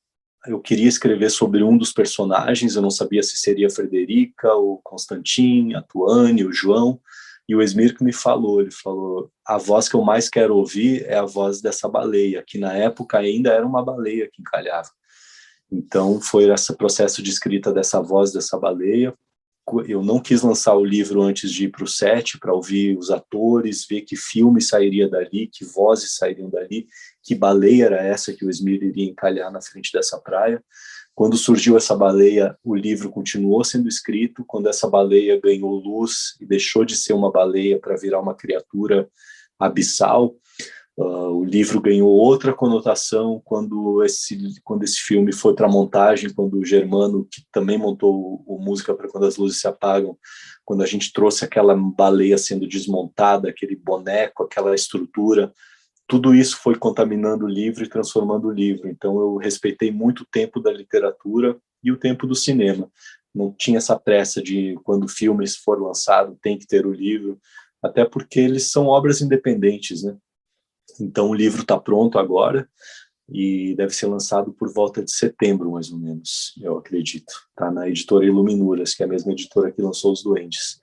Eu 0.49 0.61
queria 0.61 0.89
escrever 0.89 1.31
sobre 1.31 1.63
um 1.63 1.77
dos 1.77 1.93
personagens, 1.93 2.75
eu 2.75 2.81
não 2.81 2.91
sabia 2.91 3.23
se 3.23 3.37
seria 3.37 3.67
a 3.67 3.71
Frederica, 3.71 4.55
o 4.55 4.81
Constantin, 4.83 5.75
a 5.75 5.83
Tuane, 5.83 6.45
o 6.45 6.53
João. 6.53 6.99
E 7.47 7.55
o 7.55 7.63
Esmir 7.63 7.97
que 7.97 8.05
me 8.05 8.13
falou, 8.13 8.61
ele 8.61 8.71
falou, 8.71 9.31
a 9.47 9.57
voz 9.59 9.89
que 9.89 9.95
eu 9.95 10.03
mais 10.03 10.29
quero 10.29 10.57
ouvir 10.57 11.05
é 11.07 11.17
a 11.17 11.25
voz 11.25 11.61
dessa 11.63 11.89
baleia, 11.89 12.45
que 12.47 12.59
na 12.59 12.75
época 12.75 13.19
ainda 13.19 13.51
era 13.51 13.67
uma 13.67 13.83
baleia 13.83 14.29
que 14.31 14.41
encalhava. 14.41 14.91
Então 15.71 16.21
foi 16.21 16.51
esse 16.51 16.75
processo 16.77 17.23
de 17.23 17.31
escrita 17.31 17.73
dessa 17.73 18.01
voz 18.01 18.33
dessa 18.33 18.59
baleia. 18.59 19.15
Eu 19.87 20.03
não 20.03 20.19
quis 20.19 20.41
lançar 20.41 20.75
o 20.75 20.85
livro 20.85 21.21
antes 21.21 21.53
de 21.53 21.65
ir 21.65 21.71
para 21.71 21.85
o 21.85 21.87
set 21.87 22.39
para 22.39 22.55
ouvir 22.55 22.97
os 22.97 23.11
atores, 23.11 23.87
ver 23.87 24.01
que 24.01 24.17
filme 24.17 24.63
sairia 24.63 25.09
dali, 25.09 25.47
que 25.47 25.65
vozes 25.65 26.17
sairiam 26.17 26.49
dali, 26.49 26.87
que 27.29 27.35
baleia 27.35 27.85
era 27.85 28.03
essa 28.03 28.33
que 28.33 28.43
o 28.43 28.49
Esmir 28.49 28.83
iria 28.83 29.05
encalhar 29.05 29.53
na 29.53 29.61
frente 29.61 29.93
dessa 29.93 30.19
praia. 30.19 30.65
Quando 31.15 31.37
surgiu 31.37 31.77
essa 31.77 31.95
baleia, 31.95 32.57
o 32.65 32.75
livro 32.75 33.11
continuou 33.11 33.63
sendo 33.63 33.87
escrito. 33.87 34.47
Quando 34.47 34.67
essa 34.67 34.89
baleia 34.89 35.39
ganhou 35.39 35.75
luz 35.75 36.39
e 36.41 36.47
deixou 36.47 36.87
de 36.87 36.97
ser 36.97 37.13
uma 37.13 37.31
baleia 37.31 37.79
para 37.79 37.99
virar 37.99 38.19
uma 38.19 38.35
criatura 38.35 39.07
abissal, 39.59 40.37
uh, 40.97 41.31
o 41.35 41.45
livro 41.45 41.83
ganhou 41.83 42.09
outra 42.09 42.55
conotação 42.55 43.43
quando 43.45 44.03
esse 44.03 44.59
quando 44.65 44.85
esse 44.85 45.01
filme 45.01 45.31
foi 45.31 45.55
para 45.55 45.69
montagem, 45.69 46.33
quando 46.33 46.57
o 46.57 46.65
Germano, 46.65 47.29
que 47.31 47.43
também 47.53 47.77
montou 47.77 48.15
o, 48.15 48.57
o 48.57 48.59
música 48.59 48.95
para 48.95 49.09
quando 49.09 49.27
as 49.27 49.37
luzes 49.37 49.61
se 49.61 49.69
apagam, 49.69 50.17
quando 50.65 50.83
a 50.83 50.87
gente 50.87 51.13
trouxe 51.13 51.45
aquela 51.45 51.77
baleia 51.77 52.39
sendo 52.39 52.67
desmontada, 52.67 53.51
aquele 53.51 53.77
boneco, 53.77 54.45
aquela 54.45 54.75
estrutura 54.75 55.53
tudo 56.09 56.35
isso 56.35 56.57
foi 56.57 56.75
contaminando 56.75 57.45
o 57.45 57.49
livro 57.49 57.85
e 57.85 57.89
transformando 57.89 58.49
o 58.49 58.53
livro. 58.53 58.89
Então 58.89 59.21
eu 59.21 59.37
respeitei 59.37 59.93
muito 59.93 60.23
o 60.23 60.27
tempo 60.27 60.59
da 60.59 60.73
literatura 60.73 61.57
e 61.85 61.93
o 61.93 61.99
tempo 61.99 62.27
do 62.27 62.35
cinema. 62.35 62.91
Não 63.35 63.53
tinha 63.53 63.77
essa 63.77 63.97
pressa 63.97 64.43
de 64.43 64.75
quando 64.83 65.05
o 65.05 65.09
filme 65.09 65.47
for 65.47 65.81
lançado 65.81 66.39
tem 66.43 66.59
que 66.59 66.67
ter 66.67 66.87
o 66.87 66.93
livro, 66.93 67.39
até 67.83 68.07
porque 68.07 68.41
eles 68.41 68.71
são 68.71 68.87
obras 68.87 69.21
independentes, 69.21 70.03
né? 70.03 70.17
Então 70.99 71.29
o 71.29 71.35
livro 71.35 71.61
está 71.61 71.79
pronto 71.79 72.19
agora 72.19 72.67
e 73.29 73.75
deve 73.77 73.95
ser 73.95 74.07
lançado 74.07 74.51
por 74.55 74.73
volta 74.73 75.05
de 75.05 75.13
setembro, 75.13 75.73
mais 75.73 75.93
ou 75.93 75.99
menos, 75.99 76.55
eu 76.63 76.79
acredito. 76.79 77.33
Está 77.51 77.71
na 77.71 77.87
editora 77.87 78.25
Iluminuras, 78.25 78.95
que 78.95 79.03
é 79.03 79.07
a 79.07 79.09
mesma 79.09 79.33
editora 79.33 79.71
que 79.71 79.83
lançou 79.83 80.11
Os 80.13 80.23
Duendes 80.23 80.81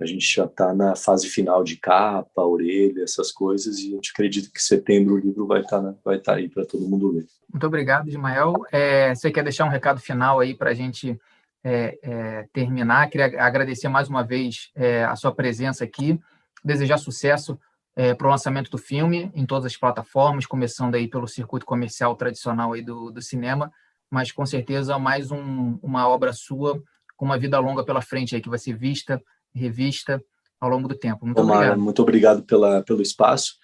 a 0.00 0.06
gente 0.06 0.32
já 0.32 0.44
está 0.44 0.72
na 0.72 0.94
fase 0.94 1.28
final 1.28 1.64
de 1.64 1.76
capa, 1.76 2.42
orelha, 2.42 3.02
essas 3.02 3.32
coisas, 3.32 3.78
e 3.78 3.92
a 3.92 3.96
gente 3.96 4.12
acredita 4.12 4.48
que 4.52 4.62
setembro 4.62 5.14
o 5.14 5.18
livro 5.18 5.46
vai 5.46 5.60
estar 5.60 5.82
tá, 5.82 5.94
vai 6.04 6.18
tá 6.18 6.34
aí 6.34 6.48
para 6.48 6.64
todo 6.64 6.88
mundo 6.88 7.10
ler. 7.10 7.26
Muito 7.52 7.66
obrigado, 7.66 8.08
Ismael. 8.08 8.54
É, 8.70 9.14
você 9.14 9.30
quer 9.30 9.42
deixar 9.42 9.64
um 9.64 9.70
recado 9.70 10.00
final 10.00 10.38
aí 10.38 10.54
para 10.54 10.70
a 10.70 10.74
gente 10.74 11.18
é, 11.64 11.98
é, 12.02 12.48
terminar? 12.52 13.10
Queria 13.10 13.42
agradecer 13.42 13.88
mais 13.88 14.08
uma 14.08 14.22
vez 14.22 14.70
é, 14.76 15.04
a 15.04 15.16
sua 15.16 15.34
presença 15.34 15.82
aqui, 15.82 16.18
desejar 16.64 16.98
sucesso 16.98 17.58
é, 17.96 18.14
para 18.14 18.28
o 18.28 18.30
lançamento 18.30 18.70
do 18.70 18.78
filme 18.78 19.32
em 19.34 19.44
todas 19.44 19.66
as 19.66 19.76
plataformas, 19.76 20.46
começando 20.46 20.94
aí 20.94 21.08
pelo 21.08 21.26
circuito 21.26 21.66
comercial 21.66 22.14
tradicional 22.14 22.72
aí 22.72 22.82
do, 22.82 23.10
do 23.10 23.20
cinema, 23.20 23.72
mas 24.08 24.30
com 24.30 24.46
certeza 24.46 24.96
mais 24.96 25.32
um, 25.32 25.76
uma 25.82 26.08
obra 26.08 26.32
sua 26.32 26.80
com 27.16 27.24
uma 27.24 27.36
vida 27.36 27.58
longa 27.58 27.84
pela 27.84 28.00
frente 28.00 28.36
aí 28.36 28.40
que 28.40 28.48
vai 28.48 28.60
ser 28.60 28.76
vista 28.76 29.20
revista 29.58 30.22
ao 30.60 30.68
longo 30.68 30.88
do 30.88 30.94
tempo. 30.94 31.24
Muito 31.24 31.40
Omar, 31.40 31.56
obrigado. 31.56 31.80
Muito 31.80 32.02
obrigado 32.02 32.42
pela, 32.44 32.82
pelo 32.82 33.02
espaço 33.02 33.54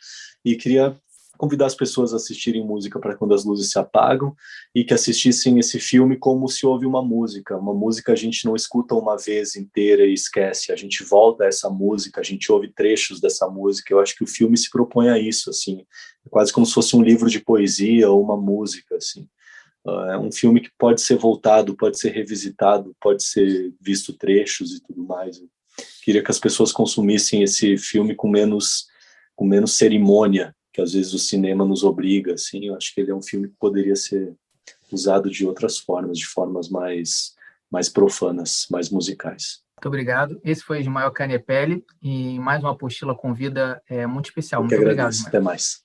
e 0.44 0.56
queria 0.56 0.96
convidar 1.36 1.66
as 1.66 1.74
pessoas 1.74 2.12
a 2.12 2.16
assistirem 2.16 2.64
música 2.64 2.98
para 2.98 3.16
quando 3.16 3.34
as 3.34 3.44
luzes 3.44 3.70
se 3.70 3.78
apagam 3.78 4.34
e 4.74 4.84
que 4.84 4.94
assistissem 4.94 5.58
esse 5.58 5.78
filme 5.80 6.16
como 6.16 6.48
se 6.48 6.64
ouve 6.66 6.86
uma 6.86 7.02
música. 7.02 7.56
Uma 7.56 7.74
música 7.74 8.12
a 8.12 8.16
gente 8.16 8.44
não 8.44 8.54
escuta 8.54 8.94
uma 8.94 9.16
vez 9.16 9.56
inteira 9.56 10.06
e 10.06 10.14
esquece, 10.14 10.72
a 10.72 10.76
gente 10.76 11.02
volta 11.04 11.44
a 11.44 11.46
essa 11.46 11.68
música, 11.68 12.20
a 12.20 12.24
gente 12.24 12.50
ouve 12.50 12.72
trechos 12.72 13.20
dessa 13.20 13.48
música. 13.48 13.92
Eu 13.92 14.00
acho 14.00 14.14
que 14.14 14.24
o 14.24 14.28
filme 14.28 14.56
se 14.56 14.70
propõe 14.70 15.08
a 15.08 15.18
isso, 15.18 15.50
assim, 15.50 15.84
é 16.24 16.28
quase 16.30 16.52
como 16.52 16.66
se 16.66 16.72
fosse 16.72 16.96
um 16.96 17.02
livro 17.02 17.28
de 17.28 17.40
poesia 17.40 18.08
ou 18.10 18.22
uma 18.22 18.36
música, 18.36 18.96
assim. 18.96 19.28
Uh, 19.86 20.10
é 20.12 20.18
um 20.18 20.32
filme 20.32 20.60
que 20.60 20.70
pode 20.78 21.02
ser 21.02 21.18
voltado, 21.18 21.76
pode 21.76 21.98
ser 21.98 22.10
revisitado, 22.10 22.96
pode 23.00 23.22
ser 23.22 23.74
visto 23.78 24.16
trechos 24.16 24.72
e 24.72 24.82
tudo 24.82 25.04
mais 25.04 25.38
queria 26.02 26.22
que 26.22 26.30
as 26.30 26.38
pessoas 26.38 26.72
consumissem 26.72 27.42
esse 27.42 27.76
filme 27.76 28.14
com 28.14 28.28
menos 28.28 28.86
com 29.34 29.44
menos 29.44 29.76
cerimônia 29.76 30.54
que 30.74 30.80
às 30.80 30.92
vezes 30.92 31.14
o 31.14 31.18
cinema 31.20 31.64
nos 31.64 31.84
obriga 31.84 32.34
assim. 32.34 32.66
Eu 32.66 32.76
acho 32.76 32.92
que 32.92 33.00
ele 33.00 33.12
é 33.12 33.14
um 33.14 33.22
filme 33.22 33.48
que 33.48 33.54
poderia 33.60 33.94
ser 33.94 34.34
usado 34.90 35.30
de 35.30 35.46
outras 35.46 35.78
formas 35.78 36.18
de 36.18 36.26
formas 36.26 36.68
mais 36.68 37.32
mais 37.70 37.88
profanas 37.88 38.66
mais 38.70 38.90
musicais. 38.90 39.62
Muito 39.76 39.86
obrigado. 39.86 40.40
Esse 40.44 40.62
foi 40.62 40.80
Ismael 40.80 41.10
Canepelli 41.12 41.84
e 42.02 42.38
mais 42.38 42.60
uma 42.62 42.72
apostila 42.72 43.14
com 43.14 43.32
vida 43.32 43.80
é, 43.88 44.06
muito 44.06 44.26
especial. 44.26 44.62
Muito 44.62 44.74
obrigado 44.74 45.14
até 45.26 45.40
mais. 45.40 45.82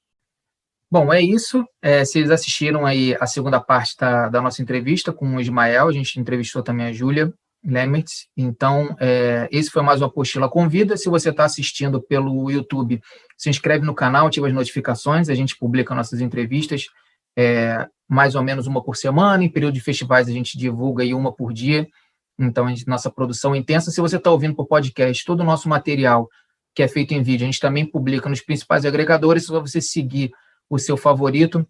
Bom, 0.91 1.13
é 1.13 1.21
isso. 1.21 1.63
É, 1.81 2.03
vocês 2.03 2.31
assistiram 2.31 2.83
aí 2.85 3.15
a 3.19 3.27
segunda 3.27 3.59
parte 3.59 3.95
da, 3.95 4.27
da 4.27 4.41
nossa 4.41 4.61
entrevista 4.61 5.13
com 5.13 5.35
o 5.35 5.39
Ismael. 5.41 5.87
A 5.87 5.91
gente 5.91 6.19
entrevistou 6.19 6.63
também 6.63 6.87
a 6.87 6.93
Júlia 6.93 7.31
Lemertz. 7.64 8.28
Então, 8.36 8.95
é, 8.99 9.47
esse 9.51 9.70
foi 9.70 9.82
mais 9.82 10.01
uma 10.01 10.07
apostila 10.07 10.49
convida. 10.49 10.95
Se 10.95 11.10
você 11.10 11.30
está 11.30 11.45
assistindo 11.45 12.01
pelo 12.01 12.49
YouTube, 12.49 13.01
se 13.38 13.49
inscreve 13.49 13.86
no 13.86 13.93
canal, 13.93 14.28
ativa 14.28 14.47
as 14.47 14.53
notificações. 14.53 15.30
A 15.30 15.36
gente 15.36 15.57
publica 15.57 15.93
nossas 15.93 16.22
entrevistas 16.22 16.86
é, 17.38 17.88
mais 18.07 18.36
ou 18.36 18.43
menos 18.43 18.68
uma 18.68 18.84
por 18.84 18.95
semana. 18.95 19.43
Em 19.43 19.49
período 19.49 19.74
de 19.74 19.82
festivais, 19.82 20.28
a 20.28 20.32
gente 20.32 20.57
divulga 20.57 21.03
aí 21.03 21.14
uma 21.14 21.34
por 21.34 21.53
dia. 21.53 21.88
Então, 22.38 22.68
gente, 22.70 22.88
nossa 22.88 23.10
produção 23.10 23.53
é 23.53 23.57
intensa. 23.57 23.91
Se 23.91 23.99
você 23.99 24.16
está 24.16 24.32
ouvindo 24.32 24.55
por 24.55 24.66
podcast, 24.66 25.26
todo 25.26 25.41
o 25.41 25.45
nosso 25.45 25.68
material 25.68 26.30
que 26.74 26.84
é 26.84 26.88
feito 26.88 27.14
em 27.14 27.22
vídeo, 27.22 27.43
a 27.43 27.47
gente 27.47 27.60
também 27.60 27.86
publica 27.86 28.30
nos 28.30 28.41
principais 28.41 28.86
agregadores. 28.86 29.45
Só 29.45 29.60
você 29.60 29.82
seguir 29.82 30.32
o 30.70 30.80
seu 30.80 30.95
favorito, 30.95 31.68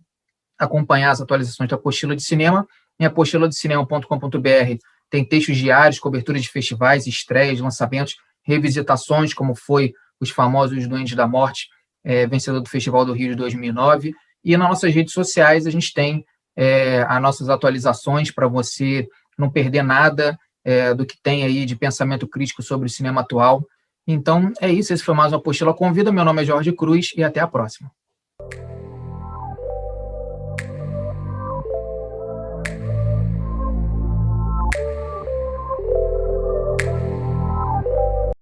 acompanhar 0.57 1.11
as 1.11 1.21
atualizações 1.21 1.69
da 1.69 1.75
apostila 1.75 2.15
de 2.15 2.21
cinema 2.21 2.67
em 2.99 3.05
apostiladecinema.com.br 3.05 4.77
tem 5.09 5.25
textos 5.25 5.57
diários, 5.57 5.99
cobertura 5.99 6.39
de 6.39 6.49
festivais, 6.49 7.07
estreias, 7.07 7.59
lançamentos, 7.59 8.15
revisitações, 8.43 9.33
como 9.33 9.55
foi 9.55 9.93
os 10.19 10.29
famosos 10.29 10.87
Doentes 10.87 11.15
da 11.15 11.27
Morte, 11.27 11.67
é, 12.03 12.27
vencedor 12.27 12.61
do 12.61 12.69
Festival 12.69 13.05
do 13.05 13.13
Rio 13.13 13.29
de 13.29 13.35
2009. 13.35 14.13
E 14.43 14.55
nas 14.55 14.69
nossas 14.69 14.93
redes 14.93 15.13
sociais 15.13 15.65
a 15.65 15.71
gente 15.71 15.93
tem 15.93 16.25
é, 16.55 17.05
as 17.07 17.21
nossas 17.21 17.49
atualizações 17.49 18.31
para 18.31 18.47
você 18.47 19.07
não 19.37 19.49
perder 19.49 19.83
nada 19.83 20.37
é, 20.63 20.93
do 20.93 21.05
que 21.05 21.15
tem 21.21 21.43
aí 21.43 21.65
de 21.65 21.75
pensamento 21.75 22.27
crítico 22.27 22.61
sobre 22.61 22.87
o 22.87 22.89
cinema 22.89 23.21
atual. 23.21 23.65
Então 24.07 24.51
é 24.59 24.71
isso, 24.71 24.93
esse 24.93 25.03
foi 25.03 25.15
mais 25.15 25.31
uma 25.31 25.39
apostila 25.39 25.73
convida. 25.73 26.11
Meu 26.11 26.25
nome 26.25 26.41
é 26.41 26.45
Jorge 26.45 26.71
Cruz 26.71 27.11
e 27.15 27.23
até 27.23 27.39
a 27.39 27.47
próxima. 27.47 27.91